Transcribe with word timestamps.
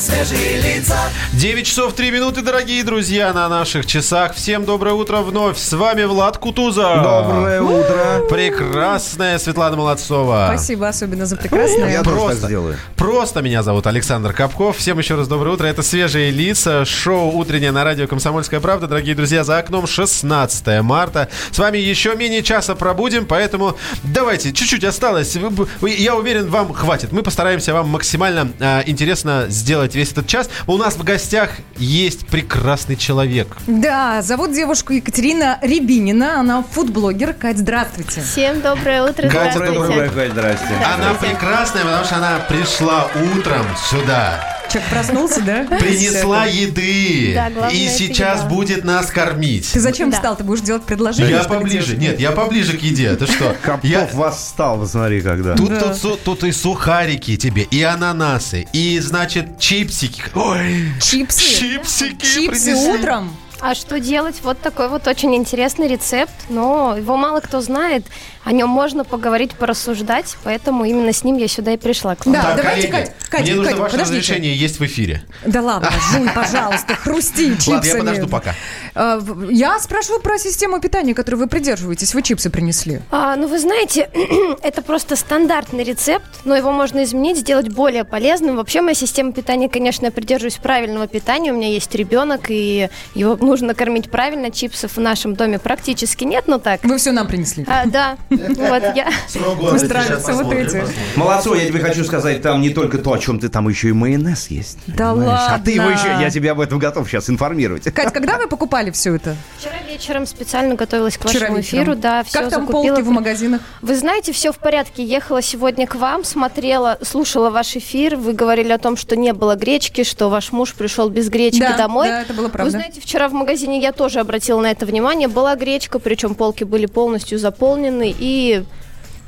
свежие 0.00 0.60
лица. 0.62 0.98
9 1.34 1.66
часов 1.66 1.92
3 1.92 2.10
минуты, 2.10 2.40
дорогие 2.40 2.82
друзья, 2.84 3.32
на 3.34 3.48
наших 3.48 3.84
часах. 3.84 4.34
Всем 4.34 4.64
доброе 4.64 4.94
утро 4.94 5.18
вновь. 5.18 5.58
С 5.58 5.72
вами 5.74 6.04
Влад 6.04 6.38
Кутузов. 6.38 7.02
Доброе 7.02 7.60
утро. 7.60 8.22
Прекрасная 8.30 9.38
Светлана 9.38 9.76
Молодцова. 9.76 10.52
Спасибо 10.54 10.88
особенно 10.88 11.26
за 11.26 11.36
прекрасное. 11.36 11.92
Я 11.92 12.02
Просто, 12.02 12.46
сделаю. 12.46 12.76
просто 12.96 13.42
меня 13.42 13.62
зовут 13.62 13.86
Александр 13.86 14.32
Капков. 14.32 14.78
Всем 14.78 14.98
еще 14.98 15.16
раз 15.16 15.28
доброе 15.28 15.50
утро. 15.50 15.66
Это 15.66 15.82
«Свежие 15.82 16.30
лица», 16.30 16.84
шоу 16.86 17.36
«Утреннее 17.36 17.70
на 17.70 17.84
радио 17.84 18.06
Комсомольская 18.06 18.60
правда». 18.60 18.86
Дорогие 18.86 19.14
друзья, 19.14 19.44
за 19.44 19.58
окном 19.58 19.86
16 19.86 20.80
марта. 20.82 21.28
С 21.50 21.58
вами 21.58 21.76
еще 21.76 22.14
менее 22.16 22.42
часа 22.42 22.74
пробудем, 22.74 23.26
поэтому 23.26 23.76
давайте, 24.02 24.52
чуть-чуть 24.52 24.84
осталось. 24.84 25.36
Я 25.82 26.16
уверен, 26.16 26.48
вам 26.48 26.72
хватит. 26.72 27.12
Мы 27.12 27.22
постараемся 27.22 27.74
вам 27.74 27.88
максимально 27.88 28.50
а, 28.60 28.82
интересно 28.86 29.44
сделать 29.48 29.89
весь 29.94 30.12
этот 30.12 30.26
час. 30.26 30.48
У 30.66 30.76
нас 30.76 30.94
в 30.94 31.04
гостях 31.04 31.50
есть 31.76 32.26
прекрасный 32.26 32.96
человек. 32.96 33.56
Да, 33.66 34.22
зовут 34.22 34.52
девушку 34.52 34.92
Екатерина 34.92 35.58
Рябинина. 35.62 36.40
Она 36.40 36.62
фудблогер. 36.62 37.32
Кать, 37.32 37.58
здравствуйте. 37.58 38.20
Всем 38.20 38.60
доброе 38.60 39.02
утро, 39.02 39.28
Катя, 39.28 39.52
здравствуйте. 39.56 39.72
Доброе 39.72 40.08
утро, 40.08 40.14
Кать, 40.14 40.32
здрасте. 40.32 40.74
Она 40.94 41.14
прекрасная, 41.14 41.82
потому 41.84 42.04
что 42.04 42.16
она 42.16 42.38
пришла 42.48 43.08
утром 43.36 43.66
сюда. 43.90 44.59
Человек 44.70 44.90
проснулся, 44.90 45.40
да? 45.40 45.64
Принесла 45.64 46.46
еды. 46.46 47.32
Да, 47.34 47.68
и 47.70 47.88
сейчас 47.88 48.44
будет 48.44 48.84
нас 48.84 49.06
кормить. 49.10 49.68
Ты 49.72 49.80
зачем 49.80 50.10
Да. 50.10 50.16
встал? 50.16 50.36
Ты 50.36 50.44
будешь 50.44 50.60
делать 50.62 50.84
предложение? 50.84 51.32
Я 51.36 51.44
поближе. 51.44 51.96
Нет, 51.96 52.20
я 52.20 52.30
поближе 52.32 52.76
к 52.78 52.82
еде. 52.82 53.14
Ты 53.16 53.26
что? 53.26 53.56
Капков 53.62 53.90
Я... 53.90 54.08
вас 54.12 54.36
встал, 54.36 54.78
посмотри, 54.78 55.20
когда. 55.22 55.54
Тут, 55.56 55.70
Да. 55.70 55.80
тут, 55.80 55.96
су- 55.96 56.16
тут 56.24 56.44
и 56.44 56.52
сухарики 56.52 57.36
тебе, 57.36 57.62
и 57.62 57.82
ананасы, 57.82 58.66
и, 58.72 58.98
значит, 59.00 59.58
чипсики. 59.58 60.22
Ой, 60.34 60.92
Чипсы. 61.00 61.40
чипсики 61.42 62.24
Чипсы 62.24 62.70
принесли. 62.72 62.74
утром? 62.94 63.36
А 63.62 63.74
что 63.74 64.00
делать? 64.00 64.36
Вот 64.42 64.58
такой 64.60 64.88
вот 64.88 65.06
очень 65.06 65.34
интересный 65.34 65.86
рецепт, 65.86 66.32
но 66.48 66.96
его 66.96 67.16
мало 67.18 67.40
кто 67.40 67.60
знает. 67.60 68.04
О 68.42 68.52
нем 68.52 68.68
можно 68.70 69.04
поговорить, 69.04 69.52
порассуждать, 69.52 70.36
поэтому 70.44 70.84
именно 70.84 71.12
с 71.12 71.24
ним 71.24 71.36
я 71.36 71.46
сюда 71.46 71.72
и 71.72 71.76
пришла. 71.76 72.14
к 72.16 72.24
вам. 72.24 72.34
Да, 72.34 72.42
Так, 72.42 72.56
давайте, 72.56 72.88
коллеги, 72.88 73.06
Кать, 73.10 73.28
Кать, 73.30 73.40
мне 73.42 73.54
нужно 73.54 73.70
Кать, 73.70 73.80
ваше 73.80 73.92
подождите. 73.92 74.18
разрешение 74.20 74.56
есть 74.56 74.80
в 74.80 74.84
эфире. 74.86 75.22
Да 75.44 75.60
ладно, 75.60 75.90
жуй, 76.12 76.28
пожалуйста, 76.34 76.94
хрусти 76.94 77.50
чипсами. 77.52 77.74
Ладно, 77.74 77.88
я 77.88 77.96
подожду 77.98 78.28
пока. 78.28 78.54
В- 78.94 79.50
Я 79.50 79.78
спрашиваю 79.78 80.20
про 80.22 80.38
систему 80.38 80.80
питания, 80.80 81.14
которой 81.14 81.36
вы 81.36 81.46
придерживаетесь. 81.48 82.14
Вы 82.14 82.22
чипсы 82.22 82.50
принесли. 82.50 83.00
А, 83.10 83.36
ну, 83.36 83.46
вы 83.46 83.58
знаете, 83.58 84.10
это 84.62 84.82
просто 84.82 85.16
стандартный 85.16 85.84
рецепт, 85.84 86.26
но 86.44 86.56
его 86.56 86.72
можно 86.72 87.04
изменить, 87.04 87.38
сделать 87.38 87.68
более 87.68 88.04
полезным. 88.04 88.56
Вообще, 88.56 88.80
моя 88.80 88.94
система 88.94 89.32
питания, 89.32 89.68
конечно, 89.68 90.06
я 90.06 90.10
придерживаюсь 90.12 90.56
правильного 90.56 91.06
питания. 91.06 91.52
У 91.52 91.56
меня 91.56 91.68
есть 91.68 91.94
ребенок, 91.94 92.46
и 92.48 92.88
его 93.14 93.36
нужно 93.36 93.74
кормить 93.74 94.10
правильно. 94.10 94.50
Чипсов 94.50 94.96
в 94.96 95.00
нашем 95.00 95.34
доме 95.36 95.58
практически 95.58 96.24
нет, 96.24 96.44
но 96.48 96.58
так. 96.58 96.82
Вы 96.84 96.96
все 96.98 97.12
нам 97.12 97.26
принесли. 97.26 97.64
А, 97.68 97.84
да, 97.86 98.16
вот 98.30 98.82
я. 98.96 99.10
Пусть 99.58 99.88
нравятся 99.88 100.32
вот 100.32 100.52
эти. 100.52 100.84
Молодцу, 101.16 101.54
я 101.54 101.66
тебе 101.66 101.80
хочу 101.80 102.04
сказать, 102.04 102.42
там 102.42 102.60
не 102.60 102.70
только 102.70 102.98
то, 102.98 103.12
о 103.12 103.18
чем 103.18 103.38
ты, 103.40 103.48
там 103.48 103.68
еще 103.68 103.88
и 103.88 103.92
майонез 103.92 104.48
есть. 104.48 104.78
Да 104.86 105.12
Понимаешь? 105.14 105.40
А 105.48 105.58
ты 105.58 105.72
его 105.72 105.86
ладно. 105.86 105.98
еще, 105.98 106.22
я 106.22 106.30
тебя 106.30 106.52
об 106.52 106.60
этом 106.60 106.78
готов 106.78 107.08
сейчас 107.08 107.28
информировать. 107.28 107.84
Кать, 107.92 108.12
когда 108.12 108.38
вы 108.38 108.46
покупали 108.46 108.90
все 108.90 109.14
это? 109.16 109.36
Вчера 109.58 109.74
вечером 109.88 110.26
специально 110.26 110.74
готовилась 110.74 111.18
к 111.18 111.24
вашему 111.24 111.60
эфиру, 111.60 111.94
да, 111.96 112.22
все 112.24 112.40
Как 112.40 112.50
там 112.50 112.66
полки 112.66 113.02
в 113.02 113.08
магазинах? 113.10 113.60
Вы 113.82 113.96
знаете, 113.96 114.32
все 114.32 114.52
в 114.52 114.58
порядке. 114.58 115.02
Ехала 115.04 115.42
сегодня 115.42 115.86
к 115.86 115.94
вам, 115.96 116.24
смотрела, 116.24 116.98
слушала 117.02 117.50
ваш 117.50 117.76
эфир. 117.76 118.16
Вы 118.16 118.32
говорили 118.32 118.72
о 118.72 118.78
том, 118.78 118.96
что 118.96 119.16
не 119.16 119.32
было 119.32 119.56
гречки, 119.56 120.04
что 120.04 120.28
ваш 120.28 120.52
муж 120.52 120.74
пришел 120.74 121.08
без 121.08 121.28
гречки 121.28 121.60
Да, 121.60 121.76
домой. 121.76 122.08
да, 122.08 122.22
это 122.22 122.32
было 122.34 122.48
правда. 122.48 122.64
Вы 122.64 122.70
знаете, 122.70 123.00
вчера 123.00 123.28
в 123.28 123.32
магазине 123.32 123.80
я 123.80 123.92
тоже 123.92 124.20
обратила 124.20 124.60
на 124.60 124.70
это 124.70 124.86
внимание. 124.86 125.28
Была 125.28 125.56
гречка, 125.56 125.98
причем 125.98 126.34
полки 126.34 126.64
были 126.64 126.86
полностью 126.86 127.38
заполнены 127.38 128.14
и 128.20 128.64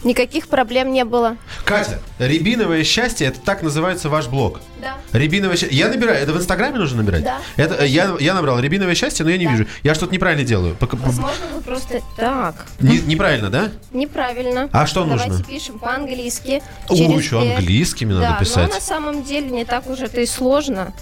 никаких 0.04 0.48
проблем 0.48 0.92
не 0.92 1.04
было. 1.04 1.36
Катя, 1.64 2.00
рябиновое 2.18 2.84
счастье, 2.84 3.28
это 3.28 3.40
так 3.40 3.62
называется 3.62 4.08
ваш 4.08 4.26
блог. 4.26 4.60
Да. 4.80 4.96
Рябиновое 5.12 5.56
счастье. 5.56 5.76
Я 5.76 5.88
набираю. 5.88 6.18
Это 6.22 6.32
в 6.32 6.36
Инстаграме 6.36 6.78
нужно 6.78 7.02
набирать? 7.02 7.24
Да. 7.24 7.38
Это, 7.56 7.84
э, 7.84 7.86
я, 7.86 8.14
я 8.18 8.34
набрал 8.34 8.58
рябиновое 8.58 8.94
счастье, 8.94 9.24
но 9.24 9.30
я 9.30 9.38
не 9.38 9.46
вижу. 9.46 9.66
Я 9.82 9.94
что-то 9.94 10.12
неправильно 10.12 10.44
делаю. 10.44 10.76
Возможно, 10.80 11.46
вы 11.54 11.60
просто... 11.62 12.00
Так, 12.16 12.66
Не- 12.80 13.00
неправильно, 13.00 13.50
да? 13.50 13.70
неправильно. 13.92 14.68
А 14.72 14.86
что 14.86 15.04
Давайте 15.04 15.28
нужно? 15.28 15.44
пишем 15.44 15.78
по-английски. 15.78 16.62
О, 16.88 16.94
еще 16.94 17.40
английскими 17.40 18.12
надо 18.12 18.28
да, 18.30 18.38
писать. 18.38 18.68
но 18.68 18.74
на 18.74 18.80
самом 18.80 19.22
деле 19.24 19.50
не 19.50 19.64
так 19.64 19.88
уж 19.88 20.00
это 20.00 20.20
и 20.20 20.26
сложно. 20.26 20.92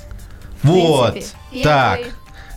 Вот. 0.63 1.13
принципе, 1.13 1.63
Так. 1.63 2.01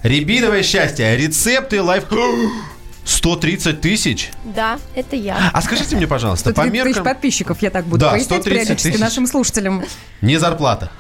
Рябиновое 0.04 0.64
счастье. 0.64 1.16
Рецепты 1.16 1.82
лайф... 1.82 2.06
130 3.06 3.82
тысяч? 3.82 4.32
Да, 4.44 4.80
это 4.96 5.16
я. 5.16 5.50
А 5.54 5.62
скажите 5.62 5.96
мне, 5.96 6.08
пожалуйста, 6.08 6.50
по 6.52 6.62
130 6.62 6.72
тысяч 6.72 6.86
меркам... 6.86 7.04
подписчиков, 7.04 7.62
я 7.62 7.70
так 7.70 7.86
буду 7.86 8.00
Да, 8.00 8.12
пояснять 8.12 8.42
130 8.42 8.46
периодически 8.46 8.92
тысяч. 8.92 9.00
нашим 9.02 9.28
слушателям. 9.28 9.84
Не 10.22 10.38
зарплата. 10.38 10.92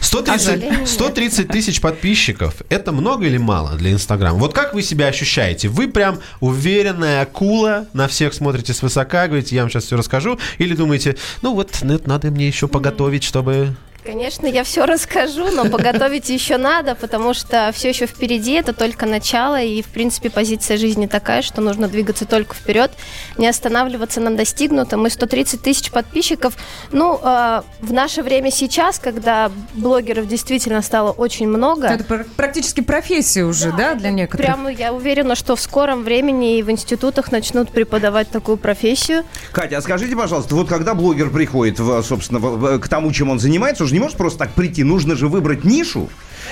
А 0.00 0.04
130, 0.04 0.46
жаль. 0.46 0.86
130 0.86 1.48
тысяч 1.48 1.80
подписчиков. 1.80 2.54
Это 2.68 2.92
много 2.92 3.26
или 3.26 3.38
мало 3.38 3.76
для 3.76 3.92
Инстаграма? 3.92 4.38
Вот 4.38 4.52
как 4.52 4.74
вы 4.74 4.82
себя 4.82 5.06
ощущаете? 5.06 5.68
Вы 5.68 5.88
прям 5.88 6.18
уверенная 6.40 7.22
акула, 7.22 7.86
на 7.92 8.08
всех 8.08 8.34
смотрите 8.34 8.74
свысока, 8.74 9.26
говорите, 9.26 9.54
я 9.54 9.62
вам 9.62 9.70
сейчас 9.70 9.84
все 9.84 9.96
расскажу? 9.96 10.38
Или 10.58 10.74
думаете, 10.74 11.16
ну 11.42 11.54
вот, 11.54 11.70
ну, 11.82 11.94
это 11.94 12.08
надо 12.08 12.30
мне 12.30 12.46
еще 12.46 12.68
поготовить, 12.68 13.24
чтобы... 13.24 13.76
Конечно, 14.08 14.46
я 14.46 14.64
все 14.64 14.86
расскажу, 14.86 15.50
но 15.50 15.66
поготовить 15.66 16.30
еще 16.30 16.56
надо, 16.56 16.94
потому 16.94 17.34
что 17.34 17.70
все 17.74 17.90
еще 17.90 18.06
впереди, 18.06 18.52
это 18.52 18.72
только 18.72 19.04
начало, 19.04 19.60
и, 19.60 19.82
в 19.82 19.88
принципе, 19.88 20.30
позиция 20.30 20.78
жизни 20.78 21.04
такая, 21.06 21.42
что 21.42 21.60
нужно 21.60 21.88
двигаться 21.88 22.24
только 22.24 22.54
вперед, 22.54 22.90
не 23.36 23.46
останавливаться 23.46 24.22
на 24.22 24.34
достигнутом. 24.34 25.06
И 25.06 25.10
130 25.10 25.60
тысяч 25.60 25.90
подписчиков, 25.90 26.54
ну, 26.90 27.20
э, 27.22 27.60
в 27.82 27.92
наше 27.92 28.22
время 28.22 28.50
сейчас, 28.50 28.98
когда 28.98 29.52
блогеров 29.74 30.26
действительно 30.26 30.80
стало 30.80 31.10
очень 31.12 31.46
много, 31.46 31.88
Это 31.88 32.04
пр- 32.04 32.26
практически 32.34 32.80
профессия 32.80 33.44
уже, 33.44 33.72
да, 33.72 33.92
для 33.94 34.08
некоторых? 34.10 34.46
прямо 34.46 34.72
я 34.72 34.94
уверена, 34.94 35.34
что 35.34 35.54
в 35.54 35.60
скором 35.60 36.02
времени 36.04 36.56
и 36.56 36.62
в 36.62 36.70
институтах 36.70 37.30
начнут 37.30 37.70
преподавать 37.72 38.30
такую 38.30 38.56
профессию. 38.56 39.24
Катя, 39.52 39.76
а 39.76 39.82
скажите, 39.82 40.16
пожалуйста, 40.16 40.54
вот 40.54 40.66
когда 40.66 40.94
блогер 40.94 41.28
приходит, 41.28 41.78
в, 41.78 42.02
собственно, 42.02 42.40
в- 42.40 42.78
к 42.78 42.88
тому, 42.88 43.12
чем 43.12 43.28
он 43.28 43.38
занимается, 43.38 43.82
он 43.82 43.88
же 43.90 43.97
не 43.98 44.02
может 44.02 44.16
просто 44.16 44.38
так 44.38 44.52
прийти, 44.52 44.84
нужно 44.84 45.16
же 45.16 45.28
выбрать 45.28 45.64
нишу. 45.64 46.08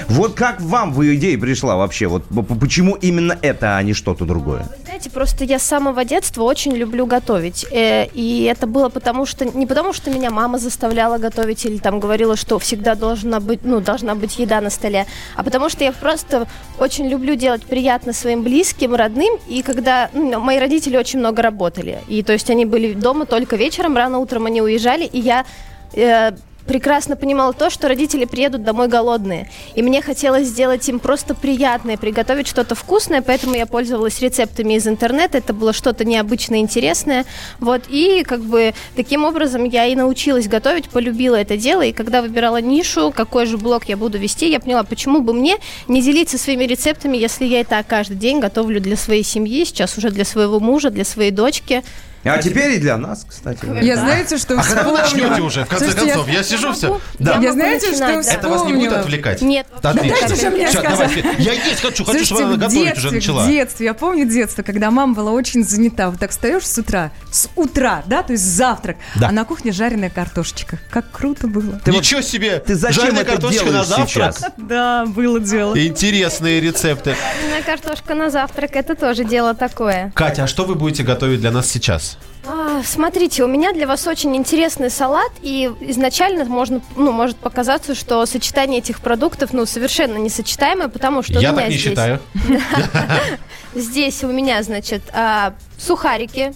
Вот 0.09 0.35
как 0.35 0.61
вам 0.61 0.93
в 0.93 1.03
идея 1.15 1.39
пришла 1.39 1.77
вообще? 1.77 2.09
Вот 2.09 2.25
почему 2.61 2.97
именно 2.97 3.39
это, 3.41 3.77
а 3.77 3.83
не 3.83 3.95
что-то 3.95 4.25
другое? 4.25 4.63
Вы 4.63 4.85
знаете, 4.85 5.11
просто 5.11 5.45
я 5.45 5.59
с 5.59 5.63
самого 5.63 6.05
детства 6.05 6.43
очень 6.43 6.73
люблю 6.73 7.07
готовить. 7.07 7.65
Э, 7.71 8.07
и 8.13 8.43
это 8.53 8.67
было 8.67 8.89
потому, 8.89 9.27
что 9.27 9.45
не 9.45 9.65
потому, 9.65 9.93
что 9.93 10.11
меня 10.11 10.31
мама 10.31 10.59
заставляла 10.59 11.19
готовить 11.19 11.65
или 11.65 11.79
там 11.79 12.01
говорила, 12.01 12.37
что 12.37 12.59
всегда 12.59 12.95
должна 12.97 13.39
быть, 13.39 13.61
ну, 13.63 13.81
должна 13.81 14.17
быть 14.17 14.39
еда 14.39 14.61
на 14.61 14.71
столе, 14.71 15.07
а 15.37 15.45
потому 15.45 15.69
что 15.69 15.85
я 15.85 15.93
просто 15.93 16.49
очень 16.79 17.09
люблю 17.09 17.37
делать 17.37 17.63
приятно 17.63 18.13
своим 18.13 18.43
близким, 18.43 18.95
родным. 18.95 19.39
И 19.49 19.63
когда 19.63 20.11
ну, 20.13 20.41
мои 20.41 20.59
родители 20.59 20.97
очень 20.97 21.21
много 21.21 21.43
работали, 21.43 22.01
и 22.09 22.23
то 22.25 22.33
есть 22.33 22.51
они 22.51 22.67
были 22.67 22.93
дома 22.93 23.25
только 23.25 23.57
вечером, 23.57 23.97
рано 23.97 24.19
утром 24.19 24.47
они 24.47 24.61
уезжали, 24.61 25.05
и 25.05 25.21
я 25.21 25.47
э, 25.93 26.33
прекрасно 26.67 27.17
понимала 27.17 27.53
то, 27.53 27.71
что 27.71 27.89
родители 27.89 28.25
приедут 28.25 28.65
домой 28.65 28.89
голодные. 28.89 29.51
И 29.75 29.83
мне 29.83 30.03
хотелось 30.03 30.49
сделать 30.49 30.89
им 30.89 30.99
просто 30.99 31.35
приятное, 31.35 31.97
приготовить 31.97 32.47
что-то 32.47 32.75
вкусное, 32.75 33.23
поэтому 33.23 33.55
я 33.55 33.67
пользовалась 33.67 34.21
рецептами 34.21 34.75
из 34.75 34.87
интернета. 34.87 35.39
Это 35.39 35.53
было 35.53 35.73
что-то 35.73 36.05
необычное, 36.05 36.59
интересное. 36.59 37.25
Вот. 37.61 37.83
И 37.89 38.25
как 38.27 38.41
бы 38.41 38.75
таким 38.95 39.25
образом 39.25 39.65
я 39.65 39.87
и 39.87 39.95
научилась 39.95 40.49
готовить, 40.49 40.89
полюбила 40.91 41.37
это 41.37 41.57
дело. 41.57 41.83
И 41.83 41.93
когда 41.93 42.23
выбирала 42.23 42.61
нишу, 42.61 43.13
какой 43.15 43.47
же 43.47 43.59
блог 43.59 43.85
я 43.85 43.97
буду 43.97 44.19
вести, 44.19 44.51
я 44.51 44.61
поняла, 44.61 44.85
почему 44.85 45.21
бы 45.21 45.33
мне 45.33 45.57
не 45.89 46.03
делиться 46.03 46.39
своими 46.39 46.65
рецептами, 46.65 47.17
если 47.17 47.45
я 47.45 47.61
и 47.61 47.65
так 47.65 47.87
каждый 47.87 48.17
день 48.17 48.41
готовлю 48.41 48.81
для 48.81 48.97
своей 48.97 49.23
семьи, 49.23 49.65
сейчас 49.65 49.97
уже 49.99 50.11
для 50.11 50.25
своего 50.25 50.61
мужа, 50.61 50.91
для 50.91 51.05
своей 51.05 51.31
дочки. 51.31 51.83
А 52.27 52.39
теперь 52.43 52.73
и 52.73 52.79
для 52.79 52.97
нас, 52.97 53.25
кстати. 53.29 53.61
Я 53.83 53.97
знаете, 53.97 54.37
что 54.39 54.59
А 54.59 54.63
когда 54.63 54.83
вы 54.85 54.97
вспомнила? 55.03 55.29
начнете 55.29 55.43
уже, 55.43 55.65
в 55.65 55.69
конце 55.69 55.85
Слушайте, 55.87 56.13
концов? 56.15 56.29
Я 56.29 56.43
сижу 56.43 56.73
все. 56.73 57.01
Да. 57.19 57.39
Я 57.39 57.53
знаете, 57.53 57.89
что 57.95 57.99
да. 57.99 58.21
Это 58.21 58.49
вас 58.49 58.65
не 58.65 58.73
будет 58.73 58.83
вспомнила? 58.89 59.01
отвлекать? 59.01 59.43
Нет. 59.43 59.67
Отлично. 59.83 60.19
дайте 60.29 60.35
же 60.35 60.51
мне 60.51 60.63
Щас, 60.71 60.73
сказать. 60.85 60.91
давайте. 60.99 61.43
Я 61.43 61.53
есть 61.53 61.81
хочу, 61.83 62.05
хочу, 62.05 62.25
чтобы 62.25 62.43
она 62.43 62.57
готовить 62.57 62.73
детстве, 62.85 63.09
уже 63.09 63.15
начала. 63.17 63.45
в 63.45 63.49
детстве, 63.49 63.87
я 63.87 63.95
помню 63.95 64.25
детство, 64.27 64.63
когда 64.63 64.91
мама 64.91 65.15
была 65.15 65.31
очень 65.33 65.65
занята. 65.65 66.11
Вот 66.11 66.19
так 66.19 66.31
встаешь 66.31 66.67
с 66.67 66.79
утра, 66.79 67.13
с 67.31 67.49
утра, 67.57 68.03
да, 68.07 68.23
то 68.23 68.33
есть 68.33 68.45
завтрак, 68.45 68.97
Да. 69.17 69.29
а 69.29 69.33
на 69.33 69.45
кухне 69.45 69.73
жареная 69.73 70.11
картошечка. 70.11 70.79
Как 70.91 71.11
круто 71.11 71.47
было. 71.47 71.81
Ничего 71.87 72.21
себе! 72.21 72.59
Ты 72.61 72.75
зачем 72.75 73.03
Жареная 73.03 73.23
это 73.23 73.33
картошечка 73.33 73.71
на 73.71 73.85
завтрак? 73.85 74.09
сейчас? 74.37 74.45
Да, 74.57 75.05
было 75.07 75.41
дело. 75.41 75.79
Интересные 75.79 76.61
рецепты. 76.61 77.15
Жареная 77.41 77.63
картошка 77.63 78.15
на 78.15 78.31
завтрак 78.31 78.75
это 78.75 78.95
тоже 78.95 79.25
дело 79.25 79.55
такое. 79.55 80.13
Катя, 80.15 80.45
а 80.45 80.47
что 80.47 80.65
вы 80.65 80.75
будете 80.75 81.03
готовить 81.03 81.41
для 81.41 81.51
нас 81.51 81.69
сейчас? 81.69 82.16
А, 82.49 82.83
смотрите, 82.85 83.43
у 83.43 83.49
меня 83.49 83.73
для 83.73 83.87
вас 83.87 84.07
очень 84.07 84.37
интересный 84.37 84.89
салат, 84.91 85.33
и 85.43 85.71
изначально 85.81 86.45
можно, 86.45 86.81
ну, 86.95 87.11
может 87.11 87.37
показаться, 87.37 87.95
что 87.95 88.25
сочетание 88.25 88.79
этих 88.79 89.01
продуктов, 89.01 89.53
ну, 89.53 89.67
совершенно 89.67 90.17
несочетаемое, 90.17 90.89
потому 90.89 91.23
что 91.23 91.41
Я 91.41 91.51
у 91.51 91.53
меня 91.55 91.63
так 91.63 91.71
не 91.71 91.77
здесь, 91.77 91.91
считаю. 91.91 92.21
здесь 93.75 94.23
у 94.23 94.29
меня, 94.29 94.63
значит, 94.63 95.03
а, 95.13 95.55
сухарики, 95.77 96.53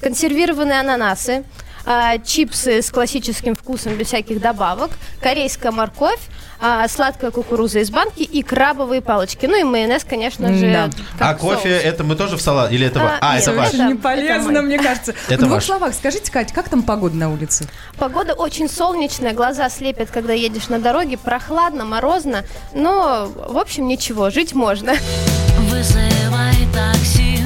консервированные 0.00 0.78
ананасы, 0.78 1.44
а, 1.84 2.18
чипсы 2.18 2.80
с 2.80 2.90
классическим 2.90 3.56
вкусом 3.56 3.96
без 3.96 4.06
всяких 4.08 4.40
добавок, 4.40 4.92
корейская 5.20 5.72
морковь, 5.72 6.20
а, 6.62 6.86
сладкая 6.88 7.32
кукуруза 7.32 7.80
из 7.80 7.90
банки 7.90 8.22
и 8.22 8.42
крабовые 8.42 9.02
палочки. 9.02 9.46
Ну 9.46 9.58
и 9.60 9.64
майонез, 9.64 10.04
конечно 10.04 10.54
же. 10.54 10.72
Да. 10.72 10.90
А 11.18 11.34
кофе, 11.34 11.80
соус. 11.80 11.84
это 11.84 12.04
мы 12.04 12.14
тоже 12.14 12.36
в 12.36 12.40
салат? 12.40 12.70
Или 12.70 12.86
это... 12.86 13.00
А, 13.02 13.18
А, 13.20 13.34
нет, 13.34 13.42
это 13.42 13.50
это- 13.50 13.58
ваш? 13.60 13.68
Очень 13.70 13.86
не 13.86 13.92
это 13.94 14.02
полезно, 14.02 14.52
мой. 14.52 14.62
мне 14.62 14.78
кажется. 14.78 15.14
Это 15.26 15.36
в 15.36 15.38
двух 15.40 15.50
ваш. 15.54 15.64
словах 15.64 15.94
скажите, 15.94 16.30
Кать, 16.30 16.52
как 16.52 16.68
там 16.68 16.82
погода 16.84 17.16
на 17.16 17.32
улице? 17.32 17.68
Погода 17.98 18.32
очень 18.34 18.68
солнечная, 18.68 19.32
глаза 19.34 19.68
слепят, 19.68 20.10
когда 20.10 20.32
едешь 20.32 20.68
на 20.68 20.78
дороге, 20.78 21.18
прохладно, 21.18 21.84
морозно, 21.84 22.44
но, 22.74 23.28
в 23.48 23.58
общем, 23.58 23.88
ничего, 23.88 24.30
жить 24.30 24.54
можно. 24.54 24.94
Вызывай 25.68 26.54
такси 26.72 27.38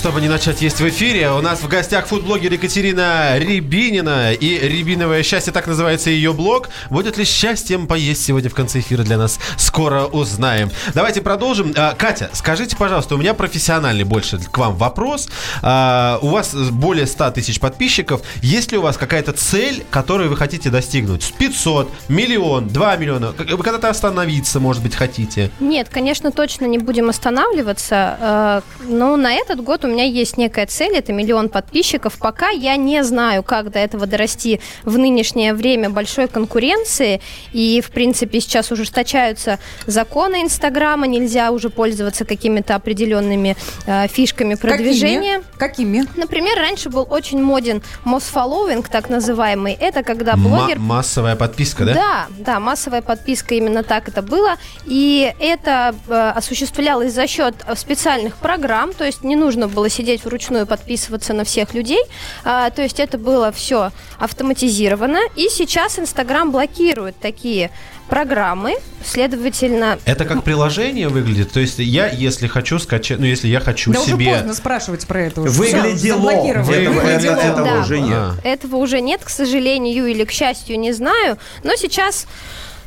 чтобы 0.00 0.22
не 0.22 0.28
начать 0.28 0.62
есть 0.62 0.80
в 0.80 0.88
эфире. 0.88 1.30
У 1.30 1.42
нас 1.42 1.60
в 1.60 1.68
гостях 1.68 2.06
фудблогер 2.06 2.50
Екатерина 2.54 3.36
Рябинина. 3.38 4.32
И 4.32 4.58
«Рябиновое 4.58 5.22
счастье», 5.22 5.52
так 5.52 5.66
называется 5.66 6.08
ее 6.08 6.32
блог. 6.32 6.70
Будет 6.88 7.18
ли 7.18 7.26
счастьем 7.26 7.86
поесть 7.86 8.24
сегодня 8.24 8.48
в 8.48 8.54
конце 8.54 8.80
эфира 8.80 9.02
для 9.02 9.18
нас? 9.18 9.38
Скоро 9.58 10.04
узнаем. 10.06 10.70
Давайте 10.94 11.20
продолжим. 11.20 11.74
А, 11.76 11.94
Катя, 11.94 12.30
скажите, 12.32 12.76
пожалуйста, 12.76 13.14
у 13.14 13.18
меня 13.18 13.34
профессиональный 13.34 14.04
больше 14.04 14.38
к 14.38 14.56
вам 14.56 14.74
вопрос. 14.76 15.28
А, 15.60 16.18
У 16.22 16.28
вас 16.28 16.54
более 16.54 17.06
100 17.06 17.32
тысяч 17.32 17.60
подписчиков. 17.60 18.22
Есть 18.40 18.72
ли 18.72 18.78
у 18.78 18.82
вас 18.82 18.96
какая-то 18.96 19.32
цель, 19.34 19.84
которую 19.90 20.30
вы 20.30 20.36
хотите 20.38 20.70
достигнуть? 20.70 21.34
500, 21.38 21.90
миллион, 22.08 22.68
2 22.68 22.96
миллиона? 22.96 23.34
Вы 23.36 23.62
когда-то 23.62 23.90
остановиться, 23.90 24.60
может 24.60 24.82
быть, 24.82 24.94
хотите? 24.94 25.50
Нет, 25.60 25.88
конечно, 25.90 26.32
точно 26.32 26.64
не 26.64 26.78
будем 26.78 27.10
останавливаться. 27.10 28.16
э, 28.18 28.60
Но 28.88 29.16
на 29.18 29.34
этот 29.34 29.62
год 29.62 29.84
у 29.84 29.89
меня 29.90 30.04
есть 30.04 30.36
некая 30.36 30.66
цель, 30.66 30.96
это 30.96 31.12
миллион 31.12 31.48
подписчиков. 31.48 32.18
Пока 32.18 32.50
я 32.50 32.76
не 32.76 33.02
знаю, 33.04 33.42
как 33.42 33.70
до 33.70 33.78
этого 33.78 34.06
дорасти 34.06 34.60
в 34.84 34.98
нынешнее 34.98 35.54
время 35.54 35.90
большой 35.90 36.28
конкуренции. 36.28 37.20
И, 37.52 37.82
в 37.84 37.90
принципе, 37.90 38.40
сейчас 38.40 38.70
ужесточаются 38.70 39.58
законы 39.86 40.42
Инстаграма, 40.42 41.06
нельзя 41.06 41.50
уже 41.50 41.70
пользоваться 41.70 42.24
какими-то 42.24 42.74
определенными 42.74 43.56
э, 43.86 44.08
фишками 44.08 44.54
продвижения. 44.54 45.42
Какими? 45.58 46.00
Какими? 46.04 46.04
Например, 46.16 46.56
раньше 46.58 46.90
был 46.90 47.06
очень 47.08 47.42
моден 47.42 47.82
мосфолловинг, 48.04 48.88
так 48.88 49.08
называемый. 49.08 49.72
Это 49.72 50.02
когда 50.02 50.36
блогер 50.36 50.78
массовая 50.78 51.36
подписка, 51.36 51.84
да? 51.84 51.94
да, 51.94 52.26
да, 52.38 52.60
массовая 52.60 53.02
подписка, 53.02 53.54
именно 53.54 53.82
так 53.82 54.08
это 54.08 54.22
было. 54.22 54.56
И 54.86 55.32
это 55.38 55.94
э, 56.08 56.32
осуществлялось 56.34 57.12
за 57.12 57.26
счет 57.26 57.54
э, 57.66 57.74
специальных 57.76 58.36
программ, 58.36 58.92
то 58.92 59.04
есть 59.04 59.24
не 59.24 59.36
нужно 59.36 59.68
было 59.68 59.79
сидеть 59.88 60.24
вручную 60.24 60.66
подписываться 60.66 61.32
на 61.32 61.44
всех 61.44 61.74
людей. 61.74 62.02
А, 62.44 62.70
то 62.70 62.82
есть 62.82 63.00
это 63.00 63.18
было 63.18 63.52
все 63.52 63.90
автоматизировано. 64.18 65.18
И 65.36 65.48
сейчас 65.50 65.98
Инстаграм 65.98 66.50
блокирует 66.50 67.16
такие 67.18 67.70
программы, 68.08 68.74
следовательно... 69.04 69.98
Это 70.04 70.24
как 70.24 70.42
приложение 70.42 71.08
выглядит? 71.08 71.52
То 71.52 71.60
есть 71.60 71.78
я, 71.78 72.08
если 72.08 72.48
хочу 72.48 72.78
скачать, 72.80 73.20
ну, 73.20 73.24
если 73.26 73.46
я 73.46 73.60
хочу 73.60 73.92
Да 73.92 74.00
уже 74.00 74.10
себе... 74.12 74.32
поздно 74.34 74.54
спрашивать 74.54 75.06
про 75.06 75.22
это. 75.22 75.42
уже. 75.42 75.52
Выглядело. 75.52 76.28
Этого, 76.30 76.62
Выглядело. 76.64 77.32
это- 77.34 77.46
этого 77.46 77.64
Да. 77.68 77.80
уже 77.80 78.00
нет. 78.00 78.12
А. 78.12 78.34
Этого 78.42 78.76
уже 78.76 79.00
нет, 79.00 79.20
к 79.22 79.28
сожалению, 79.30 80.06
или 80.08 80.24
к 80.24 80.32
счастью, 80.32 80.78
не 80.80 80.92
знаю. 80.92 81.38
Но 81.62 81.76
сейчас 81.76 82.26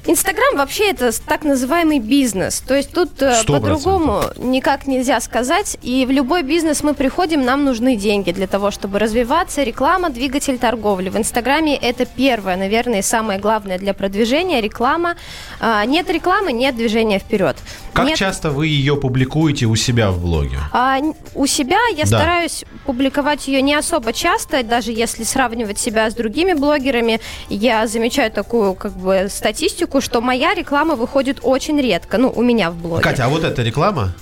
Инстаграм 0.05 0.57
вообще 0.57 0.89
это 0.89 1.11
так 1.25 1.43
называемый 1.43 1.99
бизнес. 1.99 2.59
То 2.59 2.75
есть 2.75 2.91
тут 2.91 3.21
э, 3.21 3.41
по-другому 3.47 4.23
никак 4.37 4.85
нельзя 4.85 5.21
сказать. 5.21 5.77
И 5.81 6.05
в 6.05 6.11
любой 6.11 6.43
бизнес 6.43 6.83
мы 6.83 6.93
приходим, 6.93 7.43
нам 7.45 7.63
нужны 7.63 7.95
деньги 7.95 8.31
для 8.31 8.47
того, 8.47 8.69
чтобы 8.69 8.99
развиваться. 8.99 9.63
Реклама, 9.63 10.09
двигатель 10.09 10.57
торговли. 10.57 11.07
В 11.09 11.17
Инстаграме 11.17 11.77
это 11.77 12.05
первое, 12.05 12.57
наверное, 12.57 12.99
и 12.99 13.01
самое 13.01 13.39
главное 13.39 13.79
для 13.79 13.93
продвижения. 13.93 14.59
Реклама. 14.59 15.15
А, 15.61 15.85
нет 15.85 16.09
рекламы, 16.09 16.51
нет 16.51 16.75
движения 16.75 17.19
вперед. 17.19 17.55
Как 17.93 18.07
Нет 18.07 18.17
часто 18.17 18.49
вы 18.49 18.67
ее 18.67 18.97
публикуете 18.97 19.67
у 19.67 19.75
себя 19.75 20.09
в 20.09 20.19
блоге? 20.19 20.57
а, 20.71 20.97
у 21.35 21.45
себя 21.45 21.77
я 21.95 22.05
Да. 22.05 22.17
стараюсь 22.17 22.65
публиковать 22.87 23.47
ее 23.47 23.61
не 23.61 23.75
особо 23.75 24.11
часто, 24.13 24.63
даже 24.63 24.91
если 24.91 25.23
сравнивать 25.23 25.77
себя 25.77 26.09
с 26.09 26.15
другими 26.15 26.53
блогерами, 26.53 27.21
я 27.49 27.85
замечаю 27.85 28.31
такую 28.31 28.73
как 28.73 28.93
бы 28.93 29.27
статистику 29.29 29.92
статистику, 29.93 30.01
что 30.01 30.21
моя 30.21 30.53
реклама 30.53 30.95
выходит 30.95 31.39
очень 31.41 31.79
редко, 31.79 32.17
ну, 32.17 32.31
у 32.35 32.41
меня 32.41 32.71
в 32.71 32.75
блоге. 32.75 33.03
Катя, 33.03 33.25
а 33.25 33.29
вот 33.29 33.43
эта 33.43 33.61
реклама? 33.63 34.13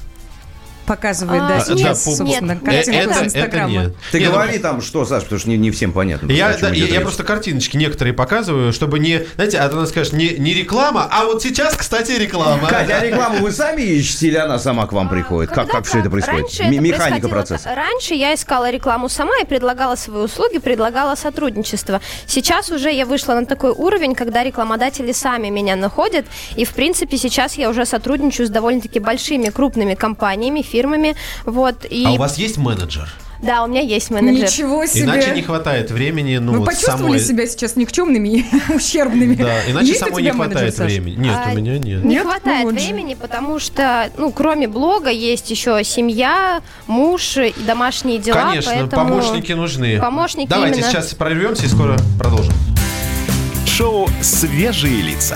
Показывает, 0.86 1.42
А, 1.44 1.48
да, 1.48 1.56
нет, 1.58 1.66
сейчас, 1.68 2.04
по- 2.04 2.12
собственно, 2.12 2.52
нет, 2.54 2.64
картинку 2.64 3.00
это, 3.00 3.12
из 3.12 3.16
это 3.18 3.26
Инстаграма. 3.26 3.70
нет. 3.72 3.96
Ты 4.12 4.20
Не, 4.20 4.26
ну, 4.26 4.32
говори 4.34 4.58
там, 4.60 4.82
что, 4.82 5.06
Саш, 5.06 5.24
потому 5.24 5.40
что 5.40 5.50
не, 5.50 5.58
не 5.58 5.72
всем 5.72 5.92
понятно. 5.94 6.32
Я, 6.32 6.58
да, 6.58 6.70
я, 6.70 6.86
я 6.86 7.02
просто 7.02 7.24
картиночки 7.24 7.78
некоторые 7.78 8.14
показываю, 8.14 8.74
чтобы 8.74 9.00
не, 9.00 9.22
знаете, 9.36 9.58
а 9.60 9.70
то 9.70 9.78
она 9.78 9.86
скажет, 9.86 10.14
не, 10.14 10.30
не 10.38 10.54
реклама, 10.54 11.08
а 11.10 11.26
вот 11.26 11.42
сейчас, 11.44 11.76
кстати, 11.76 12.12
реклама. 12.14 12.68
Катя, 12.68 12.98
а 12.98 13.06
рекламу 13.06 13.40
вы 13.40 13.52
сами 13.52 13.82
ищете 13.82 14.28
или 14.28 14.38
она 14.38 14.60
сама 14.60 14.86
к 14.88 14.92
вам 14.94 15.08
приходит? 15.10 15.52
Как, 15.52 15.70
как 15.70 15.86
все 15.86 16.00
это 16.00 16.10
происходит? 16.10 16.42
Раньше 16.42 16.64
М- 16.64 16.72
это 16.74 16.82
Механика 16.82 17.28
процесса. 17.30 17.74
Раньше 17.76 18.14
я 18.16 18.34
искала 18.34 18.70
рекламу 18.70 19.08
сама 19.10 19.34
и 19.42 19.46
предлагала 19.46 19.96
свои 19.96 20.24
услуги, 20.24 20.58
предлагала 20.58 21.16
сотрудничество. 21.16 22.02
Сейчас 22.28 22.70
уже 22.72 22.92
я 22.92 23.06
вышла 23.06 23.34
на 23.36 23.46
такой 23.46 23.72
уровень, 23.72 24.16
когда 24.16 24.44
рекламодатели 24.44 25.12
сами 25.12 25.50
меня 25.50 25.76
находят. 25.76 26.26
И, 26.56 26.66
в 26.66 26.72
принципе, 26.72 27.18
сейчас 27.18 27.56
я 27.56 27.70
уже 27.70 27.86
сотрудничаю 27.86 28.48
с 28.48 28.50
довольно-таки 28.50 29.00
большими, 29.00 29.50
крупными 29.50 29.96
компаниями, 29.96 30.62
фирмами. 30.72 31.16
Вот, 31.46 31.86
и... 31.90 32.06
А 32.06 32.12
у 32.12 32.18
вас 32.18 32.38
есть 32.38 32.58
менеджер? 32.58 33.10
Да, 33.42 33.63
у 33.63 33.68
меня 33.68 33.82
есть 33.82 34.12
менеджер. 34.12 34.46
Ничего 34.46 34.86
себе. 34.86 35.06
Иначе 35.06 35.32
не 35.32 35.42
хватает 35.42 35.90
времени, 35.90 36.38
ну, 36.38 36.51
Вы 36.51 36.58
вот 36.60 36.66
почувствовали 36.68 37.18
самой... 37.18 37.20
себя 37.20 37.48
сейчас 37.48 37.75
никчемными 37.75 38.30
и 38.30 38.46
ущербными? 38.75 39.34
Да, 39.34 39.68
иначе 39.68 39.88
Есть 39.88 40.00
самой 40.01 40.22
не 40.22 40.32
менеджер, 40.32 40.51
хватает 40.51 40.75
Саш? 40.75 40.86
времени. 40.92 41.16
Нет, 41.16 41.38
А, 41.44 41.51
у 41.51 41.56
меня 41.56 41.80
нет. 41.80 42.04
Не 42.04 42.10
Нет? 42.16 42.24
хватает 42.24 42.66
Ну 42.66 42.72
вот 42.72 42.80
же. 42.80 42.86
времени, 42.86 43.16
потому 43.16 43.58
что, 43.58 44.12
ну, 44.18 44.32
кроме 44.32 44.68
блога, 44.68 45.10
есть 45.10 45.50
еще 45.50 45.84
семья, 45.84 46.62
муж 46.86 47.38
и 47.38 47.51
домашние 47.66 48.20
дела. 48.20 48.42
Конечно, 48.42 48.74
поэтому... 48.75 49.10
помощники 49.10 49.54
нужны. 49.54 50.00
Помощники 50.00 50.48
Давайте 50.48 50.82
именно. 50.82 50.92
сейчас 50.92 51.16
прорвемся 51.16 51.66
и 51.66 51.70
скоро 51.70 51.98
продолжим. 52.20 52.54
Шоу 53.66 54.08
«Свежие 54.22 55.01
лица». 55.01 55.36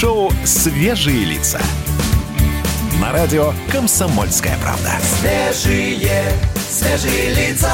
Шоу 0.00 0.32
«Свежие 0.46 1.26
лица». 1.26 1.60
На 3.02 3.12
радио 3.12 3.52
«Комсомольская 3.70 4.56
правда». 4.62 4.92
Свежие, 5.02 6.32
свежие 6.56 7.34
лица. 7.34 7.70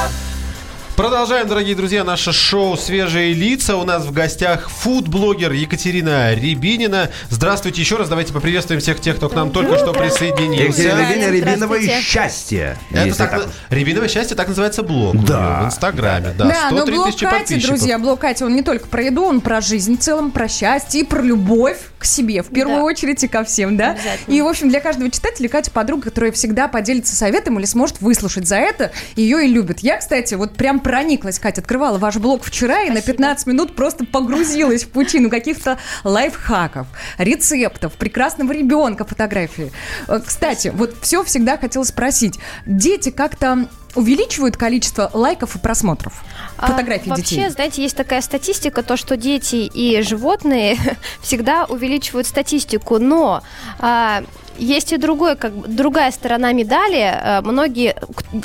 Продолжаем, 0.97 1.47
дорогие 1.47 1.77
друзья, 1.77 2.03
наше 2.03 2.33
шоу 2.33 2.77
«Свежие 2.77 3.33
лица». 3.33 3.77
У 3.77 3.85
нас 3.85 4.07
в 4.07 4.13
гостях 4.13 4.71
фуд-блогер 4.71 5.53
Екатерина 5.53 6.35
Рябинина. 6.35 7.11
Здравствуйте 7.31 7.83
еще 7.83 7.97
раз. 7.97 8.09
Давайте 8.09 8.33
поприветствуем 8.33 8.81
всех 8.81 9.01
тех, 9.01 9.17
кто 9.17 9.29
к 9.29 9.35
нам 9.35 9.53
только 9.53 9.77
что 9.77 9.93
присоединился. 9.93 10.83
Екатерина 10.83 11.31
Рябинина, 11.31 11.51
Рябиновое 11.51 12.01
счастье. 12.01 12.77
Это 12.91 13.17
так, 13.17 13.31
так. 13.31 13.49
Рябиновое 13.69 14.09
счастье 14.09 14.35
так 14.35 14.49
называется 14.49 14.83
блог. 14.83 15.23
Да. 15.23 15.61
В 15.61 15.67
Инстаграме. 15.67 16.35
Да, 16.37 16.47
Да, 16.47 16.69
но 16.73 16.79
103 16.79 16.95
блог 16.97 17.17
Кати, 17.19 17.61
друзья, 17.61 17.99
блог 18.01 18.19
Кати, 18.19 18.43
он 18.43 18.57
не 18.57 18.63
только 18.63 18.89
про 18.89 19.03
еду, 19.05 19.23
он 19.23 19.43
про 19.43 19.61
жизнь 19.61 19.99
в 19.99 20.01
целом, 20.01 20.33
про 20.33 20.49
счастье 20.49 21.03
и 21.03 21.05
про 21.05 21.21
любовь 21.21 21.77
к 21.99 22.05
себе, 22.05 22.43
в 22.43 22.49
первую 22.49 22.79
Да. 22.79 22.85
очередь 22.85 23.25
и 23.25 23.29
ко 23.29 23.43
всем, 23.45 23.77
да? 23.77 23.97
И, 24.27 24.41
в 24.43 24.47
общем, 24.47 24.69
для 24.69 24.81
каждого 24.81 25.11
читателя 25.11 25.49
Катя 25.49 25.71
подруга, 25.71 26.05
которая 26.05 26.31
всегда 26.33 26.69
поделится 26.69 27.17
советом 27.17 27.59
или 27.59 27.65
сможет 27.67 28.01
выслушать 28.01 28.47
за 28.47 28.57
это, 28.57 28.93
ее 29.15 29.47
и 29.47 29.49
любит. 29.49 29.81
Я, 29.81 29.97
кстати, 29.99 30.35
вот 30.35 30.55
прям 30.57 30.81
прониклась, 30.81 31.39
Катя, 31.39 31.61
открывала 31.63 31.99
ваш 31.99 32.17
блог 32.17 32.45
вчера 32.45 32.83
и 32.83 32.91
на 32.91 33.01
15 33.01 33.47
минут 33.47 33.75
просто 33.75 34.05
погрузилась 34.05 34.85
в 34.85 34.89
пучину 34.91 35.31
каких-то 35.31 35.79
лайфхаков, 36.05 36.87
рецептов, 37.19 37.95
прекрасного 37.95 38.53
ребенка, 38.53 39.05
фотографии. 39.05 39.73
Э, 40.09 40.21
Кстати, 40.25 40.73
вот 40.75 40.95
все 41.01 41.25
всегда 41.25 41.57
хотела 41.57 41.85
спросить. 41.85 42.39
Дети 42.67 43.11
как-то 43.11 43.69
увеличивают 43.97 44.57
количество 44.57 45.11
лайков 45.13 45.57
и 45.57 45.59
просмотров? 45.59 46.23
А, 46.59 46.69
Фотографий 46.69 47.11
Вообще, 47.11 47.37
детей. 47.37 47.49
знаете, 47.49 47.83
есть 47.83 47.97
такая 47.97 48.21
статистика, 48.21 48.83
то, 48.83 48.97
что 48.97 49.17
дети 49.17 49.57
и 49.57 50.01
животные 50.03 50.77
всегда 51.21 51.65
увеличивают 51.65 52.27
статистику, 52.27 52.99
но 52.99 53.43
а, 53.79 54.23
есть 54.59 54.93
и 54.93 54.97
другой, 54.97 55.37
как 55.37 55.53
другая 55.75 56.11
сторона 56.11 56.53
медали. 56.53 57.03
А, 57.03 57.43
Многие 57.43 57.97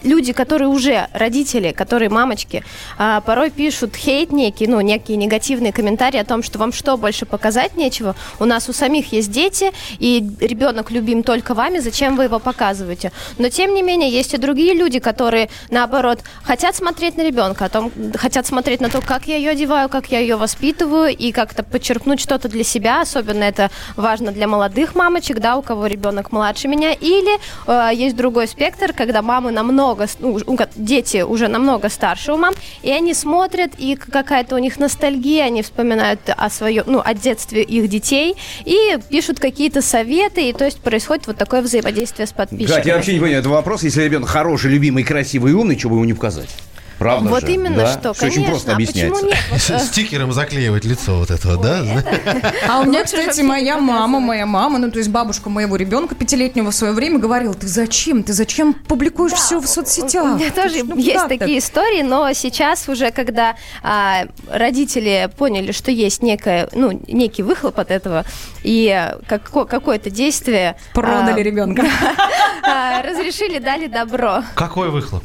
люди, 0.04 0.34
которые 0.34 0.68
уже 0.68 1.08
родители, 1.14 1.72
которые 1.72 2.10
мамочки, 2.10 2.64
а, 2.98 3.22
порой 3.22 3.50
пишут 3.50 3.96
хейт 3.96 4.32
некий, 4.32 4.68
ну, 4.68 4.82
некие 4.82 5.18
негативные 5.18 5.72
комментарии 5.72 6.20
о 6.20 6.26
том, 6.26 6.44
что 6.44 6.60
вам 6.60 6.74
что, 6.74 6.98
больше 6.98 7.26
показать 7.26 7.76
нечего? 7.76 8.16
У 8.40 8.46
нас 8.46 8.70
у 8.70 8.74
самих 8.74 9.14
есть 9.14 9.32
дети, 9.32 9.72
и 10.00 10.28
ребенок 10.40 10.92
любим 10.92 11.24
только 11.24 11.54
вами, 11.54 11.80
зачем 11.80 12.16
вы 12.16 12.26
его 12.26 12.40
показываете? 12.40 13.12
Но, 13.38 13.50
тем 13.50 13.74
не 13.74 13.82
менее, 13.82 14.10
есть 14.10 14.34
и 14.34 14.38
другие 14.38 14.74
люди, 14.74 15.00
которые, 15.00 15.50
наоборот, 15.70 16.20
хотят 16.44 16.76
смотреть 16.76 17.18
на 17.18 17.22
ребенка, 17.22 17.66
о 17.66 17.70
том, 17.70 17.92
хотят 18.16 18.46
смотреть 18.46 18.82
на 18.82 18.90
то, 18.90 19.02
как 19.02 19.28
я 19.28 19.38
ее 19.38 19.52
одеваю, 19.52 19.90
как 19.90 20.12
я 20.12 20.20
ее 20.20 20.36
воспитываю, 20.36 21.16
и 21.16 21.32
как-то 21.32 21.64
подчеркнуть 21.64 22.20
что-то 22.20 22.50
для 22.50 22.64
себя, 22.64 23.02
особенно 23.02 23.44
это 23.44 23.72
важно 23.96 24.32
для 24.32 24.48
молодых 24.48 24.96
мамочек, 24.96 25.40
да, 25.40 25.56
у 25.56 25.62
кого 25.62 25.88
ребенок 25.88 26.01
младше 26.32 26.68
меня, 26.68 26.94
или 26.94 27.40
э, 27.68 27.96
есть 27.96 28.16
другой 28.16 28.48
спектр, 28.48 28.94
когда 28.94 29.22
мамы 29.22 29.52
намного, 29.52 30.08
ну, 30.20 30.40
дети 30.76 31.22
уже 31.22 31.48
намного 31.48 31.90
старше 31.90 32.34
у 32.34 32.38
мам, 32.38 32.54
и 32.82 32.92
они 32.92 33.14
смотрят, 33.14 33.72
и 33.78 33.96
какая-то 33.96 34.56
у 34.56 34.60
них 34.60 34.80
ностальгия, 34.80 35.46
они 35.46 35.62
вспоминают 35.62 36.22
о 36.26 36.50
своем, 36.50 36.84
ну, 36.88 37.02
о 37.04 37.14
детстве 37.14 37.64
их 37.64 37.88
детей, 37.88 38.36
и 38.66 38.98
пишут 39.10 39.40
какие-то 39.40 39.82
советы, 39.82 40.50
и 40.50 40.54
то 40.54 40.66
есть 40.66 40.80
происходит 40.82 41.28
вот 41.28 41.38
такое 41.38 41.62
взаимодействие 41.62 42.28
с 42.28 42.32
подписчиками. 42.32 42.78
Катя, 42.78 42.90
я 42.90 42.96
вообще 42.96 43.14
не 43.14 43.20
понимаю, 43.20 43.40
это 43.40 43.50
вопрос, 43.50 43.84
если 43.84 44.04
ребенок 44.04 44.30
хороший, 44.30 44.72
любимый, 44.72 45.04
красивый 45.04 45.52
и 45.52 45.56
умный, 45.56 45.78
что 45.78 45.90
бы 45.90 45.96
ему 45.96 46.06
не 46.06 46.14
показать? 46.14 46.50
Правда 47.02 47.32
вот 47.32 47.42
же? 47.42 47.52
именно 47.54 47.78
Да? 47.78 47.88
что, 47.88 48.14
Что 48.14 48.28
очень 48.28 48.36
конечно. 48.36 48.52
просто 48.52 48.72
а 48.72 48.74
объясняется. 48.76 49.26
э, 49.74 49.80
Стикером 49.80 50.32
заклеивать 50.34 50.86
лицо 50.86 51.18
вот 51.18 51.32
этого, 51.32 51.58
да? 51.58 51.84
А 52.70 52.80
у 52.80 52.86
меня, 52.86 53.04
кстати, 53.04 53.42
моя 53.42 53.80
мама, 53.80 54.20
моя 54.20 54.46
мама, 54.46 54.78
ну 54.78 54.92
то 54.92 55.00
есть 55.00 55.10
бабушка 55.10 55.50
моего 55.50 55.78
ребенка 55.78 56.14
пятилетнего 56.14 56.70
в 56.70 56.76
свое 56.76 56.94
время 56.94 57.18
говорила, 57.18 57.56
ты 57.56 57.68
зачем, 57.68 58.22
ты 58.22 58.34
зачем 58.34 58.76
публикуешь 58.76 59.34
все 59.34 59.60
в 59.60 59.66
соцсетях? 59.66 60.36
У 60.36 60.38
меня 60.38 60.52
тоже 60.52 60.84
ну, 60.84 60.96
есть 60.96 61.14
как 61.14 61.30
так?» 61.30 61.40
такие 61.40 61.58
истории, 61.58 62.04
но 62.04 62.32
сейчас 62.34 62.88
уже, 62.88 63.10
когда 63.10 63.56
а, 63.82 64.26
родители 64.48 65.28
поняли, 65.36 65.72
что 65.72 65.90
есть 65.90 66.22
некое, 66.22 66.70
ну, 66.72 67.02
некий 67.08 67.42
выхлоп 67.42 67.80
от 67.80 67.90
этого, 67.90 68.26
и 68.62 69.12
како- 69.28 69.66
какое-то 69.66 70.12
действие... 70.12 70.76
Продали 70.94 71.40
а, 71.40 71.44
ребенка. 71.44 71.84
а, 72.64 73.02
разрешили, 73.02 73.58
дали 73.58 73.88
добро. 73.88 74.44
Какой 74.54 74.92
выхлоп? 74.92 75.24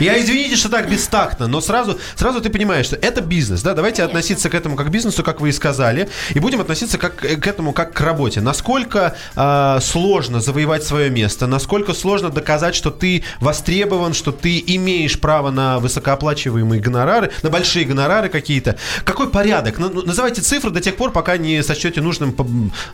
Я 0.00 0.20
извините, 0.20 0.56
что 0.56 0.68
так 0.68 0.88
бестактно, 0.88 1.46
но 1.46 1.60
сразу, 1.60 1.98
сразу 2.16 2.40
ты 2.40 2.50
понимаешь, 2.50 2.86
что 2.86 2.96
это 2.96 3.20
бизнес, 3.20 3.62
да? 3.62 3.74
Давайте 3.74 4.02
относиться 4.02 4.48
к 4.48 4.54
этому 4.54 4.76
как 4.76 4.86
к 4.86 4.90
бизнесу, 4.90 5.22
как 5.22 5.40
вы 5.40 5.50
и 5.50 5.52
сказали, 5.52 6.08
и 6.34 6.38
будем 6.38 6.60
относиться 6.60 6.98
как, 6.98 7.24
э, 7.24 7.36
к 7.36 7.46
этому 7.46 7.72
как 7.72 7.92
к 7.92 8.00
работе. 8.00 8.40
Насколько 8.40 9.16
э, 9.34 9.78
сложно 9.82 10.40
завоевать 10.40 10.84
свое 10.84 11.10
место, 11.10 11.46
насколько 11.46 11.94
сложно 11.94 12.30
доказать, 12.30 12.74
что 12.74 12.90
ты 12.90 13.24
востребован, 13.40 14.14
что 14.14 14.32
ты 14.32 14.62
имеешь 14.66 15.18
право 15.20 15.50
на 15.50 15.78
высокооплачиваемые 15.78 16.80
гонорары, 16.80 17.30
на 17.42 17.50
большие 17.50 17.84
гонорары 17.84 18.28
какие-то. 18.28 18.76
Какой 19.04 19.28
порядок? 19.28 19.78
Ну, 19.78 19.90
ну, 19.90 20.02
называйте 20.02 20.40
цифры 20.40 20.70
до 20.70 20.80
тех 20.80 20.96
пор, 20.96 21.10
пока 21.10 21.36
не 21.36 21.62
сочтете 21.62 22.00
нужным 22.00 22.34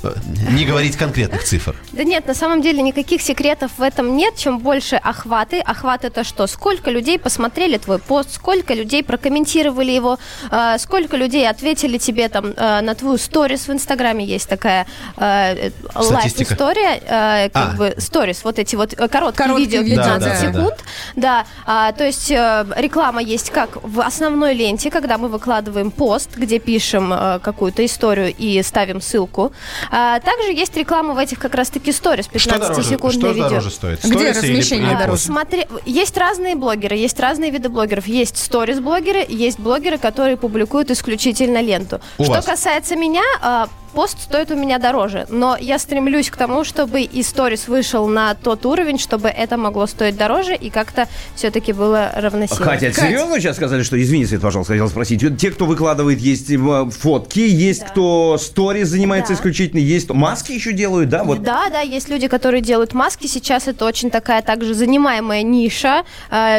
э, 0.03 0.15
не 0.51 0.65
говорить 0.65 0.97
конкретных 0.97 1.45
цифр. 1.45 1.77
Да 1.93 2.05
нет, 2.05 2.27
на 2.27 2.35
самом 2.35 2.63
деле 2.63 2.83
никаких 2.83 3.23
секретов 3.23 3.73
в 3.77 3.83
этом 3.83 4.17
нет. 4.17 4.37
Чем 4.37 4.59
больше 4.59 4.97
охваты, 4.97 5.61
охват 5.61 6.05
это 6.05 6.25
что? 6.25 6.47
Сколько 6.63 6.93
людей 6.93 7.19
посмотрели 7.19 7.77
твой 7.77 7.99
пост, 7.99 8.33
сколько 8.35 8.73
людей 8.73 9.03
прокомментировали 9.03 9.91
его, 9.91 10.21
э, 10.49 10.79
сколько 10.79 11.17
людей 11.17 11.49
ответили 11.51 11.99
тебе 11.99 12.29
там 12.29 12.55
э, 12.57 12.81
на 12.83 12.95
твою 12.95 13.19
сторис 13.19 13.67
в 13.67 13.73
Инстаграме 13.73 14.25
есть 14.25 14.49
такая 14.49 14.87
э, 15.17 15.71
Статистика. 15.91 16.13
лайф-история, 16.15 17.03
э, 17.05 17.49
как 17.49 17.75
А. 17.75 17.77
бы 17.77 17.95
сторис, 17.99 18.45
вот 18.45 18.61
эти 18.61 18.77
вот 18.77 18.93
э, 18.93 19.09
короткие, 19.09 19.45
Короткие 19.45 19.67
видео 19.67 19.81
видео, 19.83 20.03
15 20.05 20.21
да, 20.21 20.29
да, 20.29 20.41
да. 20.41 20.53
секунд. 20.53 20.85
Да, 21.17 21.47
а, 21.67 21.91
то 21.91 22.05
есть 22.05 22.31
э, 22.31 22.65
реклама 22.77 23.21
есть 23.21 23.51
как 23.51 23.83
в 23.83 24.01
основной 24.01 24.55
ленте, 24.55 24.89
когда 24.93 25.19
мы 25.19 25.27
выкладываем 25.27 25.91
пост, 25.91 26.31
где 26.37 26.61
пишем 26.61 27.13
э, 27.13 27.41
какую-то 27.41 27.85
историю 27.85 28.33
и 28.39 28.63
ставим 28.63 29.01
ссылку. 29.01 29.53
А, 29.91 30.21
также 30.21 30.53
есть 30.53 30.77
реклама 30.77 31.15
в 31.15 31.19
этих 31.19 31.41
как 31.41 31.57
раз-таки 31.57 31.91
сторис, 31.91 32.27
Что 32.37 32.57
дороже, 32.57 32.83
15-секундные 32.83 33.11
что 33.19 33.29
видео. 33.33 33.49
дороже 33.49 33.71
стоит? 33.71 34.05
Где 34.05 34.31
размещение 34.31 34.93
или 34.93 34.97
дороже? 34.97 35.23
Смотри, 35.23 35.67
есть 35.87 36.17
разные 36.17 36.52
разные 36.53 36.57
блогеры, 36.57 36.97
есть 36.97 37.19
разные 37.21 37.51
виды 37.51 37.69
блогеров. 37.69 38.07
Есть 38.07 38.37
сторис-блогеры, 38.37 39.25
есть 39.29 39.59
блогеры, 39.59 39.99
которые 39.99 40.37
публикуют 40.37 40.91
исключительно 40.91 41.63
ленту. 41.63 42.01
У 42.19 42.25
Что 42.25 42.35
вас? 42.35 42.45
касается 42.45 42.97
меня, 42.97 43.23
а, 43.41 43.69
пост 43.93 44.21
стоит 44.23 44.51
у 44.51 44.57
меня 44.57 44.79
дороже, 44.79 45.27
но 45.29 45.57
я 45.61 45.79
стремлюсь 45.79 46.31
к 46.31 46.37
тому, 46.37 46.65
чтобы 46.65 47.03
и 47.03 47.23
сторис 47.23 47.69
вышел 47.69 48.07
на 48.09 48.35
тот 48.35 48.65
уровень, 48.67 48.99
чтобы 48.99 49.29
это 49.29 49.57
могло 49.57 49.87
стоить 49.87 50.17
дороже 50.17 50.55
и 50.55 50.71
как-то 50.71 51.09
все-таки 51.37 51.73
было 51.73 52.11
равносильно. 52.15 52.65
Катя, 52.65 52.87
это 52.87 53.01
серьезно 53.01 53.39
сейчас 53.41 53.57
сказали, 53.57 53.83
что, 53.83 54.01
извини, 54.01 54.27
Свет, 54.27 54.41
пожалуйста, 54.41 54.73
хотел 54.73 54.89
спросить. 54.89 55.23
Те, 55.39 55.51
кто 55.51 55.67
выкладывает, 55.67 56.19
есть 56.21 56.51
э, 56.51 56.59
фотки, 56.91 57.41
есть 57.41 57.85
кто 57.85 58.39
сторис 58.39 58.89
занимается 58.89 59.33
Да. 59.33 59.39
исключительно, 59.39 59.81
есть 59.81 60.09
маски 60.11 60.53
еще 60.53 60.73
делают, 60.73 61.09
да? 61.11 61.25
Вот 61.25 61.43
Да, 61.43 61.69
да, 61.71 61.81
есть 61.81 62.09
люди, 62.09 62.29
которые 62.29 62.63
делают 62.63 62.95
маски. 62.95 63.27
Сейчас 63.27 63.69
это 63.69 63.85
очень 63.85 64.11
такая 64.11 64.43
также 64.43 64.75
занимаемая 64.75 65.43
ниша. 65.43 66.05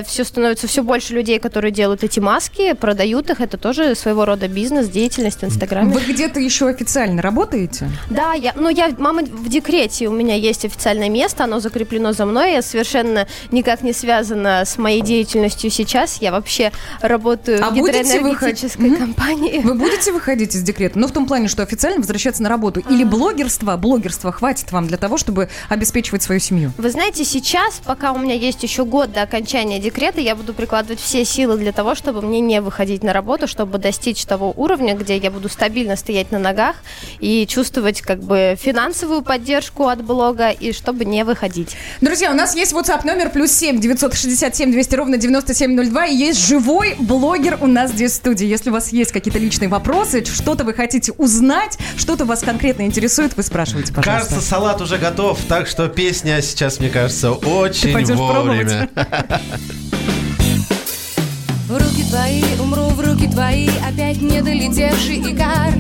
все 0.06 0.24
становится 0.24 0.68
все 0.68 0.84
больше 0.84 1.14
людей, 1.14 1.40
которые 1.40 1.72
делают 1.72 2.04
эти 2.04 2.20
маски, 2.20 2.74
продают 2.74 3.30
их. 3.32 3.42
Это 3.42 3.58
тоже 3.58 3.96
своего 3.96 4.26
рода 4.26 4.48
бизнес, 4.48 4.88
деятельность 4.90 5.42
в 5.42 5.46
Инстаграме. 5.46 5.94
Вы 5.94 6.02
где-то 6.14 6.40
еще 6.40 6.68
официально 6.70 7.23
работаете? 7.24 7.90
Да, 8.10 8.34
я, 8.34 8.54
ну 8.56 8.70
я 8.70 8.94
мама 8.98 9.24
в 9.24 9.50
декрете, 9.50 10.08
у 10.08 10.12
меня 10.14 10.36
есть 10.36 10.66
официальное 10.66 11.10
место, 11.10 11.46
оно 11.46 11.60
закреплено 11.60 12.14
за 12.14 12.26
мной, 12.26 12.54
я 12.54 12.62
совершенно 12.62 13.28
никак 13.52 13.82
не 13.82 13.94
связана 13.94 14.64
с 14.66 14.78
моей 14.78 15.02
деятельностью 15.02 15.70
сейчас, 15.72 16.18
я 16.22 16.32
вообще 16.32 16.72
работаю 17.02 17.64
А 17.66 17.70
в 17.72 17.74
гидроэнергетической 17.76 18.90
хоть- 18.90 19.00
компании. 19.00 19.60
Вы 19.64 19.74
будете 19.76 20.12
выходить 20.12 20.56
из 20.56 20.62
декрета? 20.62 21.00
Ну, 21.00 21.08
в 21.08 21.12
том 21.12 21.26
плане, 21.26 21.48
что 21.48 21.64
официально 21.64 21.98
возвращаться 22.00 22.44
на 22.44 22.50
работу. 22.50 22.82
Или 22.90 23.04
блогерство, 23.04 23.76
блогерство 23.78 24.32
хватит 24.32 24.72
вам 24.72 24.88
для 24.88 24.98
того, 24.98 25.18
чтобы 25.18 25.50
обеспечивать 25.70 26.22
свою 26.24 26.40
семью? 26.40 26.72
Вы 26.78 26.90
знаете, 26.92 27.24
сейчас, 27.26 27.82
пока 27.86 28.12
у 28.12 28.18
меня 28.20 28.36
есть 28.36 28.62
еще 28.64 28.86
год 28.86 29.12
до 29.14 29.22
окончания 29.22 29.80
декрета, 29.80 30.22
я 30.22 30.36
буду 30.36 30.54
прикладывать 30.54 31.00
все 31.00 31.26
силы 31.26 31.58
для 31.58 31.72
того, 31.72 31.96
чтобы 31.96 32.22
мне 32.22 32.40
не 32.42 32.62
выходить 32.62 33.04
на 33.04 33.14
работу, 33.14 33.48
чтобы 33.48 33.78
достичь 33.78 34.26
того 34.26 34.54
уровня, 34.56 34.96
где 34.96 35.18
я 35.18 35.32
буду 35.32 35.50
стабильно 35.50 35.96
стоять 35.96 36.32
на 36.32 36.40
ногах 36.40 36.76
и 37.20 37.46
чувствовать 37.48 38.02
как 38.02 38.20
бы 38.20 38.58
финансовую 38.60 39.22
поддержку 39.22 39.88
от 39.88 40.04
блога, 40.04 40.50
и 40.50 40.72
чтобы 40.74 41.06
не 41.06 41.24
выходить. 41.24 41.76
Друзья, 42.02 42.32
у 42.32 42.36
нас 42.36 42.56
есть 42.56 42.74
WhatsApp 42.74 43.06
номер 43.06 43.30
плюс 43.30 43.52
7 43.52 43.80
967 43.80 44.72
200 44.72 44.96
ровно 44.96 45.18
9702 45.18 46.06
и 46.08 46.16
есть 46.16 46.48
живой 46.48 46.96
блогер 47.00 47.58
у 47.62 47.68
нас 47.68 47.92
здесь 47.92 48.12
в 48.12 48.16
студии. 48.16 48.46
Если 48.46 48.70
у 48.70 48.74
вас 48.74 48.92
есть 48.92 49.12
какие-то 49.12 49.40
личные 49.40 49.70
вопросы, 49.70 50.24
что-то 50.26 50.64
вы 50.64 50.74
хотите 50.74 51.12
узнать, 51.14 51.78
что-то 51.98 52.26
вас 52.26 52.42
конкретно 52.42 52.84
интересует, 52.84 53.36
вы 53.36 53.44
спрашивайте, 53.44 53.94
пожалуйста. 53.94 54.30
Кажется, 54.30 54.50
салат 54.50 54.82
уже 54.82 54.98
готов, 54.98 55.40
так 55.48 55.68
что 55.68 55.88
песня 55.88 56.42
сейчас, 56.42 56.80
мне 56.80 56.90
кажется, 56.90 57.32
очень 57.32 58.16
вовремя. 58.16 58.90
В 61.68 61.78
руки 61.78 62.04
твои, 62.10 62.44
умру 62.60 62.88
в 62.90 63.00
руки 63.00 63.28
твои, 63.28 63.70
опять 63.88 64.22
не 64.22 64.42
долетевший 64.42 65.22
икар. 65.22 65.74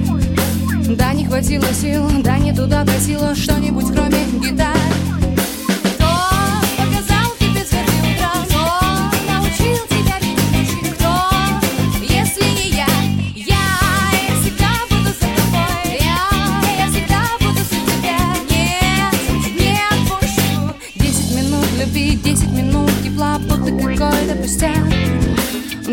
Да, 0.97 1.12
не 1.13 1.25
хватило 1.25 1.65
сил, 1.73 2.07
да, 2.23 2.38
не 2.38 2.53
туда 2.53 2.83
просила 2.83 3.33
что-нибудь 3.35 3.85
кроме 3.93 4.25
гитар. 4.39 4.77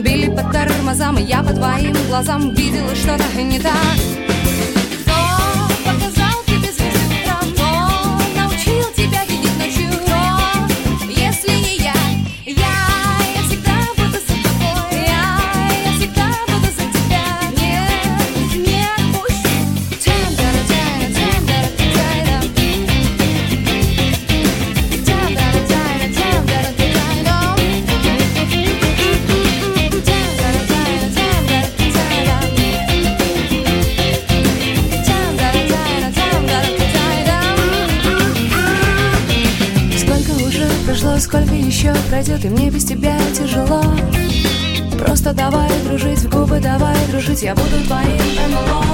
Били 0.02 0.34
по 0.34 0.42
тормозам, 0.50 1.18
и 1.18 1.22
я 1.24 1.42
по 1.42 1.52
твоим 1.52 1.94
глазам 2.08 2.54
видела 2.54 2.94
что-то 2.94 3.42
не 3.42 3.58
так. 3.58 4.39
Пройдет, 42.30 42.44
и 42.44 42.48
мне 42.48 42.70
без 42.70 42.84
тебя 42.84 43.18
тяжело. 43.34 43.82
Просто 44.98 45.32
давай 45.32 45.68
дружить 45.84 46.20
в 46.20 46.28
губы, 46.30 46.60
давай 46.60 46.96
дружить, 47.10 47.42
я 47.42 47.54
буду 47.54 47.82
твоим 47.86 48.18
НЛО. 48.50 48.89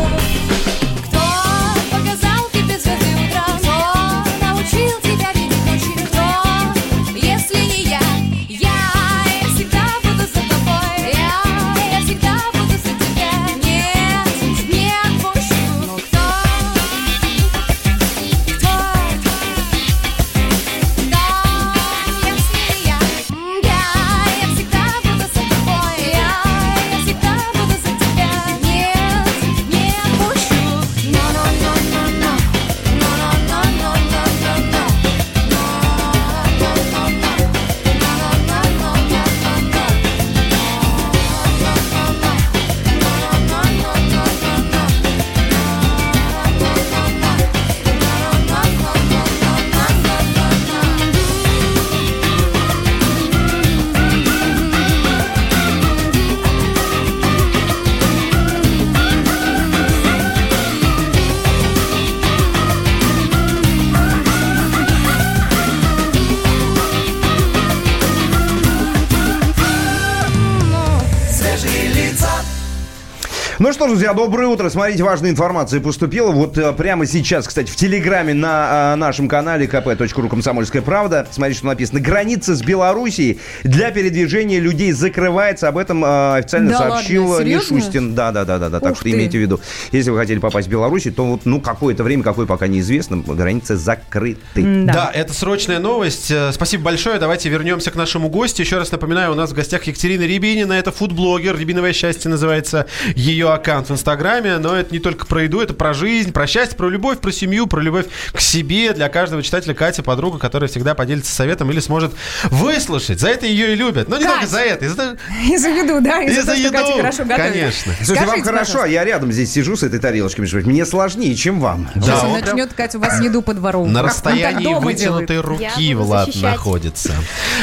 Что 73.86 73.94
друзья, 73.94 74.14
доброе 74.14 74.48
утро. 74.48 74.68
Смотрите, 74.68 75.04
важная 75.04 75.30
информация 75.30 75.80
поступила. 75.80 76.32
Вот 76.32 76.58
э, 76.58 76.72
прямо 76.72 77.06
сейчас, 77.06 77.46
кстати, 77.46 77.70
в 77.70 77.76
Телеграме 77.76 78.34
на 78.34 78.94
э, 78.94 78.96
нашем 78.96 79.28
канале 79.28 79.66
kp.ru 79.66 80.28
«Комсомольская 80.28 80.82
правда». 80.82 81.26
Смотрите, 81.30 81.58
что 81.58 81.68
написано. 81.68 82.00
Граница 82.00 82.56
с 82.56 82.62
Белоруссией 82.62 83.38
для 83.62 83.92
передвижения 83.92 84.58
людей 84.58 84.90
закрывается. 84.90 85.68
Об 85.68 85.78
этом 85.78 86.04
э, 86.04 86.36
официально 86.36 86.70
Да 86.70 86.78
сообщил 86.78 87.26
ладно, 87.26 87.42
э, 87.42 87.44
серьезно? 87.44 87.74
Мишустин. 87.74 88.14
Да, 88.14 88.32
да, 88.32 88.44
да, 88.44 88.58
да, 88.58 88.70
да. 88.70 88.80
Так 88.80 88.92
Ух 88.92 88.96
что 88.96 89.04
ты. 89.04 89.12
имейте 89.12 89.38
в 89.38 89.40
виду, 89.40 89.60
если 89.92 90.10
вы 90.10 90.18
хотели 90.18 90.40
попасть 90.40 90.66
в 90.66 90.70
Беларусь, 90.70 91.06
то 91.14 91.24
вот, 91.24 91.42
ну, 91.44 91.60
какое-то 91.60 92.02
время, 92.02 92.24
какое 92.24 92.46
пока 92.46 92.66
неизвестно, 92.66 93.18
границы 93.18 93.76
закрыты. 93.76 94.64
Да. 94.86 95.12
это 95.14 95.32
срочная 95.32 95.78
новость. 95.78 96.30
Э, 96.32 96.50
Спасибо 96.52 96.82
большое. 96.82 97.20
Давайте 97.20 97.48
вернемся 97.50 97.92
к 97.92 97.94
нашему 97.94 98.30
гостю. 98.30 98.62
Еще 98.62 98.78
раз 98.78 98.90
напоминаю, 98.90 99.32
у 99.32 99.36
нас 99.36 99.50
в 99.50 99.54
гостях 99.54 99.84
Екатерина 99.84 100.22
Рябинина. 100.22 100.72
Это 100.72 100.90
фудблогер. 100.90 101.56
Рябиновое 101.56 101.92
счастье 101.92 102.28
называется 102.28 102.86
ее 103.14 103.36
ее 103.36 103.52
аккаунт 103.76 103.88
в 103.90 103.92
Инстаграме, 103.92 104.56
но 104.58 104.74
это 104.74 104.92
не 104.92 105.00
только 105.00 105.26
про 105.26 105.42
еду, 105.42 105.60
это 105.60 105.74
про 105.74 105.92
жизнь, 105.92 106.32
про 106.32 106.46
счастье, 106.46 106.76
про 106.76 106.88
любовь, 106.88 107.18
про 107.18 107.30
семью, 107.30 107.66
про 107.66 107.80
любовь 107.80 108.06
к 108.32 108.40
себе. 108.40 108.92
Для 108.94 109.08
каждого 109.08 109.42
читателя 109.42 109.74
Катя 109.74 110.02
подруга, 110.02 110.38
которая 110.38 110.68
всегда 110.70 110.94
поделится 110.94 111.34
советом 111.34 111.70
или 111.70 111.80
сможет 111.80 112.12
выслушать. 112.44 113.20
За 113.20 113.28
это 113.28 113.46
ее 113.46 113.72
и 113.72 113.76
любят. 113.76 114.08
Но 114.08 114.16
не 114.16 114.24
Кать! 114.24 114.32
только 114.34 114.46
за 114.48 114.60
это. 114.60 114.84
и 114.84 114.88
за- 114.88 115.16
И 115.46 115.56
за 115.58 115.68
еду, 115.68 116.00
да, 116.00 116.22
и, 116.22 116.28
И 116.30 116.34
за, 116.34 116.42
за 116.42 116.52
то, 116.52 116.56
что 116.56 116.70
Катя 116.70 116.86
еду, 116.88 116.96
хорошо 116.98 117.24
готовит. 117.24 117.52
конечно. 117.52 117.92
Слушайте, 117.96 118.14
вам 118.14 118.26
Скажите, 118.28 118.44
хорошо, 118.44 118.60
а 118.60 118.64
пожалуйста, 118.64 118.90
я 118.92 119.04
рядом 119.04 119.32
здесь 119.32 119.52
сижу 119.52 119.76
с 119.76 119.82
этой 119.82 120.00
тарелочкой. 120.00 120.42
между 120.42 120.56
прочим. 120.56 120.70
Мне 120.70 120.86
сложнее, 120.86 121.34
чем 121.34 121.60
вам. 121.60 121.90
Да, 121.94 122.00
Сейчас 122.00 122.24
он 122.24 122.32
прям 122.40 122.56
начнет, 122.56 122.72
Катя, 122.72 122.98
у 122.98 123.00
вас 123.02 123.20
еду 123.20 123.42
подворовывать. 123.42 123.92
на 123.92 124.00
Он 124.00 124.06
так 124.06 124.14
расстоянии 124.14 124.74
вытянутой 124.74 125.26
делает. 125.26 125.46
руки 125.46 125.94
Влад 125.94 126.26
защищать. 126.26 126.52
находится. 126.52 127.12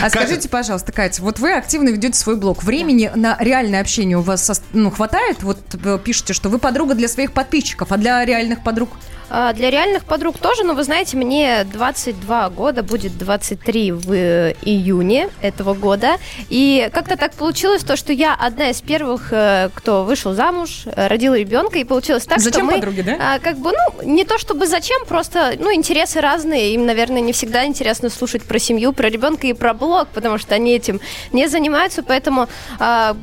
А 0.02 0.10
Катя, 0.10 0.26
скажите, 0.28 0.50
пожалуйста, 0.50 0.92
Катя, 0.92 1.22
вот 1.24 1.40
вы 1.40 1.54
активно 1.54 1.90
ведете 1.90 2.18
свой 2.18 2.36
блог. 2.36 2.64
Времени 2.64 3.12
на 3.16 3.38
реальное 3.40 3.82
общение 3.82 4.18
у 4.18 4.22
вас 4.22 4.52
ну, 4.74 4.92
хватает? 4.92 5.44
Вот 5.44 5.60
э, 5.84 6.00
пишете, 6.04 6.34
что 6.34 6.50
вы 6.50 6.60
подруга 6.60 6.94
для 6.94 7.08
своих 7.08 7.32
подписчиков, 7.32 7.92
а 7.92 7.98
для 7.98 8.24
реальных 8.26 8.64
подруг? 8.64 8.90
А, 9.36 9.52
Для 9.54 9.72
реальных 9.72 10.06
подруг 10.06 10.38
тоже, 10.38 10.64
но 10.64 10.76
вы 10.76 10.84
знаете, 10.84 11.18
мне 11.18 11.64
22 11.64 12.50
года, 12.52 12.84
будет 12.84 13.18
23 13.18 13.92
в 13.92 14.14
июне 14.62 15.30
этого 15.42 15.74
года. 15.74 16.18
И 16.50 16.88
как-то 16.94 17.18
так 17.18 17.34
получилось, 17.34 17.84
то, 17.84 17.96
что 17.96 18.14
я 18.14 18.36
одна 18.36 18.70
из 18.70 18.82
первых, 18.82 19.30
э, 19.32 19.70
кто 19.74 20.04
вышел 20.04 20.34
замуж, 20.34 20.84
родила 20.86 21.36
ребенка, 21.36 21.80
и 21.80 21.84
получилось 21.84 22.26
так, 22.26 22.42
Зачем 22.42 22.66
что 22.66 22.66
мы... 22.66 22.74
подруги, 22.74 23.02
да? 23.02 23.18
а, 23.20 23.40
как 23.40 23.58
бы, 23.58 23.72
ну, 23.72 24.04
не 24.08 24.24
то 24.24 24.38
чтобы 24.38 24.68
зачем, 24.68 25.04
просто, 25.06 25.56
ну, 25.58 25.74
интересы 25.74 26.22
разные. 26.22 26.76
Им, 26.76 26.86
наверное, 26.86 27.22
не 27.22 27.34
всегда 27.34 27.66
интересно 27.66 28.12
слушать 28.12 28.44
про 28.44 28.60
семью, 28.60 28.94
про 28.94 29.10
ребенка 29.10 29.48
и 29.48 29.54
про 29.54 29.74
блог, 29.74 30.10
потому 30.10 30.38
что 30.38 30.54
они 30.54 30.76
этим 30.76 31.02
не 31.32 31.48
занимаются, 31.48 32.04
поэтому... 32.04 32.48
а, 32.78 33.18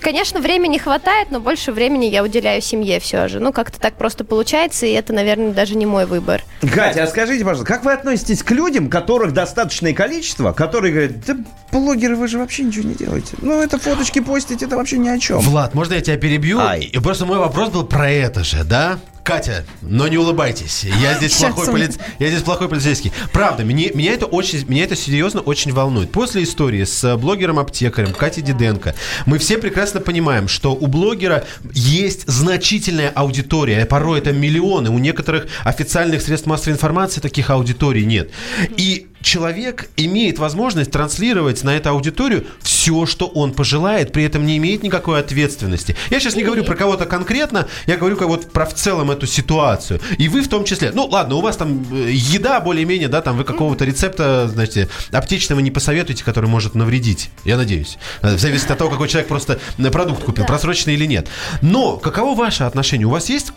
Конечно, 0.00 0.40
времени 0.40 0.78
хватает, 0.78 1.30
но 1.30 1.40
больше 1.40 1.72
времени 1.72 2.06
я 2.06 2.22
уделяю 2.22 2.62
семье 2.62 3.00
все 3.00 3.28
же. 3.28 3.40
Ну, 3.40 3.52
как-то 3.52 3.80
так 3.80 3.94
просто 3.94 4.24
получается, 4.24 4.86
и 4.86 4.92
это, 4.92 5.12
наверное, 5.12 5.52
даже 5.52 5.76
не 5.76 5.86
мой 5.86 6.06
выбор. 6.06 6.42
Катя, 6.60 7.04
а 7.04 7.06
скажите, 7.06 7.44
пожалуйста, 7.44 7.66
как 7.66 7.84
вы 7.84 7.92
относитесь 7.92 8.42
к 8.42 8.50
людям, 8.52 8.88
которых 8.88 9.32
достаточное 9.32 9.92
количество, 9.92 10.52
которые 10.52 10.92
говорят, 10.92 11.24
да, 11.26 11.36
блогеры, 11.72 12.16
вы 12.16 12.28
же 12.28 12.38
вообще 12.38 12.62
ничего 12.62 12.88
не 12.88 12.94
делаете. 12.94 13.36
Ну, 13.42 13.60
это 13.60 13.78
фоточки 13.78 14.20
постить, 14.20 14.62
это 14.62 14.76
вообще 14.76 14.98
ни 14.98 15.08
о 15.08 15.18
чем. 15.18 15.40
Влад, 15.40 15.74
можно 15.74 15.94
я 15.94 16.00
тебя 16.00 16.16
перебью? 16.16 16.60
Ай. 16.60 16.82
И 16.82 16.98
просто 16.98 17.26
мой 17.26 17.38
вопрос 17.38 17.70
был 17.70 17.84
про 17.84 18.10
это 18.10 18.44
же, 18.44 18.64
да? 18.64 18.98
Катя, 19.26 19.66
но 19.82 20.06
не 20.06 20.18
улыбайтесь. 20.18 20.84
Я 20.84 21.14
здесь 21.14 21.34
плохой 21.34 21.66
полиц... 21.66 21.98
я 22.20 22.28
здесь 22.28 22.42
плохой 22.42 22.68
полицейский. 22.68 23.12
Правда, 23.32 23.64
меня, 23.64 23.90
меня 23.92 24.12
это 24.12 24.26
очень, 24.26 24.64
меня 24.68 24.84
это 24.84 24.94
серьезно 24.94 25.40
очень 25.40 25.72
волнует. 25.72 26.12
После 26.12 26.44
истории 26.44 26.84
с 26.84 27.02
э, 27.02 27.16
блогером-аптекарем 27.16 28.12
Катей 28.12 28.44
Диденко 28.44 28.94
мы 29.26 29.38
все 29.38 29.58
прекрасно 29.58 29.98
понимаем, 29.98 30.46
что 30.46 30.76
у 30.76 30.86
блогера 30.86 31.44
есть 31.72 32.22
значительная 32.28 33.10
аудитория. 33.10 33.84
Порой 33.84 34.20
это 34.20 34.32
миллионы. 34.32 34.90
У 34.90 34.98
некоторых 34.98 35.48
официальных 35.64 36.22
средств 36.22 36.46
массовой 36.46 36.74
информации 36.74 37.20
таких 37.20 37.50
аудиторий 37.50 38.04
нет. 38.04 38.30
И 38.76 39.08
человек 39.22 39.88
имеет 39.96 40.38
возможность 40.38 40.90
транслировать 40.90 41.64
на 41.64 41.76
эту 41.76 41.90
аудиторию 41.90 42.46
все, 42.60 43.06
что 43.06 43.26
он 43.26 43.52
пожелает, 43.52 44.12
при 44.12 44.24
этом 44.24 44.46
не 44.46 44.56
имеет 44.58 44.82
никакой 44.82 45.20
ответственности. 45.20 45.96
Я 46.10 46.20
сейчас 46.20 46.36
не 46.36 46.44
говорю 46.44 46.64
про 46.64 46.76
кого-то 46.76 47.06
конкретно, 47.06 47.66
я 47.86 47.96
говорю 47.96 48.16
как 48.16 48.28
вот 48.28 48.52
про 48.52 48.66
в 48.66 48.74
целом 48.74 49.10
эту 49.10 49.26
ситуацию. 49.26 50.00
И 50.18 50.28
вы 50.28 50.42
в 50.42 50.48
том 50.48 50.64
числе. 50.64 50.92
Ну, 50.92 51.06
ладно, 51.06 51.36
у 51.36 51.40
вас 51.40 51.56
там 51.56 51.84
э, 51.92 52.10
еда 52.12 52.60
более-менее, 52.60 53.08
да, 53.08 53.22
там 53.22 53.36
вы 53.36 53.44
какого-то 53.44 53.84
рецепта, 53.84 54.48
знаете, 54.48 54.88
аптечного 55.10 55.60
не 55.60 55.70
посоветуете, 55.70 56.24
который 56.24 56.48
может 56.48 56.74
навредить. 56.74 57.30
Я 57.44 57.56
надеюсь. 57.56 57.98
Э, 58.22 58.36
Зависит 58.36 58.70
от 58.70 58.78
того, 58.78 58.90
какой 58.90 59.08
человек 59.08 59.28
просто 59.28 59.58
э, 59.78 59.90
продукт 59.90 60.22
купил, 60.22 60.44
просроченный 60.44 60.94
или 60.94 61.06
нет. 61.06 61.28
Но 61.62 61.96
каково 61.96 62.36
ваше 62.36 62.64
отношение? 62.64 63.06
У 63.06 63.10
вас 63.10 63.28
есть 63.28 63.52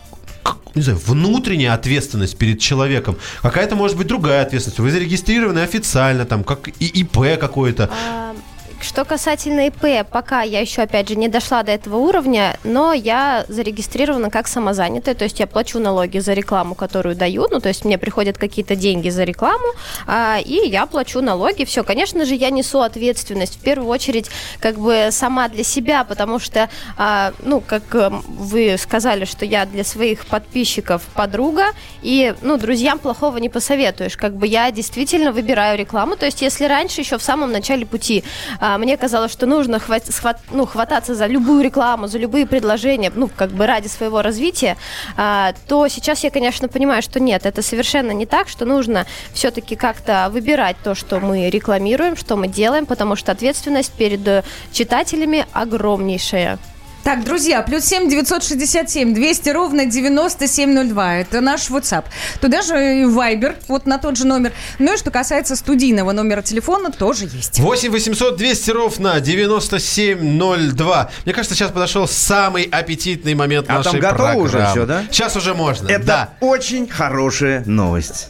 не 0.74 0.82
знаю, 0.82 1.00
внутренняя 1.04 1.74
ответственность 1.74 2.38
перед 2.38 2.60
человеком. 2.60 3.16
Какая-то 3.42 3.76
может 3.76 3.96
быть 3.96 4.06
другая 4.06 4.42
ответственность. 4.42 4.78
Вы 4.78 4.90
зарегистрированы 4.90 5.60
официально, 5.60 6.24
там, 6.24 6.44
как 6.44 6.68
ИП 6.68 7.38
какое-то. 7.40 7.90
А, 7.92 8.34
Что 8.82 9.04
касательно 9.04 9.66
ИП, 9.66 10.08
пока 10.10 10.40
я 10.40 10.60
еще, 10.60 10.82
опять 10.82 11.08
же, 11.08 11.14
не 11.14 11.28
дошла 11.28 11.62
до 11.62 11.72
этого 11.72 11.98
уровня, 11.98 12.58
но 12.64 12.94
я 12.94 13.44
зарегистрирована 13.46 14.30
как 14.30 14.48
самозанятая, 14.48 15.14
то 15.14 15.24
есть 15.24 15.38
я 15.38 15.46
плачу 15.46 15.78
налоги 15.78 16.18
за 16.18 16.32
рекламу, 16.32 16.74
которую 16.74 17.14
даю, 17.14 17.46
ну, 17.50 17.60
то 17.60 17.68
есть 17.68 17.84
мне 17.84 17.98
приходят 17.98 18.38
какие-то 18.38 18.76
деньги 18.76 19.10
за 19.10 19.24
рекламу, 19.24 19.66
а, 20.06 20.38
и 20.42 20.66
я 20.66 20.86
плачу 20.86 21.20
налоги, 21.20 21.64
все. 21.64 21.84
Конечно 21.84 22.24
же, 22.24 22.34
я 22.34 22.48
несу 22.48 22.80
ответственность, 22.80 23.56
в 23.56 23.60
первую 23.60 23.88
очередь, 23.88 24.30
как 24.60 24.78
бы 24.78 25.08
сама 25.10 25.48
для 25.48 25.62
себя, 25.62 26.02
потому 26.04 26.38
что, 26.38 26.70
а, 26.96 27.34
ну, 27.42 27.60
как 27.60 27.94
эм, 27.94 28.24
вы 28.26 28.76
сказали, 28.78 29.26
что 29.26 29.44
я 29.44 29.66
для 29.66 29.84
своих 29.84 30.26
подписчиков 30.26 31.02
подруга, 31.14 31.66
и, 32.02 32.34
ну, 32.40 32.56
друзьям 32.56 32.98
плохого 32.98 33.36
не 33.36 33.50
посоветуешь, 33.50 34.16
как 34.16 34.34
бы 34.34 34.46
я 34.46 34.70
действительно 34.70 35.32
выбираю 35.32 35.78
рекламу, 35.78 36.16
то 36.16 36.24
есть 36.24 36.40
если 36.40 36.64
раньше, 36.64 37.02
еще 37.02 37.18
в 37.18 37.22
самом 37.22 37.52
начале 37.52 37.84
пути, 37.84 38.24
а, 38.58 38.69
мне 38.78 38.96
казалось, 38.96 39.32
что 39.32 39.46
нужно 39.46 39.78
хват- 39.78 40.10
схват- 40.10 40.40
ну, 40.50 40.66
хвататься 40.66 41.14
за 41.14 41.26
любую 41.26 41.62
рекламу, 41.62 42.06
за 42.06 42.18
любые 42.18 42.46
предложения, 42.46 43.12
ну, 43.14 43.28
как 43.34 43.50
бы 43.50 43.66
ради 43.66 43.88
своего 43.88 44.22
развития, 44.22 44.76
а, 45.16 45.52
то 45.68 45.88
сейчас 45.88 46.24
я, 46.24 46.30
конечно, 46.30 46.68
понимаю, 46.68 47.02
что 47.02 47.20
нет, 47.20 47.46
это 47.46 47.62
совершенно 47.62 48.12
не 48.12 48.26
так, 48.26 48.48
что 48.48 48.64
нужно 48.64 49.06
все-таки 49.32 49.76
как-то 49.76 50.28
выбирать 50.32 50.76
то, 50.82 50.94
что 50.94 51.20
мы 51.20 51.50
рекламируем, 51.50 52.16
что 52.16 52.36
мы 52.36 52.48
делаем, 52.48 52.86
потому 52.86 53.16
что 53.16 53.32
ответственность 53.32 53.92
перед 53.92 54.26
э, 54.26 54.42
читателями 54.72 55.46
огромнейшая. 55.52 56.58
Так, 57.02 57.24
друзья, 57.24 57.62
плюс 57.62 57.84
7 57.84 58.10
967 58.10 59.14
200 59.14 59.48
ровно 59.50 59.86
9702. 59.86 61.14
Это 61.16 61.40
наш 61.40 61.70
WhatsApp. 61.70 62.04
Туда 62.40 62.60
же 62.62 62.74
и 62.74 63.04
Viber, 63.04 63.56
вот 63.68 63.86
на 63.86 63.96
тот 63.98 64.16
же 64.18 64.26
номер. 64.26 64.52
Ну 64.78 64.92
и 64.94 64.96
что 64.98 65.10
касается 65.10 65.56
студийного 65.56 66.12
номера 66.12 66.42
телефона, 66.42 66.90
тоже 66.92 67.24
есть. 67.24 67.58
8 67.58 67.90
800 67.90 68.36
200 68.36 68.70
ровно 68.70 69.18
9702. 69.20 71.10
Мне 71.24 71.34
кажется, 71.34 71.54
сейчас 71.56 71.70
подошел 71.70 72.06
самый 72.06 72.64
аппетитный 72.64 73.34
момент 73.34 73.66
А 73.70 73.78
нашей 73.78 73.92
там 73.92 74.00
готово 74.00 74.16
программы. 74.18 74.42
уже 74.42 74.66
всё, 74.70 74.86
да? 74.86 75.04
Сейчас 75.10 75.36
уже 75.36 75.54
можно. 75.54 75.88
Это 75.88 76.04
Да. 76.04 76.30
очень 76.40 76.86
хорошая 76.86 77.64
новость. 77.66 78.28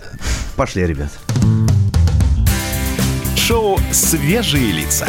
Пошли, 0.57 0.87
ребят. 0.87 1.09
Шоу 3.37 3.79
«Свежие 3.91 4.71
лица». 4.73 5.09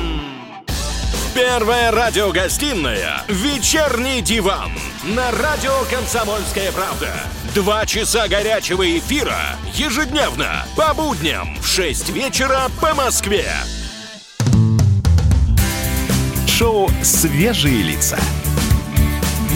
Первая 1.33 1.91
радиогостинная 1.91 3.23
«Вечерний 3.29 4.21
диван» 4.21 4.69
на 5.05 5.31
радио 5.31 5.71
«Комсомольская 5.89 6.73
правда». 6.73 7.07
Два 7.55 7.85
часа 7.85 8.27
горячего 8.27 8.83
эфира 8.97 9.39
ежедневно 9.73 10.65
по 10.75 10.93
будням 10.93 11.55
в 11.61 11.65
6 11.65 12.09
вечера 12.09 12.63
по 12.81 12.93
Москве. 12.93 13.45
Шоу 16.47 16.89
«Свежие 17.01 17.81
лица». 17.81 18.19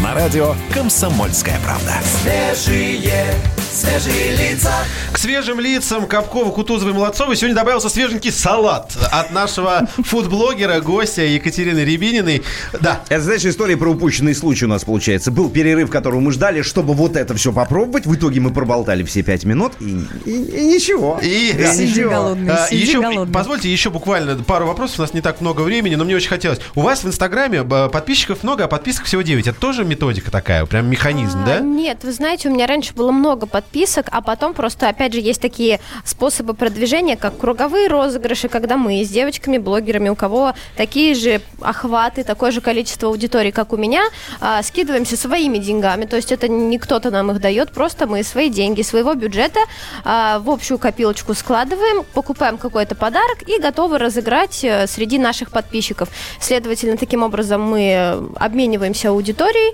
На 0.02 0.14
радио 0.14 0.56
«Комсомольская 0.74 1.60
правда». 1.60 1.96
Свежие, 2.22 3.34
свежие 3.76 4.36
лица. 4.38 4.72
К 5.12 5.18
свежим 5.18 5.60
лицам 5.60 6.08
Капкова, 6.08 6.52
Кутузова 6.52 6.90
и 6.92 6.94
Молодцова 6.94 7.36
сегодня 7.36 7.56
добавился 7.56 7.90
свеженький 7.90 8.32
салат 8.32 8.96
от 9.12 9.32
нашего 9.32 9.88
фудблогера, 9.98 10.80
гостя 10.80 11.24
Екатерины 11.24 11.80
Рябининой. 11.80 12.42
Да, 12.80 13.02
Это, 13.10 13.22
знаешь, 13.22 13.44
история 13.46 13.76
про 13.76 13.90
упущенный 13.90 14.34
случай 14.34 14.66
у 14.66 14.70
нас 14.70 14.86
получается. 14.86 15.30
Был 15.32 15.50
перерыв, 15.50 15.90
которого 15.90 16.22
мы 16.22 16.32
ждали, 16.32 16.62
чтобы 16.62 16.94
вот 16.94 17.18
это 17.18 17.34
все 17.36 17.52
попробовать. 17.52 18.06
В 18.06 18.16
итоге 18.16 18.40
мы 18.40 18.52
проболтали 18.54 19.04
все 19.04 19.24
пять 19.24 19.44
минут, 19.44 19.74
и, 19.82 20.00
и- 20.26 20.32
и 20.62 20.66
ничего. 20.68 21.20
И- 21.22 21.54
Да, 21.58 21.74
Сиди 21.74 21.92
ничего. 21.92 22.10
голодный, 22.12 22.54
А, 22.54 22.68
сиди 22.68 22.82
еще, 22.82 23.02
голодный. 23.02 23.34
позвольте 23.34 23.70
еще 23.72 23.90
буквально 23.90 24.36
пару 24.44 24.68
вопросов. 24.68 25.00
У 25.00 25.02
нас 25.02 25.14
не 25.14 25.22
так 25.22 25.42
много 25.42 25.62
времени, 25.62 25.96
но 25.96 26.06
мне 26.06 26.16
очень 26.16 26.30
хотелось. 26.30 26.60
У 26.76 26.82
вас 26.82 27.04
в 27.04 27.08
Инстаграме 27.08 27.66
э, 27.70 27.90
подписчиков 27.92 28.42
много, 28.44 28.64
а 28.64 28.68
подписок 28.70 29.04
всего 29.06 29.22
9. 29.22 29.48
Это 29.48 29.60
тоже 29.60 29.84
методика 29.84 30.32
такая, 30.32 30.66
прям 30.66 30.88
механизм, 30.90 31.40
А, 31.44 31.46
да? 31.46 31.60
Нет, 31.60 32.00
вы 32.04 32.14
знаете, 32.14 32.48
у 32.50 32.54
меня 32.54 32.68
раньше 32.68 32.94
было 32.94 33.12
много 33.12 33.46
подписчиков, 33.46 33.65
подписок, 33.66 34.08
а 34.12 34.22
потом 34.22 34.54
просто, 34.54 34.88
опять 34.90 35.14
же, 35.14 35.20
есть 35.20 35.42
такие 35.42 35.80
способы 36.06 36.54
продвижения, 36.54 37.18
как 37.18 37.38
круговые 37.38 37.88
розыгрыши, 37.88 38.48
когда 38.48 38.78
мы 38.78 39.04
с 39.04 39.10
девочками-блогерами, 39.10 40.10
у 40.10 40.16
кого 40.16 40.54
такие 40.78 41.16
же 41.16 41.42
охваты, 41.62 42.24
такое 42.24 42.52
же 42.52 42.62
количество 42.62 43.10
аудитории, 43.10 43.52
как 43.52 43.74
у 43.74 43.78
меня, 43.78 44.04
а, 44.40 44.62
скидываемся 44.62 45.18
своими 45.18 45.58
деньгами. 45.58 46.06
То 46.06 46.16
есть 46.16 46.32
это 46.32 46.48
не 46.48 46.78
кто-то 46.78 47.10
нам 47.10 47.32
их 47.32 47.42
дает, 47.42 47.72
просто 47.72 48.08
мы 48.08 48.24
свои 48.24 48.50
деньги, 48.50 48.84
своего 48.84 49.14
бюджета 49.16 49.60
а, 50.04 50.40
в 50.40 50.50
общую 50.50 50.78
копилочку 50.78 51.34
складываем, 51.34 52.06
покупаем 52.14 52.58
какой-то 52.58 52.96
подарок 52.96 53.48
и 53.48 53.60
готовы 53.60 53.98
разыграть 53.98 54.64
э, 54.64 54.88
среди 54.88 55.18
наших 55.18 55.50
подписчиков. 55.50 56.10
Следовательно, 56.40 56.98
таким 56.98 57.24
образом 57.24 57.62
мы 57.62 58.30
обмениваемся 58.36 59.10
аудиторией. 59.10 59.74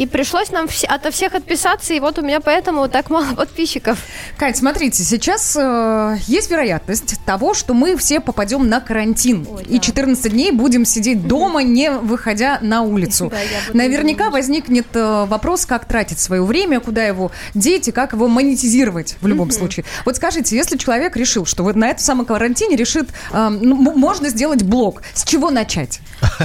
И 0.00 0.06
пришлось 0.06 0.50
нам 0.50 0.66
все- 0.66 0.86
ото 0.86 1.10
всех 1.10 1.34
отписаться, 1.34 1.92
и 1.92 2.00
вот 2.00 2.18
у 2.18 2.22
меня 2.22 2.40
поэтому 2.40 2.88
так 2.88 3.10
мало 3.10 3.34
подписчиков. 3.36 3.98
Кать, 4.38 4.56
смотрите, 4.56 5.04
сейчас 5.04 5.54
э, 5.60 6.16
есть 6.26 6.50
вероятность 6.50 7.16
того, 7.26 7.52
что 7.52 7.74
мы 7.74 7.98
все 7.98 8.20
попадем 8.20 8.66
на 8.66 8.80
карантин. 8.80 9.46
И 9.68 9.78
14 9.78 10.32
дней 10.32 10.52
будем 10.52 10.86
сидеть 10.86 11.28
дома, 11.28 11.62
не 11.62 11.90
выходя 11.90 12.58
на 12.62 12.80
улицу. 12.80 13.30
Да, 13.30 13.36
Наверняка 13.74 14.30
возникнет 14.30 14.86
э, 14.94 15.26
вопрос, 15.26 15.66
как 15.66 15.84
тратить 15.84 16.18
свое 16.18 16.42
время, 16.42 16.80
куда 16.80 17.04
его 17.04 17.30
деть 17.52 17.88
и 17.88 17.92
как 17.92 18.14
его 18.14 18.26
монетизировать 18.26 19.16
в 19.20 19.26
любом 19.26 19.50
случае. 19.50 19.84
Вот 20.06 20.16
скажите, 20.16 20.56
если 20.56 20.78
человек 20.78 21.14
решил, 21.14 21.44
что 21.44 21.62
вот 21.62 21.76
на 21.76 21.88
этом 21.90 22.02
самом 22.02 22.24
карантине 22.24 22.74
решит, 22.74 23.10
э, 23.32 23.48
ну, 23.50 23.74
можно 23.76 24.30
сделать 24.30 24.62
блог, 24.62 25.02
с 25.12 25.24
чего 25.24 25.50
начать? 25.50 26.00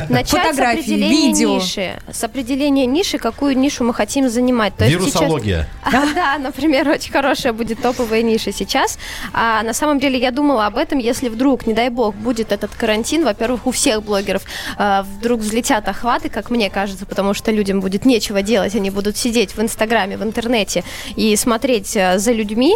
Начать 0.09 0.41
Фотографии, 0.41 0.81
с 0.81 0.83
определения 0.83 1.27
видео. 1.27 1.55
ниши. 1.55 2.01
С 2.11 2.23
определения 2.23 2.85
ниши, 2.85 3.17
какую 3.17 3.44
нишу 3.53 3.83
мы 3.83 3.93
хотим 3.93 4.29
занимать. 4.29 4.75
То 4.75 4.85
есть 4.85 4.97
сейчас- 4.97 5.21
Вирусология. 5.21 5.67
Да, 6.15 6.37
например, 6.37 6.87
очень 6.89 7.11
хорошая 7.11 7.53
будет 7.53 7.81
топовая 7.81 8.21
ниша 8.21 8.51
сейчас. 8.51 8.97
А 9.33 9.61
на 9.63 9.73
самом 9.73 9.99
деле 9.99 10.17
я 10.17 10.31
думала 10.31 10.65
об 10.65 10.77
этом, 10.77 10.99
если 10.99 11.29
вдруг, 11.29 11.67
не 11.67 11.73
дай 11.73 11.89
бог, 11.89 12.15
будет 12.15 12.51
этот 12.51 12.71
карантин, 12.75 13.23
во-первых, 13.25 13.67
у 13.67 13.71
всех 13.71 14.03
блогеров 14.03 14.43
а, 14.77 15.03
вдруг 15.03 15.41
взлетят 15.41 15.87
охваты, 15.87 16.29
как 16.29 16.49
мне 16.49 16.69
кажется, 16.69 17.05
потому 17.05 17.33
что 17.33 17.51
людям 17.51 17.79
будет 17.81 18.05
нечего 18.05 18.41
делать, 18.41 18.75
они 18.75 18.89
будут 18.89 19.17
сидеть 19.17 19.55
в 19.55 19.61
Инстаграме, 19.61 20.17
в 20.17 20.23
интернете 20.23 20.83
и 21.15 21.35
смотреть 21.35 21.95
а, 21.97 22.17
за 22.17 22.31
людьми. 22.31 22.75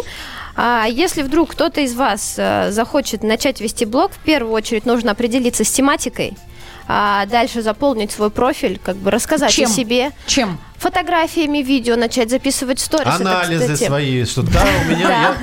А 0.56 0.86
если 0.88 1.22
вдруг 1.22 1.50
кто-то 1.52 1.80
из 1.80 1.94
вас 1.94 2.34
а, 2.38 2.70
захочет 2.70 3.22
начать 3.22 3.60
вести 3.60 3.84
блог, 3.84 4.12
в 4.12 4.18
первую 4.18 4.52
очередь 4.52 4.84
нужно 4.86 5.12
определиться 5.12 5.64
с 5.64 5.70
тематикой, 5.70 6.36
а 6.88 7.26
дальше 7.26 7.62
заполнить 7.62 8.12
свой 8.12 8.30
профиль, 8.30 8.80
как 8.82 8.96
бы 8.96 9.10
рассказать 9.10 9.52
Чем? 9.52 9.70
о 9.70 9.72
себе, 9.72 10.10
Чем? 10.26 10.58
фотографиями, 10.76 11.58
видео 11.58 11.96
начать 11.96 12.30
записывать 12.30 12.80
сторис. 12.80 13.06
Это, 13.06 13.16
Анализы 13.16 13.74
кстати, 13.74 13.88
свои, 13.88 14.24
что 14.24 14.42
да, 14.42 14.64
у 14.82 14.90
меня... 14.90 15.34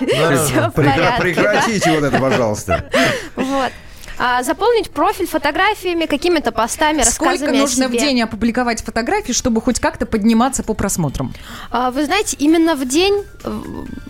Прекратите 0.70 1.92
вот 1.92 2.04
это, 2.04 2.18
пожалуйста. 2.18 2.90
Вот. 3.36 3.72
А, 4.18 4.42
заполнить 4.42 4.90
профиль 4.90 5.26
фотографиями, 5.26 6.06
какими-то 6.06 6.50
постами, 6.50 7.02
Сколько 7.02 7.32
рассказами 7.32 7.58
нужно 7.58 7.86
о 7.86 7.88
в 7.88 7.92
день 7.92 8.22
опубликовать 8.22 8.82
фотографий, 8.82 9.32
чтобы 9.34 9.60
хоть 9.60 9.78
как-то 9.78 10.06
подниматься 10.06 10.62
по 10.62 10.72
просмотрам? 10.74 11.34
А, 11.70 11.90
Вы 11.90 12.06
знаете, 12.06 12.36
именно 12.38 12.76
в 12.76 12.88
день 12.88 13.24
э, 13.44 13.60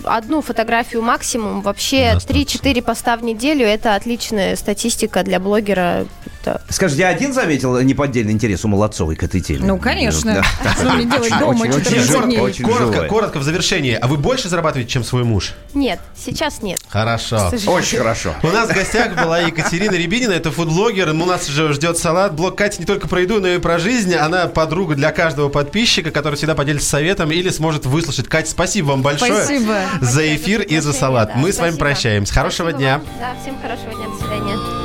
одну 0.05 0.43
фотографию 0.43 1.03
максимум, 1.03 1.61
вообще 1.61 2.13
Достаточно. 2.15 2.69
3-4 2.69 2.83
поста 2.83 3.17
в 3.17 3.25
неделю, 3.25 3.67
это 3.67 3.97
отличная 3.97 4.55
статистика 4.55 5.25
для 5.25 5.41
блогера. 5.41 6.07
Это- 6.47 6.63
Скажите, 6.69 7.03
я 7.03 7.09
один 7.09 7.33
заметил 7.33 7.79
неподдельный 7.81 8.33
интерес 8.33 8.65
у 8.65 8.69
Молодцовой 8.69 9.17
к 9.17 9.23
этой 9.25 9.41
теме? 9.41 9.67
Ну, 9.67 9.79
конечно. 9.79 10.45
Да. 10.63 10.73
Что 10.75 10.93
мне 10.93 11.05
делать 11.05 11.31
дома 11.41 11.61
Очень- 11.61 11.71
очень 11.73 11.85
14 11.85 12.07
живо, 12.07 12.23
дней? 12.25 12.39
очень 12.39 12.65
Коротко, 13.09 13.39
в 13.39 13.43
завершении. 13.43 13.95
А 13.95 14.07
вы 14.07 14.17
больше 14.17 14.49
зарабатываете, 14.49 14.91
чем 14.91 15.03
свой 15.05 15.25
муж? 15.25 15.55
Нет, 15.75 15.99
сейчас 16.17 16.63
нет. 16.63 16.79
Хорошо. 16.89 17.51
Очень 17.67 17.99
хорошо. 17.99 18.35
У 18.43 18.49
нас 18.49 18.71
в 18.71 18.75
гостях 18.75 19.15
была 19.21 19.41
Екатерина 19.41 19.93
Рябинина, 19.93 20.33
это 20.33 20.51
фудблогер. 20.53 21.11
У 21.11 21.13
нас 21.15 21.47
же 21.47 21.73
ждет 21.73 21.99
салат. 21.99 22.35
Блог 22.35 22.57
Кати 22.57 22.79
не 22.81 22.87
только 22.87 23.09
про 23.09 23.21
еду, 23.23 23.41
но 23.41 23.49
и 23.49 23.59
про 23.59 23.79
жизнь. 23.79 24.15
Она 24.15 24.47
подруга 24.47 24.95
для 24.95 25.11
каждого 25.11 25.49
подписчика, 25.49 26.11
который 26.11 26.37
всегда 26.37 26.55
поделится 26.55 26.89
советом 26.89 27.31
или 27.33 27.51
сможет 27.51 27.87
выслушать. 27.87 28.29
Катя, 28.29 28.51
спасибо 28.51 28.89
вам 28.89 29.03
большое 29.03 29.35
Спасибо. 29.45 29.79
за 30.01 30.35
эфир 30.37 30.63
и 30.63 30.79
за 30.79 30.93
салат. 30.93 31.31
Да, 31.35 31.41
Мы 31.41 31.53
с 31.53 31.59
вами 31.59 31.77
прощаемся. 31.77 32.33
Хорошего 32.33 32.71
Спасибо 32.71 32.79
дня. 32.79 32.99
вам. 32.99 33.07
Да, 33.19 33.35
всем 33.43 33.57
хорошего 33.61 33.93
дня, 33.95 34.07
до 34.09 34.17
свидания. 34.19 34.76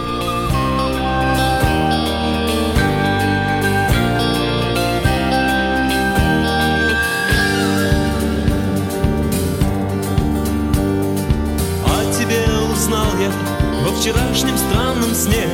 Вчерашнем 14.01 14.57
странном 14.57 15.13
сне. 15.13 15.47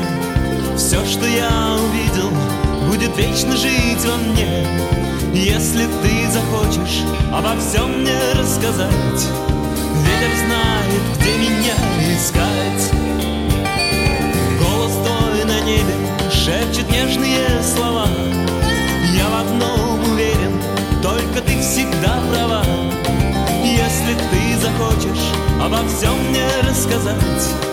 Все, 0.78 1.04
что 1.06 1.28
я 1.28 1.76
увидел, 1.84 2.32
будет 2.88 3.18
вечно 3.18 3.58
жить 3.58 4.06
во 4.06 4.16
мне. 4.16 4.66
Если 5.34 5.84
ты 6.02 6.32
захочешь 6.32 7.04
обо 7.30 7.60
всем 7.60 8.02
мне 8.02 8.18
рассказать 8.40 9.28
Ветер 10.02 10.34
знает, 10.46 11.02
где 11.20 11.38
меня 11.38 11.76
искать. 12.16 12.94
Голос 14.62 14.94
твой 14.94 15.44
на 15.44 15.60
небе 15.66 15.94
шепчет 16.32 16.90
нежные 16.90 17.62
слова. 17.62 18.08
Я 19.14 19.28
в 19.28 19.42
одном 19.42 20.14
уверен, 20.14 20.58
только 21.04 21.42
ты 21.42 21.60
всегда 21.60 22.22
права. 22.32 22.64
Если 23.62 24.16
ты 24.32 24.58
захочешь 24.62 25.34
обо 25.62 25.86
всем 25.90 26.18
мне 26.30 26.48
рассказать 26.64 27.68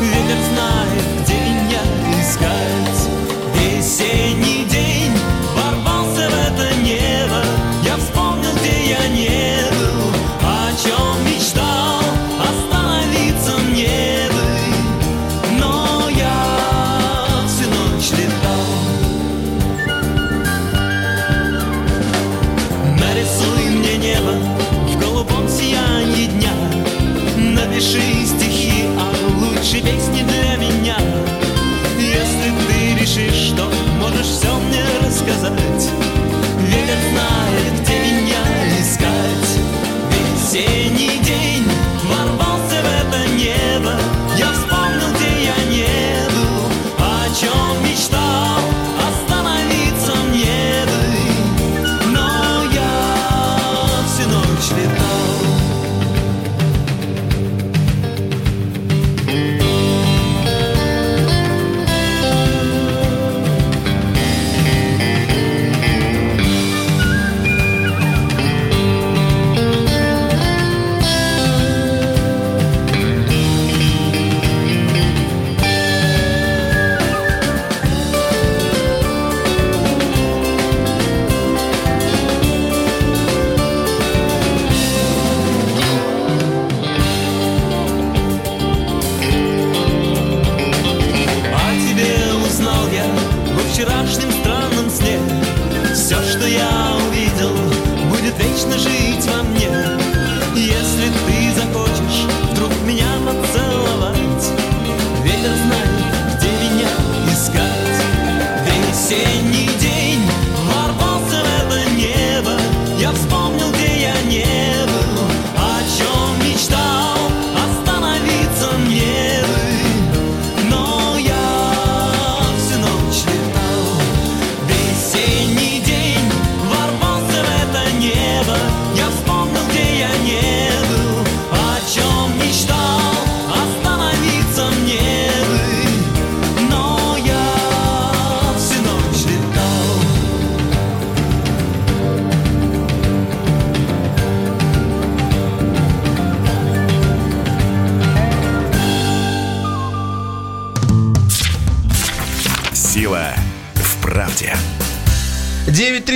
Ветер 0.00 0.38
знает, 0.52 1.04
где 1.22 1.34
меня 1.34 1.82
искать. 2.20 3.10
Весенний 3.54 4.64
день 4.66 5.12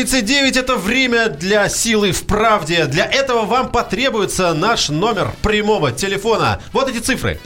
9.39 0.02 0.58
это 0.58 0.76
время 0.76 1.28
для 1.28 1.68
силы 1.68 2.10
в 2.10 2.24
правде. 2.24 2.86
Для 2.86 3.04
этого 3.04 3.42
вам 3.42 3.70
потребуется 3.70 4.52
наш 4.52 4.88
номер 4.88 5.32
прямого 5.42 5.92
телефона. 5.92 6.60
Вот 6.72 6.88
эти 6.88 6.98
цифры. 6.98 7.38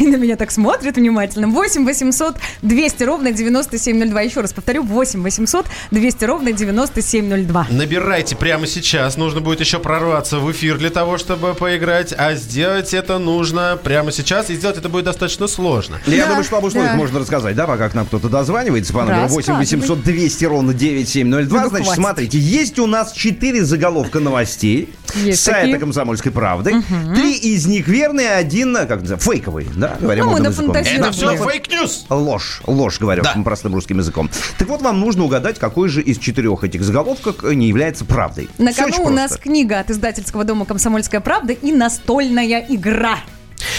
И 0.00 0.06
на 0.06 0.16
меня 0.16 0.36
так 0.36 0.50
смотрят 0.50 0.96
внимательно. 0.96 1.48
8 1.48 1.84
800 1.84 2.36
200 2.62 3.02
ровно 3.04 3.32
9702. 3.32 4.20
Еще 4.22 4.40
раз 4.40 4.52
повторю. 4.52 4.82
8 4.82 5.22
800 5.22 5.66
200 5.90 6.24
ровно 6.24 6.52
9702. 6.52 7.66
Набирайте 7.70 8.36
прямо 8.36 8.66
сейчас. 8.66 9.16
Нужно 9.16 9.40
будет 9.40 9.60
еще 9.60 9.78
прорваться 9.78 10.38
в 10.38 10.50
эфир 10.52 10.78
для 10.78 10.90
того, 10.90 11.18
чтобы 11.18 11.54
поиграть. 11.54 12.14
А 12.16 12.34
сделать 12.34 12.94
это 12.94 13.18
нужно 13.18 13.78
прямо 13.82 14.12
сейчас. 14.12 14.50
И 14.50 14.54
сделать 14.54 14.78
это 14.78 14.88
будет 14.88 15.04
достаточно 15.04 15.46
сложно. 15.46 16.00
Я 16.06 16.22
Да, 16.24 16.28
думаю, 16.28 16.44
что 16.44 16.56
об 16.58 16.64
условиях 16.64 16.92
да. 16.92 16.98
можно 16.98 17.20
рассказать, 17.20 17.56
да, 17.56 17.66
пока 17.66 17.88
к 17.88 17.94
нам 17.94 18.06
кто-то 18.06 18.28
дозванивается 18.28 18.92
по 18.92 19.02
номеру 19.02 19.28
8 19.28 19.36
Рассказывай. 19.36 19.58
800 19.58 20.02
200 20.02 20.44
ровно 20.44 20.74
9702. 20.74 21.62
Ну, 21.62 21.68
Значит, 21.68 21.86
хватит. 21.86 22.00
смотрите, 22.02 22.38
есть 22.38 22.78
у 22.78 22.86
нас 22.86 23.12
4 23.12 23.64
заголовка 23.64 24.20
новостей 24.20 24.88
Есть 25.14 25.40
с 25.40 25.44
сайта 25.44 25.60
такие. 25.62 25.78
«Комсомольской 25.78 26.32
правды». 26.32 26.74
Три 27.14 27.34
из 27.36 27.66
них 27.66 27.88
верные, 27.88 28.30
один, 28.30 28.76
э, 28.76 28.86
как 28.86 29.00
называется, 29.00 29.30
фейковый, 29.30 29.66
да, 29.76 29.85
говоря 30.00 30.22
Ну, 30.22 30.26
мы 30.28 30.32
модным 30.32 30.52
языком. 30.52 30.76
Это 30.76 31.12
все 31.12 31.36
фейк-ньюс. 31.36 32.06
Ложь, 32.10 32.62
ложь, 32.66 32.98
говорю 32.98 33.22
Да. 33.22 33.34
простым 33.44 33.74
русским 33.74 33.98
языком. 33.98 34.30
Так 34.58 34.68
вот, 34.68 34.82
вам 34.82 35.00
нужно 35.00 35.24
угадать, 35.24 35.58
какой 35.58 35.88
же 35.88 36.02
из 36.02 36.18
четырех 36.18 36.64
этих 36.64 36.82
заголовков 36.82 37.44
э, 37.44 37.54
не 37.54 37.68
является 37.68 38.04
правдой. 38.04 38.48
На 38.58 38.70
очень 38.70 38.92
кону 38.92 39.06
у 39.06 39.10
нас 39.10 39.36
книга 39.36 39.80
от 39.80 39.90
издательского 39.90 40.44
дома 40.44 40.64
«Комсомольская 40.66 41.20
правда» 41.20 41.52
и 41.52 41.72
настольная 41.72 42.64
игра. 42.68 43.18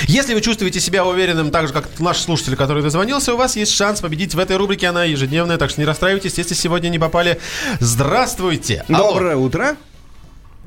Если 0.03 0.33
вы 0.33 0.41
чувствуете 0.41 0.79
себя 0.79 1.05
уверенным, 1.05 1.51
так 1.51 1.67
же, 1.67 1.73
как 1.73 1.87
наш 1.99 2.17
слушатель, 2.19 2.55
который 2.55 2.81
дозвонился, 2.83 3.33
у 3.33 3.37
вас 3.37 3.55
есть 3.55 3.71
шанс 3.73 4.01
победить 4.01 4.33
в 4.35 4.39
этой 4.39 4.57
рубрике. 4.57 4.87
Она 4.87 5.03
ежедневная, 5.03 5.57
так 5.57 5.69
что 5.69 5.81
не 5.81 5.85
расстраивайтесь, 5.85 6.37
если 6.37 6.53
сегодня 6.55 6.89
не 6.89 6.99
попали. 6.99 7.39
Здравствуйте. 7.79 8.83
Алло. 8.89 9.13
Доброе 9.13 9.35
утро. 9.35 9.75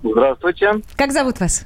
Здравствуйте, 0.02 0.72
Как 0.96 1.12
зовут 1.12 1.40
вас? 1.40 1.64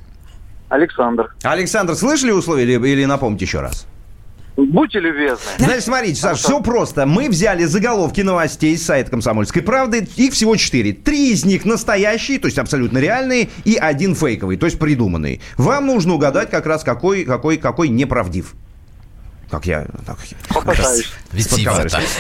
Александр. 0.75 1.33
Александр, 1.43 1.95
слышали 1.95 2.33
условия 2.33 2.65
или, 2.65 2.89
или 2.89 3.05
напомните 3.05 3.45
еще 3.45 3.61
раз? 3.61 3.87
Будьте 4.57 5.01
любезны. 5.01 5.39
Значит, 5.59 5.85
смотрите, 5.85 6.21
Саш, 6.21 6.39
все 6.39 6.61
просто. 6.61 7.07
Мы 7.07 7.29
взяли 7.29 7.65
заголовки 7.65 8.21
новостей 8.21 8.77
с 8.77 8.85
сайта 8.85 9.11
«Комсомольской 9.11 9.63
правды». 9.63 10.09
Их 10.17 10.33
всего 10.33 10.55
четыре. 10.57 10.93
Три 10.93 11.33
из 11.33 11.45
них 11.45 11.65
настоящие, 11.65 12.39
то 12.39 12.47
есть 12.47 12.59
абсолютно 12.59 12.99
реальные, 12.99 13.51
и 13.65 13.77
один 13.77 14.15
фейковый, 14.15 14.57
то 14.57 14.67
есть 14.67 14.79
придуманный. 14.79 15.41
Вам 15.57 15.87
нужно 15.87 16.15
угадать 16.15 16.51
как 16.51 16.67
раз 16.67 16.85
какой, 16.85 17.25
какой, 17.25 17.57
какой 17.57 17.89
неправдив. 17.89 18.55
Как 19.51 19.67
я... 19.67 19.87
Так, 20.07 20.19
Попытаюсь. 20.49 21.13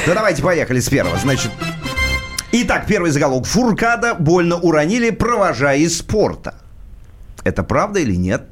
Ну, 0.06 0.14
давайте 0.14 0.42
поехали 0.42 0.78
с 0.80 0.88
первого. 0.88 1.16
Значит, 1.18 1.50
Итак, 2.52 2.86
первый 2.86 3.10
заголовок. 3.10 3.46
Фуркада 3.46 4.14
больно 4.14 4.56
уронили, 4.56 5.10
провожая 5.10 5.78
из 5.78 5.98
спорта. 5.98 6.54
Это 7.44 7.62
правда 7.62 8.00
или 8.00 8.14
нет? 8.14 8.42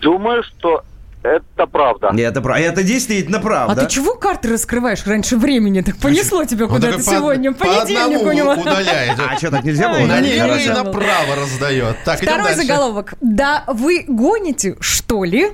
Думаю, 0.00 0.42
что 0.42 0.84
это 1.22 1.66
правда. 1.66 2.12
Это, 2.16 2.40
правда. 2.40 2.62
это 2.62 2.82
действительно 2.82 3.40
правда. 3.40 3.82
А 3.82 3.84
ты 3.84 3.90
чего 3.92 4.14
карты 4.14 4.52
раскрываешь 4.52 5.04
раньше 5.06 5.36
времени? 5.36 5.80
Так 5.80 5.96
понесло 5.96 6.44
тебя 6.44 6.66
Он 6.66 6.72
куда-то 6.74 6.98
по- 6.98 7.02
сегодня. 7.02 7.52
по 7.52 7.64
Понедельник 7.64 8.18
одному 8.18 8.28
у 8.28 8.32
него. 8.32 8.52
удаляет. 8.52 9.18
А 9.18 9.36
что, 9.36 9.50
так 9.50 9.64
нельзя 9.64 9.88
было? 9.88 10.06
Налево 10.06 10.56
и 10.56 10.68
направо 10.68 11.36
раздает. 11.36 11.96
Так, 12.04 12.20
Второй 12.20 12.54
заголовок. 12.54 13.14
Да, 13.20 13.64
вы 13.66 14.04
гоните, 14.06 14.76
что 14.80 15.24
ли? 15.24 15.52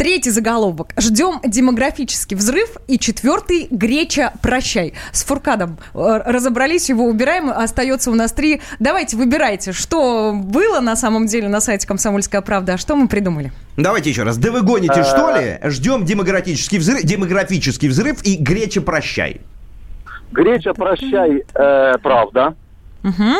Третий 0.00 0.30
заголовок. 0.30 0.94
Ждем 0.96 1.42
демографический 1.44 2.34
взрыв. 2.34 2.70
И 2.88 2.98
четвертый 2.98 3.68
Греча 3.70 4.32
прощай. 4.40 4.94
С 5.12 5.24
Фуркадом 5.24 5.76
э, 5.92 6.22
разобрались, 6.24 6.88
его 6.88 7.04
убираем. 7.04 7.50
Остается 7.50 8.10
у 8.10 8.14
нас 8.14 8.32
три. 8.32 8.62
Давайте 8.78 9.18
выбирайте, 9.18 9.72
что 9.72 10.32
было 10.32 10.80
на 10.80 10.96
самом 10.96 11.26
деле 11.26 11.48
на 11.48 11.60
сайте 11.60 11.86
Комсомольская 11.86 12.40
правда, 12.40 12.72
а 12.72 12.78
что 12.78 12.96
мы 12.96 13.08
придумали. 13.08 13.52
Давайте 13.76 14.08
еще 14.08 14.22
раз. 14.22 14.38
Да 14.38 14.50
вы 14.50 14.62
гоните, 14.62 15.04
что 15.04 15.36
ли? 15.36 15.58
Ждем 15.70 16.06
демографический 16.06 16.78
взрыв, 16.78 17.02
демографический 17.02 17.88
взрыв 17.88 18.22
и 18.22 18.36
Греча 18.36 18.80
прощай. 18.80 19.42
Греча, 20.32 20.72
прощай, 20.72 21.44
э, 21.54 21.98
правда. 22.02 22.54
Мгм. 23.02 23.34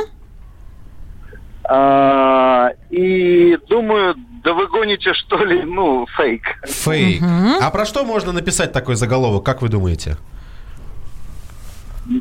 А, 1.72 2.70
и 2.90 3.56
думаю, 3.68 4.16
да 4.42 4.54
вы 4.54 4.66
гоните, 4.66 5.14
что 5.14 5.44
ли, 5.44 5.62
ну, 5.62 6.04
фейк. 6.16 6.42
Фейк. 6.64 7.22
А 7.62 7.70
про 7.70 7.87
что 7.87 8.04
можно 8.04 8.33
написать 8.33 8.72
такой 8.72 8.96
заголовок, 8.96 9.44
как 9.44 9.62
вы 9.62 9.68
думаете? 9.68 10.16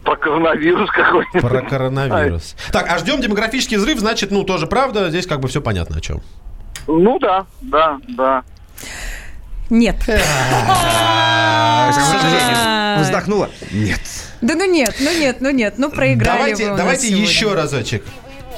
Про 0.03 0.17
коронавирус 0.17 0.91
какой-нибудь. 0.91 1.41
Про 1.41 1.61
коронавирус. 1.63 2.55
Так, 2.71 2.91
а 2.91 2.99
ждем 2.99 3.21
демографический 3.21 3.77
взрыв, 3.77 3.97
значит, 3.97 4.29
ну, 4.29 4.43
тоже 4.43 4.67
правда. 4.67 5.09
Здесь 5.09 5.25
как 5.25 5.39
бы 5.39 5.47
все 5.47 5.61
понятно 5.61 5.97
о 5.97 6.01
чем. 6.01 6.21
Ну 6.85 7.17
да, 7.17 7.47
да, 7.61 7.97
да. 8.09 8.43
Нет. 9.71 9.95
А. 10.67 11.89
Вздохнула? 13.01 13.49
Нет. 13.71 14.01
Да 14.41 14.53
ну 14.55 14.71
нет, 14.71 14.95
ну 14.99 15.11
нет, 15.19 15.41
ну 15.41 15.49
нет, 15.49 15.73
ну 15.77 15.89
проиграли 15.89 16.53
Давайте, 16.53 16.75
давайте 16.75 17.07
еще 17.07 17.55
разочек. 17.55 18.03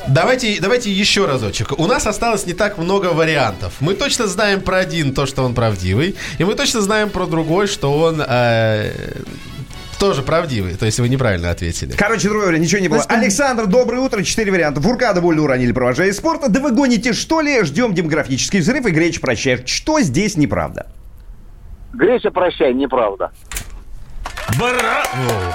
Давайте, 0.07 0.57
давайте 0.59 0.91
еще 0.91 1.25
разочек. 1.25 1.77
У 1.77 1.87
нас 1.87 2.07
осталось 2.07 2.45
не 2.45 2.53
так 2.53 2.77
много 2.77 3.07
вариантов. 3.07 3.73
Мы 3.79 3.93
точно 3.93 4.27
знаем 4.27 4.61
про 4.61 4.77
один 4.77 5.13
то, 5.13 5.25
что 5.25 5.43
он 5.43 5.53
правдивый, 5.53 6.15
и 6.37 6.43
мы 6.43 6.55
точно 6.55 6.81
знаем 6.81 7.09
про 7.09 7.25
другой, 7.27 7.67
что 7.67 7.93
он 7.93 8.21
э, 8.25 8.91
тоже 9.99 10.23
правдивый. 10.23 10.75
То 10.75 10.87
есть 10.87 10.99
вы 10.99 11.07
неправильно 11.09 11.51
ответили. 11.51 11.93
Короче, 11.93 12.27
другое 12.27 12.47
время, 12.47 12.63
ничего 12.63 12.81
не 12.81 12.87
было. 12.87 13.03
Александр, 13.03 13.67
доброе 13.67 13.99
утро. 13.99 14.23
Четыре 14.23 14.51
варианта. 14.51 14.81
Фуркада 14.81 15.21
больно 15.21 15.43
уронили, 15.43 15.71
провожая 15.71 16.09
из 16.09 16.17
спорта. 16.17 16.49
Да 16.49 16.59
вы 16.59 16.71
гоните, 16.71 17.13
что 17.13 17.41
ли? 17.41 17.63
Ждем 17.63 17.93
демографический 17.93 18.59
взрыв 18.59 18.85
и 18.87 18.91
Греча 18.91 19.21
прощай. 19.21 19.61
Что 19.67 20.01
здесь 20.01 20.35
неправда? 20.35 20.87
Греча, 21.93 22.31
прощай, 22.31 22.73
неправда. 22.73 23.31
Браво! 24.57 25.53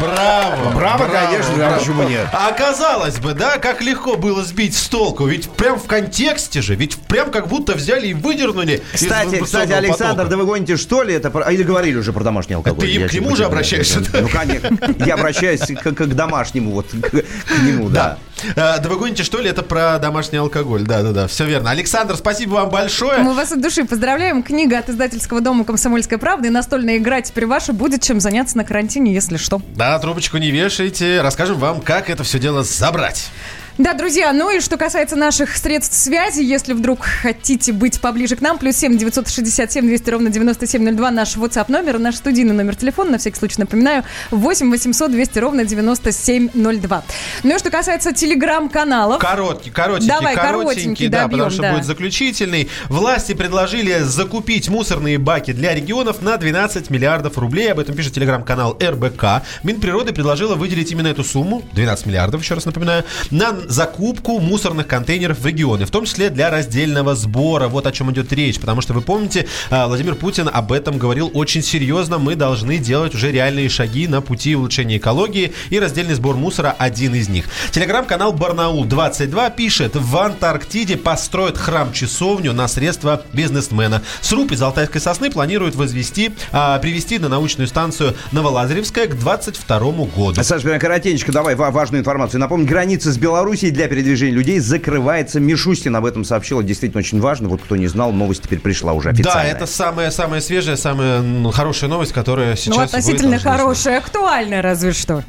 Браво! 0.00 0.70
Браво, 0.74 1.06
конечно, 1.08 1.56
да, 1.56 1.70
почему 1.78 2.02
нет? 2.04 2.28
А 2.32 2.52
казалось 2.52 3.18
бы, 3.18 3.34
да, 3.34 3.58
как 3.58 3.80
легко 3.82 4.16
было 4.16 4.42
сбить 4.44 4.76
с 4.76 4.88
толку. 4.88 5.26
Ведь 5.26 5.50
прям 5.50 5.78
в 5.78 5.86
контексте 5.86 6.62
же, 6.62 6.74
ведь 6.74 6.96
прям 6.96 7.30
как 7.30 7.48
будто 7.48 7.72
взяли 7.74 8.08
и 8.08 8.14
выдернули 8.14 8.82
из 8.94 9.00
Кстати, 9.00 9.00
кстати, 9.00 9.34
информационного 9.34 9.78
Александр, 9.78 10.10
потока. 10.16 10.30
да 10.30 10.36
вы 10.36 10.44
гоните, 10.44 10.76
что 10.76 11.02
ли? 11.02 11.14
Это 11.14 11.28
Или 11.50 11.62
говорили 11.62 11.96
уже 11.96 12.12
про 12.12 12.22
домашний 12.24 12.54
алкоголь? 12.54 12.80
Ты 12.84 12.90
Я 12.92 13.08
к 13.08 13.12
нему 13.12 13.34
же 13.36 13.44
обращаешься, 13.44 14.00
да? 14.00 14.20
Ну, 14.20 14.28
конечно. 14.28 14.76
Я 15.04 15.14
обращаюсь 15.14 15.60
к, 15.60 15.82
к- 15.82 15.92
к 15.92 16.14
домашнему, 16.14 16.70
вот, 16.72 16.86
к, 16.90 17.10
к 17.10 17.62
нему, 17.62 17.88
да. 17.88 18.00
Да. 18.00 18.18
А, 18.56 18.78
Да 18.78 18.88
вы 18.88 18.96
гоните, 18.96 19.22
что 19.22 19.40
ли, 19.40 19.48
это 19.50 19.62
про 19.62 19.98
домашний 19.98 20.38
алкоголь. 20.38 20.82
Да-да-да, 20.82 21.26
все 21.26 21.44
верно. 21.46 21.70
Александр, 21.70 22.16
спасибо 22.16 22.54
вам 22.54 22.70
большое. 22.70 23.18
Мы 23.18 23.34
вас 23.34 23.52
от 23.52 23.60
души 23.60 23.84
поздравляем. 23.84 24.42
Книга 24.42 24.78
от 24.78 24.88
издательского 24.88 25.40
дома 25.40 25.64
«Комсомольская 25.64 26.18
правда» 26.18 26.48
и 26.48 26.50
настольная 26.50 26.98
игра 26.98 27.20
теперь 27.20 27.46
ваша. 27.46 27.72
Будет 27.72 28.02
чем 28.02 28.20
заняться 28.20 28.56
на 28.56 28.64
карантине, 28.64 29.12
если 29.12 29.36
что. 29.36 29.60
Да, 29.76 29.98
трубочку 29.98 30.38
не 30.38 30.50
вешайте. 30.50 31.20
Расскажем 31.22 31.58
вам, 31.58 31.80
как 31.80 32.10
это 32.10 32.24
все 32.24 32.38
дело 32.38 32.62
забрать. 32.62 33.30
Да, 33.80 33.94
друзья, 33.94 34.34
ну 34.34 34.54
и 34.54 34.60
что 34.60 34.76
касается 34.76 35.16
наших 35.16 35.56
средств 35.56 35.96
связи, 35.96 36.42
если 36.42 36.74
вдруг 36.74 37.02
хотите 37.02 37.72
быть 37.72 37.98
поближе 37.98 38.36
к 38.36 38.42
нам, 38.42 38.58
плюс 38.58 38.76
7 38.76 38.98
967 38.98 39.86
200 39.86 40.10
ровно 40.10 40.28
9702 40.28 41.10
наш 41.10 41.34
WhatsApp 41.36 41.64
номер, 41.72 41.98
наш 41.98 42.16
студийный 42.16 42.52
номер 42.52 42.76
телефона, 42.76 43.12
на 43.12 43.18
всякий 43.18 43.38
случай 43.38 43.58
напоминаю, 43.58 44.04
8 44.32 44.70
800 44.70 45.10
200 45.10 45.38
ровно 45.38 45.64
9702. 45.64 47.04
Ну 47.42 47.56
и 47.56 47.58
что 47.58 47.70
касается 47.70 48.12
телеграм-каналов, 48.12 49.18
Короткий, 49.18 49.70
коротенький, 49.70 50.08
Давай, 50.08 50.36
коротенький, 50.36 51.08
да, 51.08 51.22
добьем, 51.22 51.38
потому 51.38 51.50
что 51.50 51.62
да. 51.62 51.72
будет 51.72 51.86
заключительный. 51.86 52.68
Власти 52.90 53.32
предложили 53.32 54.00
закупить 54.00 54.68
мусорные 54.68 55.16
баки 55.16 55.54
для 55.54 55.74
регионов 55.74 56.20
на 56.20 56.36
12 56.36 56.90
миллиардов 56.90 57.38
рублей. 57.38 57.72
Об 57.72 57.78
этом 57.78 57.94
пишет 57.94 58.12
телеграм-канал 58.12 58.76
РБК. 58.78 59.42
Минприроды 59.62 60.12
предложила 60.12 60.54
выделить 60.54 60.92
именно 60.92 61.08
эту 61.08 61.24
сумму, 61.24 61.62
12 61.72 62.04
миллиардов, 62.04 62.42
еще 62.42 62.52
раз 62.52 62.66
напоминаю, 62.66 63.04
на 63.30 63.69
закупку 63.70 64.40
мусорных 64.40 64.86
контейнеров 64.86 65.38
в 65.38 65.46
регионы, 65.46 65.86
в 65.86 65.90
том 65.90 66.04
числе 66.04 66.28
для 66.28 66.50
раздельного 66.50 67.14
сбора. 67.14 67.68
Вот 67.68 67.86
о 67.86 67.92
чем 67.92 68.10
идет 68.10 68.32
речь, 68.32 68.58
потому 68.58 68.80
что 68.80 68.92
вы 68.92 69.00
помните, 69.00 69.46
а, 69.70 69.86
Владимир 69.86 70.16
Путин 70.16 70.50
об 70.52 70.72
этом 70.72 70.98
говорил 70.98 71.30
очень 71.32 71.62
серьезно. 71.62 72.18
Мы 72.18 72.34
должны 72.34 72.78
делать 72.78 73.14
уже 73.14 73.30
реальные 73.30 73.68
шаги 73.68 74.08
на 74.08 74.20
пути 74.20 74.56
улучшения 74.56 74.96
экологии, 74.96 75.52
и 75.70 75.78
раздельный 75.78 76.14
сбор 76.14 76.36
мусора 76.36 76.74
один 76.76 77.14
из 77.14 77.28
них. 77.28 77.46
Телеграм-канал 77.70 78.32
Барнаул 78.32 78.84
22 78.84 79.50
пишет, 79.50 79.94
в 79.94 80.16
Антарктиде 80.16 80.96
построят 80.96 81.56
храм-часовню 81.56 82.52
на 82.52 82.66
средства 82.68 83.22
бизнесмена. 83.32 84.02
Сруб 84.20 84.52
из 84.52 84.60
алтайской 84.62 85.00
сосны 85.00 85.30
планируют 85.30 85.76
возвести, 85.76 86.32
а, 86.50 86.78
привести 86.78 87.18
на 87.18 87.28
научную 87.28 87.68
станцию 87.68 88.16
Новолазаревская 88.32 89.06
к 89.06 89.18
22 89.18 90.06
году. 90.06 90.42
Саша, 90.42 90.64
прям 90.64 90.80
коротенько, 90.80 91.30
давай 91.32 91.54
ва- 91.54 91.70
важную 91.70 92.00
информацию. 92.00 92.40
Напомню, 92.40 92.66
граница 92.66 93.12
с 93.12 93.16
Белоруссией 93.60 93.72
для 93.72 93.88
передвижения 93.88 94.32
людей 94.34 94.58
закрывается. 94.58 95.38
Мишустин 95.38 95.94
об 95.94 96.06
этом 96.06 96.24
сообщила. 96.24 96.62
Действительно 96.62 97.00
очень 97.00 97.20
важно. 97.20 97.48
Вот 97.48 97.60
кто 97.60 97.76
не 97.76 97.88
знал, 97.88 98.10
новость 98.12 98.42
теперь 98.42 98.58
пришла 98.58 98.92
уже 98.94 99.10
Да, 99.12 99.12
официально. 99.12 99.48
это 99.48 99.66
самая-самая 99.66 100.40
свежая, 100.40 100.76
самая 100.76 101.18
м, 101.20 101.50
хорошая 101.52 101.90
новость, 101.90 102.12
которая 102.12 102.56
сейчас 102.56 102.74
ну 102.76 102.82
относительно 102.82 103.38
хорошая, 103.38 103.98
актуальная 103.98 104.62
разве 104.62 104.92
что. 104.92 105.24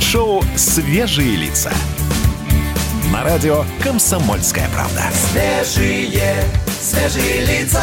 Шоу 0.00 0.42
«Свежие 0.56 1.36
лица». 1.36 1.70
На 3.12 3.24
радио 3.24 3.64
«Комсомольская 3.82 4.68
правда». 4.74 5.02
Свежие, 5.12 6.34
свежие 6.80 7.44
лица. 7.44 7.82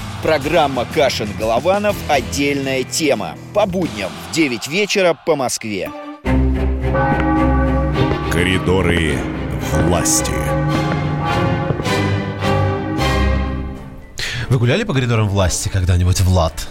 Программа 0.21 0.85
«Кашин-Голованов. 0.85 1.95
Отдельная 2.07 2.83
тема». 2.83 3.35
По 3.55 3.65
будням 3.65 4.11
в 4.29 4.35
9 4.35 4.67
вечера 4.67 5.17
по 5.25 5.35
Москве. 5.35 5.89
Коридоры 8.31 9.17
власти. 9.71 10.31
Вы 14.49 14.59
гуляли 14.59 14.83
по 14.83 14.93
коридорам 14.93 15.27
власти 15.27 15.69
когда-нибудь, 15.69 16.21
Влад? 16.21 16.67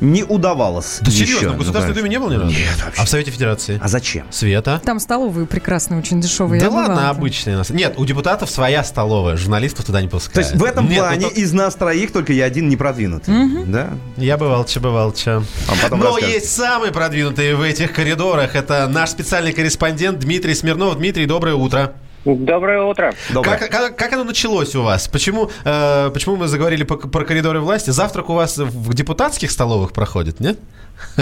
Не 0.00 0.22
удавалось. 0.24 0.98
Да 1.00 1.10
еще, 1.10 1.26
серьезно, 1.26 1.52
в 1.52 1.58
Государственной 1.58 1.94
ну, 1.94 2.00
Думе 2.02 2.08
не 2.10 2.18
был 2.18 2.30
ни 2.30 2.34
разу? 2.34 2.46
Нет, 2.50 2.84
вообще. 2.84 3.00
А 3.00 3.04
в 3.04 3.08
Совете 3.08 3.30
Федерации? 3.30 3.80
А 3.82 3.88
зачем? 3.88 4.26
Света? 4.30 4.80
Там 4.84 5.00
столовые 5.00 5.46
прекрасные, 5.46 5.98
очень 5.98 6.20
дешевые. 6.20 6.60
Да 6.60 6.68
бывала 6.68 6.88
ладно, 6.88 6.96
там. 7.02 7.10
обычные. 7.10 7.56
нас- 7.56 7.70
Нет, 7.70 7.94
у 7.96 8.04
депутатов 8.04 8.50
своя 8.50 8.84
столовая, 8.84 9.36
журналистов 9.36 9.84
туда 9.86 10.00
не 10.02 10.08
То 10.08 10.16
пускают. 10.16 10.48
есть 10.48 10.60
в 10.60 10.64
этом 10.64 10.88
Нет, 10.88 10.98
ну 10.98 11.02
плане 11.02 11.20
только- 11.26 11.40
из 11.40 11.52
нас 11.52 11.74
троих 11.74 12.12
только 12.12 12.32
я 12.32 12.44
один 12.44 12.68
не 12.68 12.76
продвинутый. 12.76 13.34
Да? 13.66 13.90
Я 14.16 14.36
бывал, 14.36 14.64
че 14.64 14.80
бывал, 14.80 15.12
че. 15.12 15.42
А 15.68 15.96
Но 15.96 16.18
есть 16.18 16.50
самый 16.54 16.92
продвинутый 16.92 17.54
в 17.54 17.62
этих 17.62 17.92
коридорах. 17.92 18.54
Это 18.54 18.86
наш 18.88 19.10
специальный 19.10 19.52
корреспондент 19.52 20.18
Дмитрий 20.20 20.54
Смирнов. 20.54 20.96
Дмитрий, 20.98 21.26
доброе 21.26 21.54
утро. 21.54 21.94
Доброе 22.26 22.82
утро. 22.82 23.14
Доброе. 23.32 23.56
Как, 23.56 23.70
как, 23.70 23.96
как 23.96 24.12
оно 24.12 24.24
началось 24.24 24.74
у 24.74 24.82
вас? 24.82 25.06
Почему, 25.06 25.48
э, 25.64 26.10
почему 26.12 26.34
мы 26.36 26.48
заговорили 26.48 26.82
по- 26.82 26.96
про 26.96 27.24
коридоры 27.24 27.60
власти? 27.60 27.90
Завтрак 27.90 28.28
у 28.30 28.34
вас 28.34 28.58
в 28.58 28.94
депутатских 28.94 29.50
столовых 29.52 29.92
проходит, 29.92 30.40
нет? 30.40 30.58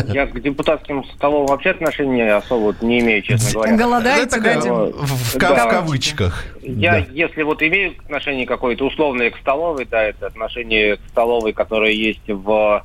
Я 0.09 0.27
к 0.27 0.41
депутатским 0.41 1.05
столовым 1.17 1.49
вообще 1.49 1.71
отношения 1.71 2.33
особо 2.37 2.75
не 2.81 3.01
имею, 3.01 3.21
честно 3.23 3.53
говоря. 3.53 3.77
Голодаете, 3.77 4.41
да, 4.41 4.61
Дим? 4.61 4.75
в, 4.75 4.91
в- 4.93 5.35
в 5.35 5.37
Да. 5.39 5.67
кавычках. 5.69 6.45
Я, 6.63 6.93
Да. 7.01 7.07
если 7.13 7.43
вот 7.43 7.61
имею 7.61 7.93
отношение 8.05 8.47
какое-то 8.47 8.87
условное 8.87 9.31
к 9.31 9.37
столовой, 9.39 9.85
да, 9.85 10.03
это 10.05 10.27
отношение 10.29 10.97
к 10.97 11.01
столовой, 11.11 11.53
которая 11.53 11.91
есть 11.91 12.27
в 12.29 12.85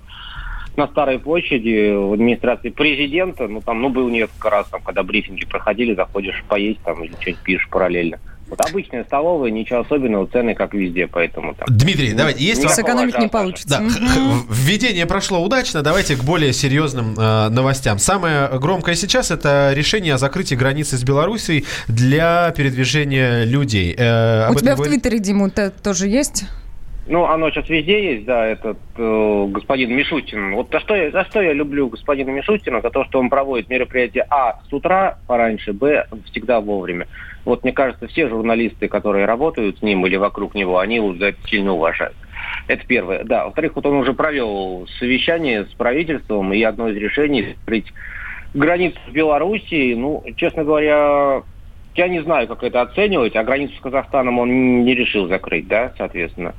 на 0.78 0.88
Старой 0.88 1.20
площади 1.20 1.92
в 1.94 2.14
администрации 2.14 2.70
президента, 2.70 3.48
ну 3.48 3.62
там, 3.62 3.82
ну, 3.82 3.90
был 3.90 4.10
несколько 4.10 4.50
раз, 4.50 4.68
там, 4.68 4.82
когда 4.82 5.04
брифинги 5.04 5.46
проходили, 5.46 5.94
заходишь 5.96 6.44
поесть 6.48 6.80
там 6.84 7.04
или 7.04 7.12
что-нибудь 7.20 7.44
пишешь 7.44 7.68
параллельно. 7.70 8.20
Вот 8.50 8.60
обычная 8.62 9.04
столовая, 9.04 9.52
ничего 9.52 9.82
особенного, 9.82 10.26
цены 10.26 10.56
как 10.56 10.74
везде, 10.74 11.06
поэтому 11.06 11.54
там... 11.54 11.68
Дмитрий, 11.70 12.14
давайте, 12.14 12.44
есть 12.44 12.64
Никакого 12.64 12.88
вам- 12.88 12.96
Сэкономить 13.10 13.20
не 13.20 13.28
получится. 13.28 13.70
Да, 13.70 13.88
х- 13.88 14.44
введение 14.50 15.06
прошло 15.06 15.44
удачно. 15.44 15.84
Давайте 15.84 16.16
к 16.16 16.24
более 16.24 16.52
серьезным 16.52 17.14
э, 17.16 17.50
новостям. 17.50 18.00
Самое 18.00 18.48
громкое 18.58 18.96
сейчас 18.96 19.30
это 19.30 19.72
решение 19.76 20.16
о 20.16 20.18
закрытии 20.18 20.56
границы 20.56 20.98
с 20.98 21.04
Белоруссией 21.04 21.66
для 21.88 22.52
передвижения 22.58 23.44
людей. 23.44 23.94
Э, 23.96 24.50
У 24.50 24.56
тебя 24.56 24.76
в 24.76 24.82
Твиттере, 24.82 25.20
Дима, 25.20 25.50
это 25.50 25.70
тоже 25.70 26.08
есть? 26.08 26.46
Ну, 27.08 27.26
оно 27.26 27.50
сейчас 27.50 27.68
везде 27.70 28.14
есть, 28.14 28.26
да, 28.26 28.46
этот 28.46 28.78
э, 28.96 29.46
господин 29.50 29.96
Мишустин. 29.96 30.54
Вот 30.54 30.70
за 30.72 30.80
что, 30.80 30.96
я, 30.96 31.10
за 31.10 31.26
что 31.26 31.42
я 31.42 31.54
люблю 31.54 31.90
господина 31.90 32.30
Мишустина? 32.30 32.82
За 32.82 32.92
то, 32.92 33.04
что 33.06 33.20
он 33.20 33.30
проводит 33.30 33.70
мероприятия, 33.70 34.28
а, 34.30 34.60
с 34.70 34.72
утра 34.72 35.18
пораньше, 35.26 35.74
б, 35.74 36.06
всегда 36.26 36.60
вовремя. 36.60 37.08
Вот 37.46 37.64
мне 37.64 37.74
кажется, 37.74 38.08
все 38.08 38.30
журналисты, 38.30 38.88
которые 38.88 39.26
работают 39.26 39.80
с 39.80 39.82
ним 39.82 40.06
или 40.06 40.18
вокруг 40.18 40.54
него, 40.54 40.78
они 40.78 40.98
его 40.98 41.16
за 41.16 41.28
это 41.28 41.48
сильно 41.48 41.74
уважают. 41.74 42.16
Это 42.68 42.86
первое. 42.86 43.24
Да, 43.24 43.46
во-вторых, 43.46 43.76
вот 43.76 43.86
он 43.88 43.96
уже 43.96 44.14
провел 44.14 44.88
совещание 45.00 45.66
с 45.66 45.74
правительством, 45.74 46.54
и 46.54 46.62
одно 46.62 46.90
из 46.90 46.98
решений 46.98 47.56
закрыть 47.58 47.92
границу 48.54 49.00
с 49.08 49.12
Белоруссией. 49.12 49.96
Ну, 49.96 50.24
честно 50.36 50.64
говоря, 50.64 51.42
я 51.96 52.08
не 52.08 52.22
знаю, 52.22 52.48
как 52.48 52.64
это 52.64 52.82
оценивать, 52.82 53.36
а 53.36 53.44
границу 53.44 53.76
с 53.76 53.82
Казахстаном 53.82 54.40
он 54.40 54.84
не 54.84 54.94
решил 54.94 55.28
закрыть, 55.28 55.68
да, 55.68 55.94
соответственно. 55.98 56.54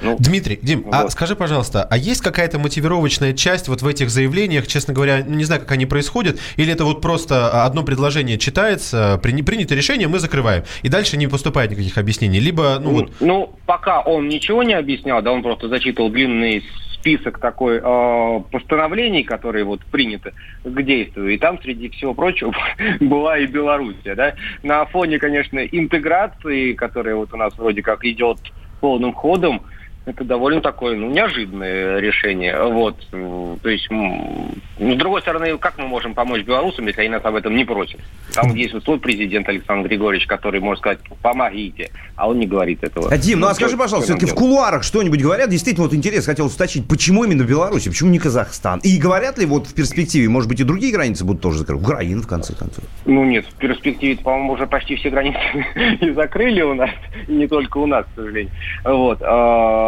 Ну, 0.00 0.16
Дмитрий, 0.18 0.58
Дим, 0.62 0.86
а 0.92 1.02
Вот. 1.02 1.12
скажи, 1.12 1.36
пожалуйста, 1.36 1.86
а 1.88 1.96
есть 1.96 2.20
какая-то 2.20 2.58
мотивировочная 2.58 3.32
часть 3.32 3.68
вот 3.68 3.82
в 3.82 3.86
этих 3.86 4.10
заявлениях, 4.10 4.66
честно 4.66 4.92
говоря, 4.94 5.24
ну, 5.26 5.34
не 5.36 5.44
знаю, 5.44 5.60
как 5.62 5.72
они 5.72 5.86
происходят, 5.86 6.38
или 6.56 6.72
это 6.72 6.84
вот 6.84 7.00
просто 7.00 7.64
одно 7.64 7.82
предложение 7.82 8.38
читается, 8.38 9.18
при- 9.22 9.42
принято 9.42 9.74
решение, 9.74 10.08
мы 10.08 10.18
закрываем, 10.18 10.64
и 10.82 10.88
дальше 10.88 11.16
не 11.16 11.26
поступает 11.26 11.70
никаких 11.70 11.96
объяснений, 11.98 12.40
либо, 12.40 12.78
ну 12.80 12.90
вот, 12.90 13.12
Ну, 13.20 13.54
пока 13.66 14.00
он 14.00 14.28
ничего 14.28 14.62
не 14.62 14.74
объяснял, 14.74 15.22
да, 15.22 15.32
он 15.32 15.42
просто 15.42 15.68
зачитывал 15.68 16.10
длинный 16.10 16.62
список 16.94 17.38
такой 17.38 17.80
э, 17.82 18.40
постановлений, 18.50 19.22
которые 19.22 19.64
вот 19.64 19.80
приняты 19.86 20.32
к 20.64 20.82
действию. 20.82 21.28
И 21.28 21.38
там, 21.38 21.60
среди 21.62 21.88
всего 21.90 22.14
прочего, 22.14 22.52
была 23.00 23.38
и 23.38 23.46
Белоруссия, 23.46 24.14
да. 24.16 24.34
На 24.64 24.84
фоне, 24.86 25.18
конечно, 25.18 25.60
интеграции, 25.60 26.72
которая 26.72 27.14
вот 27.14 27.32
у 27.32 27.36
нас 27.36 27.56
вроде 27.56 27.82
как 27.82 28.04
идет 28.04 28.38
полным 28.80 29.12
ходом, 29.12 29.62
это 30.06 30.22
довольно 30.24 30.60
такое, 30.60 30.96
ну, 30.96 31.10
неожиданное 31.10 31.98
решение. 31.98 32.56
Вот. 32.62 32.96
То 33.10 33.68
есть, 33.68 33.88
ну, 33.90 34.50
с 34.78 34.96
другой 34.96 35.20
стороны, 35.20 35.58
как 35.58 35.78
мы 35.78 35.88
можем 35.88 36.14
помочь 36.14 36.44
белорусам, 36.44 36.86
если 36.86 37.00
они 37.00 37.10
нас 37.10 37.24
об 37.24 37.34
этом 37.34 37.56
не 37.56 37.64
просят? 37.64 38.00
Там 38.32 38.54
есть 38.54 38.72
вот 38.72 38.84
свой 38.84 39.00
президент 39.00 39.48
Александр 39.48 39.88
Григорьевич, 39.88 40.28
который 40.28 40.60
может 40.60 40.80
сказать, 40.80 41.00
помогите, 41.22 41.90
а 42.14 42.28
он 42.28 42.38
не 42.38 42.46
говорит 42.46 42.84
этого. 42.84 43.12
А, 43.12 43.18
Дим, 43.18 43.40
ну 43.40 43.48
а 43.48 43.50
что- 43.50 43.62
скажи, 43.62 43.76
пожалуйста, 43.76 44.12
все-таки 44.12 44.30
в 44.30 44.34
кулуарах 44.34 44.84
что-нибудь 44.84 45.20
говорят? 45.20 45.50
Действительно, 45.50 45.86
вот 45.86 45.94
интерес 45.94 46.24
хотел 46.26 46.46
уточнить, 46.46 46.86
почему 46.86 47.24
именно 47.24 47.42
Беларусь, 47.42 47.84
почему 47.84 48.10
не 48.10 48.20
Казахстан? 48.20 48.78
И 48.84 48.98
говорят 48.98 49.38
ли 49.38 49.46
вот 49.46 49.66
в 49.66 49.74
перспективе, 49.74 50.28
может 50.28 50.48
быть, 50.48 50.60
и 50.60 50.64
другие 50.64 50.92
границы 50.92 51.24
будут 51.24 51.42
тоже 51.42 51.58
закрыты? 51.58 51.82
Украина, 51.82 52.22
в 52.22 52.28
конце 52.28 52.54
концов. 52.54 52.84
Ну 53.06 53.24
нет, 53.24 53.44
в 53.46 53.54
перспективе, 53.54 54.16
по-моему, 54.18 54.52
уже 54.52 54.66
почти 54.68 54.94
все 54.94 55.10
границы 55.10 55.38
и 56.00 56.10
закрыли 56.12 56.62
у 56.62 56.74
нас, 56.74 56.90
и 57.26 57.32
не 57.32 57.48
только 57.48 57.78
у 57.78 57.86
нас, 57.86 58.06
к 58.06 58.14
сожалению. 58.14 58.52
Вот. 58.84 59.18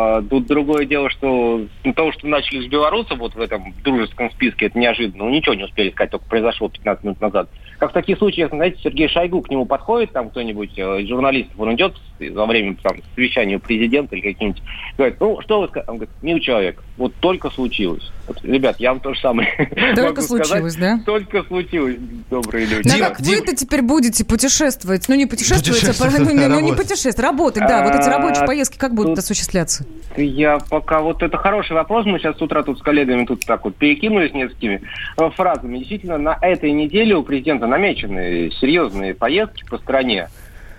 А, 0.08 0.22
тут 0.22 0.46
другое 0.46 0.86
дело, 0.86 1.10
что 1.10 1.66
ну, 1.84 1.92
того, 1.92 2.12
что 2.12 2.26
начали 2.26 2.66
с 2.66 2.68
белорусов 2.68 3.18
вот 3.18 3.34
в 3.34 3.40
этом 3.40 3.74
дружеском 3.84 4.30
списке, 4.30 4.66
это 4.66 4.78
неожиданно. 4.78 5.24
Ну, 5.24 5.30
ничего 5.30 5.54
не 5.54 5.64
успели 5.64 5.90
сказать, 5.90 6.10
только 6.10 6.26
произошло 6.26 6.68
15 6.68 7.04
минут 7.04 7.20
назад. 7.20 7.48
Как 7.78 7.90
в 7.90 7.92
таких 7.92 8.18
случаях, 8.18 8.50
знаете, 8.50 8.78
Сергей 8.82 9.08
Шойгу 9.08 9.42
к 9.42 9.50
нему 9.50 9.66
подходит, 9.66 10.12
там 10.12 10.30
кто-нибудь 10.30 10.78
э, 10.78 11.02
из 11.02 11.08
журналистов, 11.08 11.54
он 11.58 11.74
идет 11.74 11.94
во 12.32 12.46
время 12.46 12.76
там, 12.82 12.96
совещания 13.14 13.56
у 13.56 13.60
президента 13.60 14.16
или 14.16 14.32
каким-нибудь, 14.32 14.62
говорит, 14.96 15.16
ну, 15.20 15.40
что 15.42 15.60
вы 15.60 15.68
скажете? 15.68 15.90
Он 15.90 15.98
говорит, 15.98 16.14
мил 16.22 16.38
человек, 16.40 16.82
вот 16.96 17.14
только 17.20 17.50
случилось. 17.50 18.10
Вот, 18.26 18.44
ребят, 18.44 18.80
я 18.80 18.92
вам 18.92 19.00
то 19.00 19.14
же 19.14 19.20
самое 19.20 19.48
Только 19.94 20.02
могу 20.02 20.22
сказать. 20.22 20.46
случилось, 20.46 20.76
да? 20.76 21.00
Только 21.06 21.42
случилось, 21.44 21.96
добрые 22.30 22.66
люди. 22.66 22.88
Да 22.88 23.08
как 23.08 23.20
вы-то 23.20 23.54
теперь 23.54 23.82
будете 23.82 24.24
путешествовать? 24.24 25.08
Ну, 25.08 25.14
не 25.14 25.26
путешествовать, 25.26 26.00
а 26.00 26.20
ну, 26.20 26.32
не- 26.32 26.48
ну, 26.48 26.76
путешествовать, 26.76 27.18
работать, 27.18 27.62
да. 27.66 27.84
Вот 27.84 27.94
эти 27.94 28.08
А, 28.08 28.18
рабочие 28.18 28.44
поездки 28.46 28.76
как 28.76 28.94
будут 28.94 29.12
тут- 29.12 29.18
осуществляться? 29.20 29.86
Я 30.16 30.58
пока 30.70 31.00
вот 31.00 31.22
это 31.22 31.36
хороший 31.36 31.72
вопрос. 31.72 32.06
Мы 32.06 32.18
сейчас 32.18 32.36
с 32.36 32.42
утра 32.42 32.62
тут 32.62 32.78
с 32.78 32.82
коллегами 32.82 33.24
тут 33.24 33.44
так 33.46 33.64
вот 33.64 33.76
перекинулись 33.76 34.32
несколькими 34.32 34.82
э, 35.16 35.30
фразами. 35.30 35.78
Действительно, 35.78 36.18
на 36.18 36.38
этой 36.40 36.72
неделе 36.72 37.14
у 37.14 37.22
президента 37.22 37.66
намечены 37.66 38.50
серьезные 38.50 39.14
поездки 39.14 39.64
по 39.68 39.78
стране. 39.78 40.28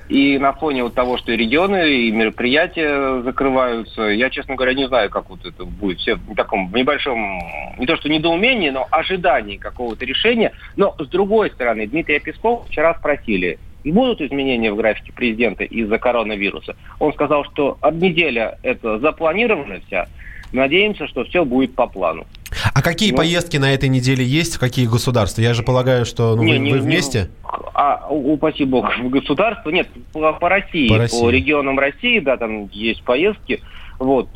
И 0.09 0.39
на 0.39 0.53
фоне 0.53 0.83
вот 0.83 0.95
того, 0.95 1.19
что 1.19 1.31
и 1.31 1.37
регионы, 1.37 1.87
и 1.87 2.11
мероприятия 2.11 3.21
закрываются, 3.21 4.01
я, 4.01 4.31
честно 4.31 4.55
говоря, 4.55 4.73
не 4.73 4.87
знаю, 4.87 5.11
как 5.11 5.29
вот 5.29 5.45
это 5.45 5.65
будет. 5.65 5.99
Все 5.99 6.15
в 6.15 6.33
таком 6.35 6.71
небольшом, 6.73 7.39
не 7.77 7.85
то 7.85 7.95
что 7.95 8.09
недоумении, 8.09 8.71
но 8.71 8.87
ожидании 8.89 9.57
какого-то 9.57 10.05
решения. 10.05 10.51
Но, 10.75 10.95
с 10.97 11.07
другой 11.07 11.51
стороны, 11.51 11.85
Дмитрия 11.85 12.19
Пескова 12.19 12.65
вчера 12.65 12.95
спросили, 12.95 13.59
и 13.83 13.91
будут 13.91 14.21
изменения 14.21 14.71
в 14.71 14.75
графике 14.75 15.11
президента 15.13 15.63
из-за 15.63 15.97
коронавируса? 15.97 16.75
Он 16.99 17.13
сказал, 17.13 17.45
что 17.45 17.77
от 17.81 17.95
неделя 17.95 18.57
это 18.63 18.99
запланировано 18.99 19.79
вся. 19.87 20.07
Надеемся, 20.51 21.07
что 21.07 21.23
все 21.25 21.45
будет 21.45 21.75
по 21.75 21.85
плану. 21.87 22.25
а 22.73 22.81
какие 22.81 23.11
Ну. 23.11 23.17
поездки 23.17 23.57
на 23.57 23.71
этой 23.71 23.87
неделе 23.89 24.25
есть, 24.25 24.55
в 24.55 24.59
какие 24.59 24.87
государства? 24.87 25.41
Я 25.43 25.53
же 25.53 25.61
полагаю, 25.61 26.05
что 26.05 26.35
ну, 26.35 26.41
Не, 26.41 26.53
вы, 26.53 26.59
не- 26.59 26.71
вы 26.71 26.77
не- 26.79 26.83
вместе? 26.83 27.29
А, 27.75 28.07
упаси 28.09 28.65
бог, 28.65 28.97
в 28.99 29.09
государство, 29.09 29.69
нет, 29.69 29.87
по, 30.11 30.33
по 30.33 30.49
России, 30.49 30.87
По 30.87 30.95
по, 30.95 30.99
России. 31.01 31.27
регионам 31.29 31.77
России, 31.77 32.17
да, 32.19 32.37
там 32.37 32.67
есть 32.71 33.03
поездки. 33.03 33.61
Вот, 33.99 34.27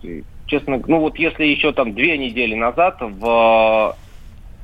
честно, 0.45 0.79
ну 0.87 0.99
вот 0.99 1.17
если 1.17 1.45
еще 1.45 1.71
там 1.73 1.93
две 1.95 2.15
недели 2.19 2.53
назад 2.53 2.97
в 3.01 3.95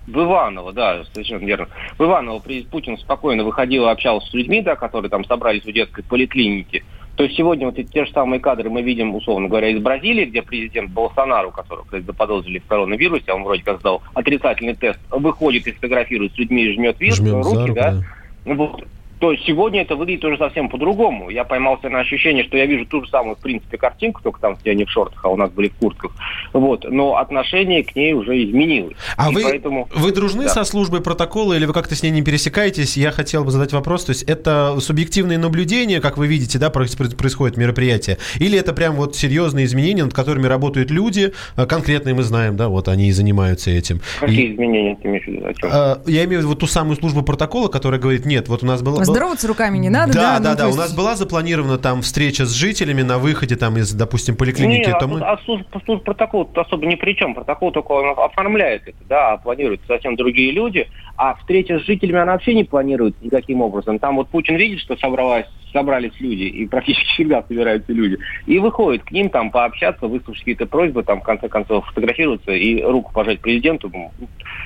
в 0.09 0.23
Иваново, 0.23 0.73
да, 0.73 1.03
совершенно 1.13 1.45
верно. 1.45 1.67
В 1.97 2.03
Иваново 2.03 2.41
Путин 2.71 2.97
спокойно 2.97 3.43
выходил 3.43 3.85
и 3.85 3.91
общался 3.91 4.27
с 4.29 4.33
людьми, 4.33 4.61
да, 4.61 4.75
которые 4.75 5.09
там 5.09 5.25
собрались 5.25 5.63
в 5.63 5.71
детской 5.71 6.03
поликлинике. 6.03 6.83
То 7.15 7.23
есть 7.23 7.35
сегодня 7.35 7.65
вот 7.65 7.77
эти 7.77 7.91
те 7.91 8.05
же 8.05 8.11
самые 8.13 8.39
кадры 8.39 8.69
мы 8.69 8.81
видим, 8.81 9.13
условно 9.13 9.49
говоря, 9.49 9.67
из 9.67 9.81
Бразилии, 9.81 10.23
где 10.23 10.41
президент 10.41 10.91
Болсонару, 10.91 11.51
которого, 11.51 11.83
кстати, 11.83 12.03
заподозрили 12.03 12.59
в 12.59 12.65
коронавирусе, 12.65 13.25
а 13.27 13.35
он 13.35 13.43
вроде 13.43 13.61
как 13.61 13.79
сдал 13.79 14.01
отрицательный 14.13 14.73
тест, 14.73 14.99
выходит 15.11 15.67
и 15.67 15.73
фотографирует 15.73 16.33
с 16.33 16.37
людьми 16.37 16.63
и 16.63 16.73
жмет, 16.73 16.95
за 16.97 17.23
руки, 17.35 17.61
руку, 17.61 17.73
да. 17.73 17.91
да. 17.91 18.53
Вот. 18.53 18.85
То 19.19 19.31
есть 19.33 19.43
сегодня 19.45 19.81
это 19.81 19.95
выглядит 19.95 20.23
уже 20.23 20.37
совсем 20.37 20.69
по-другому. 20.69 21.29
Я 21.29 21.43
поймался 21.43 21.89
на 21.89 21.99
ощущение, 21.99 22.43
что 22.45 22.55
я 22.57 22.65
вижу 22.65 22.85
ту 22.85 23.03
же 23.03 23.09
самую, 23.09 23.35
в 23.35 23.39
принципе, 23.39 23.77
картинку, 23.77 24.21
только 24.23 24.39
там 24.39 24.55
все 24.57 24.71
они 24.71 24.85
в 24.85 24.89
шортах, 24.89 25.23
а 25.25 25.29
у 25.29 25.35
нас 25.35 25.51
были 25.51 25.67
в 25.69 25.75
куртках. 25.75 26.11
Вот. 26.53 26.85
Но 26.89 27.17
отношение 27.17 27.83
к 27.83 27.95
ней 27.95 28.13
уже 28.13 28.41
изменилось. 28.43 28.95
А 29.17 29.29
И 29.29 29.35
вы, 29.35 29.43
поэтому... 29.43 29.87
вы 29.93 30.11
дружны 30.13 30.43
Да. 30.43 30.49
со 30.49 30.63
службой 30.63 31.01
протокола 31.01 31.53
или 31.53 31.65
вы 31.65 31.73
как-то 31.73 31.95
с 31.95 32.03
ней 32.03 32.11
не 32.11 32.21
пересекаетесь? 32.21 32.95
Я 32.97 33.11
хотел 33.11 33.43
бы 33.43 33.51
задать 33.51 33.73
вопрос. 33.73 34.05
То 34.05 34.11
есть 34.11 34.23
это 34.23 34.77
субъективные 34.79 35.37
наблюдения, 35.37 35.99
как 35.99 36.17
вы 36.17 36.27
видите, 36.27 36.57
да, 36.57 36.69
проис- 36.69 37.15
происходит 37.15 37.57
мероприятие? 37.57 38.17
Или 38.39 38.57
это 38.57 38.71
прям 38.73 38.95
вот 38.95 39.15
серьезные 39.17 39.65
изменения, 39.65 40.03
над 40.05 40.13
которыми 40.13 40.47
работают 40.47 40.91
люди, 40.91 41.33
а, 41.57 41.65
конкретные 41.65 42.15
мы 42.15 42.23
знаем, 42.23 42.55
да, 42.55 42.69
вот 42.69 42.87
они 42.87 43.09
и 43.09 43.11
занимаются 43.11 43.69
этим. 43.69 43.99
Какие 44.21 44.47
И, 44.47 44.53
изменения 44.53 44.95
ты 44.95 45.07
имеешь 45.09 45.25
в 45.25 45.27
виду? 45.27 45.45
О 45.45 45.53
чем? 45.53 45.69
а, 45.73 46.01
я 46.07 46.23
имею 46.23 46.37
в 46.39 46.43
виду 46.43 46.47
вот 46.49 46.59
ту 46.59 46.67
самую 46.67 46.95
службу 46.95 47.21
протокола, 47.21 47.67
которая 47.67 47.99
говорит, 47.99 48.25
нет, 48.25 48.47
вот 48.47 48.63
у 48.63 48.65
нас 48.65 48.81
было... 48.81 49.08
Здороваться 49.11 49.47
руками 49.47 49.77
не 49.77 49.89
надо, 49.89 50.13
да? 50.13 50.19
да, 50.19 50.37
ну, 50.37 50.43
да, 50.43 50.55
да. 50.55 50.69
У 50.69 50.75
нас 50.75 50.93
была 50.93 51.15
запланирована 51.15 51.77
там 51.77 52.01
встреча 52.01 52.45
с 52.45 52.53
жителями 52.53 53.01
на 53.01 53.17
выходе 53.17 53.55
там 53.55 53.77
из, 53.77 53.93
допустим, 53.93 54.35
поликлиники. 54.35 54.87
Не, 54.87 54.93
а, 54.93 55.07
мы... 55.07 55.19
а 55.21 55.37
служба, 55.45 55.81
служба 55.85 56.03
протокола 56.03 56.45
тут 56.45 56.57
особо 56.57 56.85
ни 56.85 56.95
при 56.95 57.13
чем. 57.13 57.35
Протокол 57.35 57.71
только 57.71 57.91
он 57.91 58.13
оформляет 58.17 58.87
это, 58.87 58.97
да, 59.07 59.33
а 59.33 59.37
планируют 59.37 59.81
совсем 59.87 60.15
другие 60.15 60.51
люди. 60.51 60.87
А 61.17 61.35
встреча 61.35 61.79
с 61.79 61.83
жителями 61.83 62.19
она 62.19 62.33
вообще 62.33 62.53
не 62.53 62.63
планирует 62.63 63.21
никаким 63.21 63.61
образом. 63.61 63.99
Там 63.99 64.15
вот 64.15 64.29
Путин 64.29 64.55
видит, 64.55 64.79
что 64.79 64.95
собралась, 64.97 65.45
собрались 65.71 66.13
люди, 66.19 66.43
и 66.43 66.65
практически 66.67 67.05
всегда 67.13 67.43
собираются 67.43 67.93
люди, 67.93 68.17
и 68.45 68.59
выходит 68.59 69.03
к 69.03 69.11
ним 69.11 69.29
там 69.29 69.51
пообщаться, 69.51 70.07
выслушать 70.07 70.41
какие-то 70.41 70.65
просьбы, 70.65 71.03
там, 71.03 71.21
в 71.21 71.23
конце 71.23 71.47
концов, 71.47 71.85
фотографироваться 71.87 72.51
и 72.51 72.81
руку 72.81 73.11
пожать 73.13 73.39
президенту. 73.39 73.91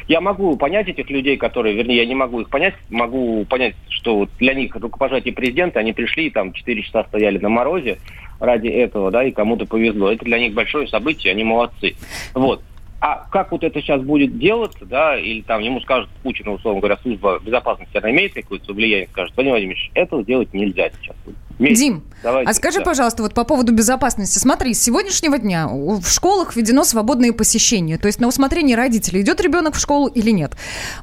Я 0.08 0.22
могу 0.22 0.56
понять 0.58 0.88
этих 0.88 1.10
людей, 1.10 1.38
которые, 1.38 1.76
вернее, 1.76 1.98
я 1.98 2.06
не 2.06 2.16
могу 2.16 2.42
их 2.42 2.50
понять, 2.50 2.76
могу 2.90 3.46
понять, 3.46 3.76
что 3.90 4.18
вот 4.18 4.30
для 4.40 4.54
них 4.54 4.76
рукопожатие 4.76 5.34
президента, 5.34 5.80
они 5.80 5.94
пришли, 5.94 6.30
там, 6.30 6.54
4 6.54 6.82
часа 6.84 7.04
стояли 7.06 7.38
на 7.38 7.50
морозе 7.50 7.98
ради 8.40 8.68
этого, 8.68 9.12
да, 9.12 9.24
и 9.24 9.32
кому-то 9.32 9.66
повезло. 9.66 10.12
Это 10.12 10.26
для 10.26 10.40
них 10.40 10.54
большое 10.54 10.88
событие, 10.88 11.32
они 11.32 11.44
молодцы. 11.44 11.96
Вот. 12.34 12.62
А 13.06 13.28
как 13.30 13.52
вот 13.52 13.66
это 13.66 13.82
сейчас 13.82 14.02
будет 14.02 14.40
делаться, 14.40 14.86
да, 14.86 15.20
или 15.20 15.42
там 15.42 15.60
ему 15.60 15.82
скажут 15.82 16.10
Путин, 16.24 16.48
условно 16.48 16.80
говоря, 16.80 16.98
служба 17.02 17.38
безопасности, 17.40 17.98
она 17.98 18.12
имеет 18.12 18.34
какое-то 18.34 18.72
влияние, 18.74 19.10
скажет, 19.12 19.36
Владимир 19.36 19.56
Владимирович, 19.56 19.92
этого 19.94 20.24
делать 20.24 20.54
нельзя 20.54 20.90
сейчас. 21.02 21.18
Вместе. 21.60 21.84
Дим, 21.84 22.04
Давайте, 22.24 22.50
а 22.50 22.54
скажи, 22.54 22.80
да. 22.80 22.86
пожалуйста, 22.86 23.24
вот 23.24 23.34
по 23.34 23.44
поводу 23.44 23.74
безопасности. 23.74 24.40
Смотри, 24.40 24.74
с 24.74 24.82
сегодняшнего 24.82 25.38
дня 25.38 25.68
в 25.68 26.08
школах 26.08 26.56
введено 26.56 26.86
свободное 26.86 27.34
посещение. 27.34 27.98
То 27.98 28.08
есть 28.08 28.22
на 28.22 28.28
усмотрение 28.30 28.78
родителей, 28.78 29.20
идет 29.20 29.42
ребенок 29.42 29.76
в 29.76 29.82
школу 29.82 30.08
или 30.08 30.32
нет. 30.32 30.54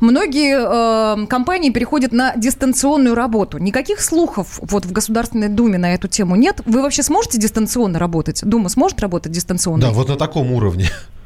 Многие 0.01 0.57
э, 1.23 1.27
компании 1.27 1.69
переходят 1.69 2.13
на 2.13 2.35
дистанционную 2.35 3.15
работу. 3.15 3.59
Никаких 3.59 4.01
слухов 4.01 4.59
вот 4.63 4.87
в 4.87 4.93
Государственной 4.93 5.51
Думе 5.51 5.77
на 5.77 5.93
эту 5.93 6.09
тему 6.09 6.35
нет. 6.35 6.63
Вы 6.65 6.81
вообще 6.81 7.03
сможете 7.03 7.39
дистанционно 7.39 7.99
работать? 7.99 8.43
Дума 8.43 8.71
сможет 8.71 9.01
работать 9.01 9.33
дистанционно? 9.33 9.83
Да, 9.83 9.91
вот 9.91 10.09
на 10.09 10.17
таком 10.17 10.51
уровне. 10.51 10.87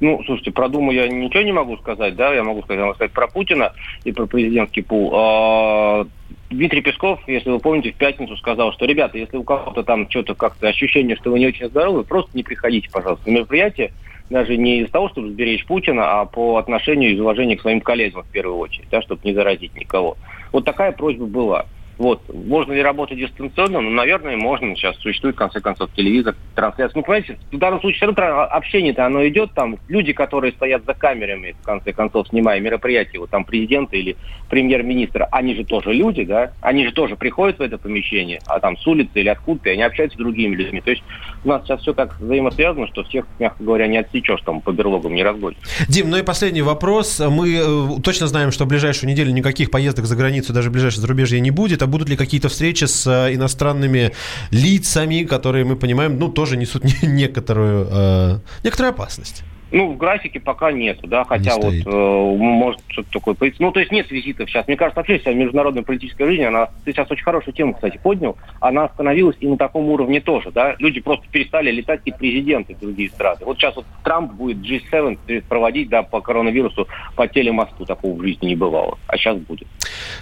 Ну, 0.00 0.22
слушайте, 0.24 0.50
про 0.50 0.68
Думу 0.68 0.92
я 0.92 1.08
ничего 1.08 1.42
не 1.42 1.52
могу 1.52 1.76
сказать, 1.76 2.16
да, 2.16 2.32
я 2.32 2.44
могу 2.44 2.62
сказать, 2.62 2.78
я 2.78 2.84
могу 2.86 2.94
сказать 2.94 3.12
про 3.12 3.26
Путина 3.26 3.72
и 4.04 4.12
про 4.12 4.26
президентский 4.26 4.82
пул. 4.82 5.12
А, 5.14 6.06
Дмитрий 6.50 6.80
Песков, 6.80 7.20
если 7.26 7.50
вы 7.50 7.58
помните, 7.58 7.92
в 7.92 7.96
пятницу 7.96 8.36
сказал, 8.36 8.72
что, 8.72 8.84
ребята, 8.84 9.18
если 9.18 9.36
у 9.36 9.42
кого-то 9.42 9.82
там 9.82 10.08
что-то 10.08 10.34
как-то 10.34 10.68
ощущение, 10.68 11.16
что 11.16 11.30
вы 11.30 11.38
не 11.38 11.46
очень 11.46 11.68
здоровы, 11.68 12.04
просто 12.04 12.30
не 12.34 12.42
приходите, 12.42 12.88
пожалуйста, 12.90 13.28
на 13.28 13.34
мероприятие, 13.34 13.92
даже 14.30 14.56
не 14.56 14.80
из-за 14.80 14.92
того, 14.92 15.08
чтобы 15.08 15.30
сберечь 15.30 15.66
Путина, 15.66 16.20
а 16.20 16.24
по 16.24 16.56
отношению 16.56 17.14
и 17.14 17.20
уважению 17.20 17.58
к 17.58 17.62
своим 17.62 17.80
коллегам 17.80 18.22
в 18.22 18.30
первую 18.30 18.58
очередь, 18.58 18.88
да, 18.90 19.02
чтобы 19.02 19.20
не 19.24 19.34
заразить 19.34 19.74
никого. 19.76 20.16
Вот 20.52 20.64
такая 20.64 20.92
просьба 20.92 21.26
была. 21.26 21.66
Вот. 21.98 22.22
Можно 22.32 22.72
ли 22.72 22.82
работать 22.82 23.18
дистанционно? 23.18 23.80
Ну, 23.80 23.90
наверное, 23.90 24.36
можно. 24.36 24.74
Сейчас 24.76 24.96
существует, 24.98 25.34
в 25.34 25.38
конце 25.38 25.60
концов, 25.60 25.90
телевизор, 25.94 26.34
трансляция. 26.54 26.98
Ну, 26.98 27.02
понимаете, 27.02 27.38
в 27.50 27.58
данном 27.58 27.80
случае 27.80 27.96
все 27.96 28.06
равно 28.06 28.42
общение-то 28.42 29.06
оно 29.06 29.26
идет. 29.26 29.52
Там 29.54 29.78
люди, 29.88 30.12
которые 30.12 30.52
стоят 30.52 30.84
за 30.84 30.94
камерами, 30.94 31.56
в 31.60 31.64
конце 31.64 31.92
концов, 31.92 32.28
снимая 32.28 32.60
мероприятие, 32.60 33.20
вот 33.20 33.30
там 33.30 33.44
президента 33.44 33.96
или 33.96 34.16
премьер-министра, 34.50 35.28
они 35.32 35.54
же 35.54 35.64
тоже 35.64 35.92
люди, 35.92 36.24
да? 36.24 36.52
Они 36.60 36.84
же 36.84 36.92
тоже 36.92 37.16
приходят 37.16 37.58
в 37.58 37.62
это 37.62 37.78
помещение, 37.78 38.40
а 38.46 38.60
там 38.60 38.76
с 38.76 38.86
улицы 38.86 39.20
или 39.20 39.28
откуда-то, 39.28 39.70
и 39.70 39.72
они 39.72 39.82
общаются 39.82 40.16
с 40.16 40.18
другими 40.18 40.54
людьми. 40.54 40.80
То 40.80 40.90
есть 40.90 41.02
у 41.44 41.48
нас 41.48 41.64
сейчас 41.64 41.80
все 41.80 41.94
так 41.94 42.20
взаимосвязано, 42.20 42.86
что 42.88 43.04
всех, 43.04 43.26
мягко 43.38 43.62
говоря, 43.62 43.86
не 43.86 43.98
отсечешь, 43.98 44.40
там, 44.42 44.60
по 44.60 44.72
берлогам 44.72 45.14
не 45.14 45.22
разгонишь. 45.22 45.58
Дим, 45.88 46.10
ну 46.10 46.18
и 46.18 46.22
последний 46.22 46.62
вопрос. 46.62 47.20
Мы 47.20 47.54
э, 47.54 48.00
точно 48.02 48.26
знаем, 48.26 48.50
что 48.50 48.64
в 48.64 48.68
ближайшую 48.68 49.10
неделю 49.10 49.32
никаких 49.32 49.70
поездок 49.70 50.06
за 50.06 50.16
границу, 50.16 50.52
даже 50.52 50.70
в 50.70 50.72
ближайшее 50.72 51.00
зарубежье 51.00 51.40
не 51.40 51.50
будет. 51.50 51.82
А 51.86 51.88
будут 51.88 52.08
ли 52.08 52.16
какие-то 52.16 52.48
встречи 52.48 52.84
с 52.86 53.06
э, 53.06 53.34
иностранными 53.34 54.10
лицами, 54.50 55.22
которые, 55.22 55.64
мы 55.64 55.76
понимаем, 55.76 56.18
ну, 56.18 56.28
тоже 56.28 56.56
несут 56.56 56.82
не- 56.84 56.96
некоторую, 57.08 57.86
э, 57.88 58.38
некоторую 58.64 58.90
опасность? 58.90 59.44
Ну, 59.76 59.92
в 59.92 59.98
графике 59.98 60.40
пока 60.40 60.72
нету, 60.72 61.06
да, 61.06 61.24
хотя 61.24 61.54
вот 61.56 61.64
стоит. 61.64 61.86
э, 61.86 61.90
может 61.90 62.80
что-то 62.88 63.10
такое 63.12 63.34
появиться. 63.34 63.62
Ну, 63.62 63.72
то 63.72 63.80
есть 63.80 63.92
нет 63.92 64.10
визитов 64.10 64.48
сейчас. 64.48 64.66
Мне 64.66 64.74
кажется, 64.74 65.00
вообще 65.00 65.18
вся 65.18 65.34
международная 65.34 65.82
политическая 65.82 66.24
жизнь, 66.24 66.44
она, 66.44 66.70
ты 66.86 66.92
сейчас 66.92 67.10
очень 67.10 67.24
хорошую 67.24 67.52
тему, 67.52 67.74
кстати, 67.74 68.00
поднял, 68.02 68.38
она 68.60 68.86
остановилась 68.86 69.36
и 69.38 69.46
на 69.46 69.58
таком 69.58 69.86
уровне 69.90 70.22
тоже, 70.22 70.50
да. 70.50 70.76
Люди 70.78 71.00
просто 71.00 71.26
перестали 71.30 71.70
летать 71.70 72.00
и 72.06 72.10
президенты 72.10 72.74
в 72.74 72.78
другие 72.78 73.10
страны. 73.10 73.40
Вот 73.44 73.58
сейчас 73.58 73.76
вот 73.76 73.84
Трамп 74.02 74.32
будет 74.32 74.58
G7 74.58 75.42
проводить, 75.46 75.90
да, 75.90 76.02
по 76.02 76.22
коронавирусу 76.22 76.88
по 77.14 77.28
телемосту. 77.28 77.84
Такого 77.84 78.16
в 78.18 78.22
жизни 78.22 78.46
не 78.46 78.56
бывало. 78.56 78.98
А 79.08 79.18
сейчас 79.18 79.36
будет. 79.36 79.68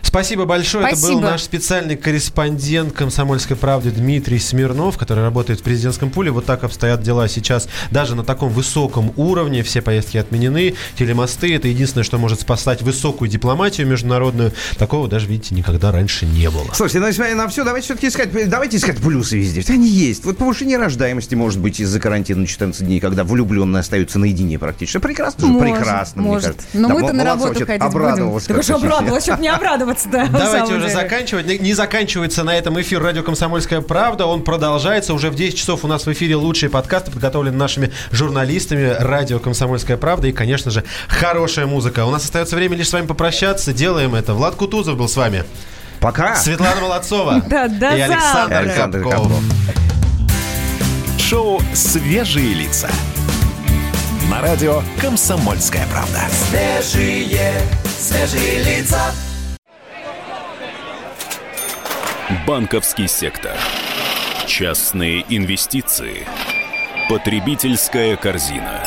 Спасибо 0.02 0.46
большое. 0.46 0.86
Это 0.86 0.96
был 0.96 1.02
Спасибо. 1.02 1.20
наш 1.20 1.42
специальный 1.42 1.96
корреспондент 1.96 2.92
«Комсомольской 2.92 3.56
правды» 3.56 3.90
Дмитрий 3.90 4.38
Смирнов, 4.38 4.98
который 4.98 5.22
работает 5.22 5.60
в 5.60 5.62
президентском 5.62 6.10
пуле. 6.10 6.32
Вот 6.32 6.44
так 6.44 6.64
обстоят 6.64 7.02
дела 7.02 7.28
сейчас 7.28 7.68
даже 7.90 8.16
на 8.16 8.24
таком 8.24 8.48
высоком 8.48 9.12
уровне. 9.16 9.43
Все 9.62 9.82
поездки 9.82 10.16
отменены. 10.18 10.74
Телемосты– 10.98 11.54
это 11.56 11.68
единственное, 11.68 12.04
что 12.04 12.18
может 12.18 12.40
спасать 12.40 12.82
высокую 12.82 13.28
дипломатию 13.30 13.86
международную. 13.86 14.52
Такого 14.78 15.08
даже, 15.08 15.26
видите, 15.26 15.54
никогда 15.54 15.92
раньше 15.92 16.26
не 16.26 16.50
было. 16.50 16.66
Слушайте, 16.74 17.00
ну, 17.00 17.08
несмотря 17.08 17.34
на 17.34 17.48
все, 17.48 17.64
давайте 17.64 17.84
все-таки 17.86 18.08
искать, 18.08 18.48
давайте 18.48 18.76
искать 18.76 18.98
плюсы 18.98 19.38
везде. 19.38 19.64
Они 19.72 19.88
есть. 19.88 20.24
Вот 20.24 20.38
повышение 20.38 20.78
рождаемости 20.78 21.34
может 21.34 21.60
быть 21.60 21.80
из-за 21.80 22.00
карантина 22.00 22.40
на 22.42 22.46
14 22.46 22.86
дней, 22.86 23.00
когда 23.00 23.24
влюбленные 23.24 23.80
остаются 23.80 24.18
наедине 24.18 24.58
практически. 24.58 24.98
Прекрасно 24.98 25.46
же, 25.46 25.52
Может, 25.52 25.74
прекрасно, 25.76 26.22
мне 26.22 26.30
может. 26.30 26.44
кажется. 26.46 26.66
Но 26.74 26.88
Да, 26.88 26.94
мы-то 26.94 27.12
на 27.12 27.24
работу 27.24 27.66
ходить 27.66 27.82
обрадовалась 27.82 28.44
будем. 28.46 28.60
Так 28.62 28.64
уж 28.64 28.70
обрадовалась, 28.82 29.24
чтобы 29.24 29.42
не 29.42 29.48
обрадоваться, 29.48 30.08
да. 30.08 30.26
Давайте 30.28 30.74
уже 30.74 30.90
заканчивать. 30.90 31.46
Не- 31.46 31.58
Не 31.58 31.72
заканчивается 31.74 32.44
на 32.44 32.56
этом 32.56 32.80
эфир 32.80 33.02
радио 33.02 33.22
«Комсомольская 33.22 33.80
правда». 33.80 34.26
Он 34.26 34.42
продолжается. 34.42 35.14
Уже 35.14 35.30
в 35.30 35.34
10 35.34 35.56
часов 35.58 35.84
у 35.84 35.88
нас 35.88 36.06
в 36.06 36.12
эфире 36.12 36.36
лучшие 36.36 36.70
подкасты, 36.70 37.10
подготовлены 37.10 37.56
нашими 37.56 37.90
журналистами 38.10 38.94
радио 38.98 39.23
«Комсомольская 39.40 39.96
правда». 39.96 40.28
И, 40.28 40.32
конечно 40.32 40.70
же, 40.70 40.84
хорошая 41.08 41.66
музыка. 41.66 42.04
У 42.04 42.10
нас 42.10 42.24
остается 42.24 42.56
время 42.56 42.76
лишь 42.76 42.88
с 42.88 42.92
вами 42.92 43.06
попрощаться. 43.06 43.72
Делаем 43.72 44.14
это. 44.14 44.34
Влад 44.34 44.54
Кутузов 44.54 44.96
был 44.96 45.08
с 45.08 45.16
вами. 45.16 45.44
Пока. 46.00 46.36
Светлана 46.36 46.80
Молодцова. 46.80 47.42
Да, 47.48 47.68
до 47.68 47.96
И 47.96 48.00
Александр. 48.00 48.54
Александр. 48.54 49.02
Капков. 49.02 49.32
Шоу 51.18 51.60
«Свежие 51.72 52.52
лица». 52.54 52.90
На 54.30 54.42
радио 54.42 54.82
«Комсомольская 55.00 55.86
правда». 55.90 56.20
Свежие, 56.30 57.52
свежие 57.98 58.62
лица. 58.62 59.00
Банковский 62.46 63.06
сектор. 63.06 63.56
Частные 64.46 65.24
инвестиции. 65.28 66.26
Потребительская 67.08 68.16
корзина. 68.16 68.86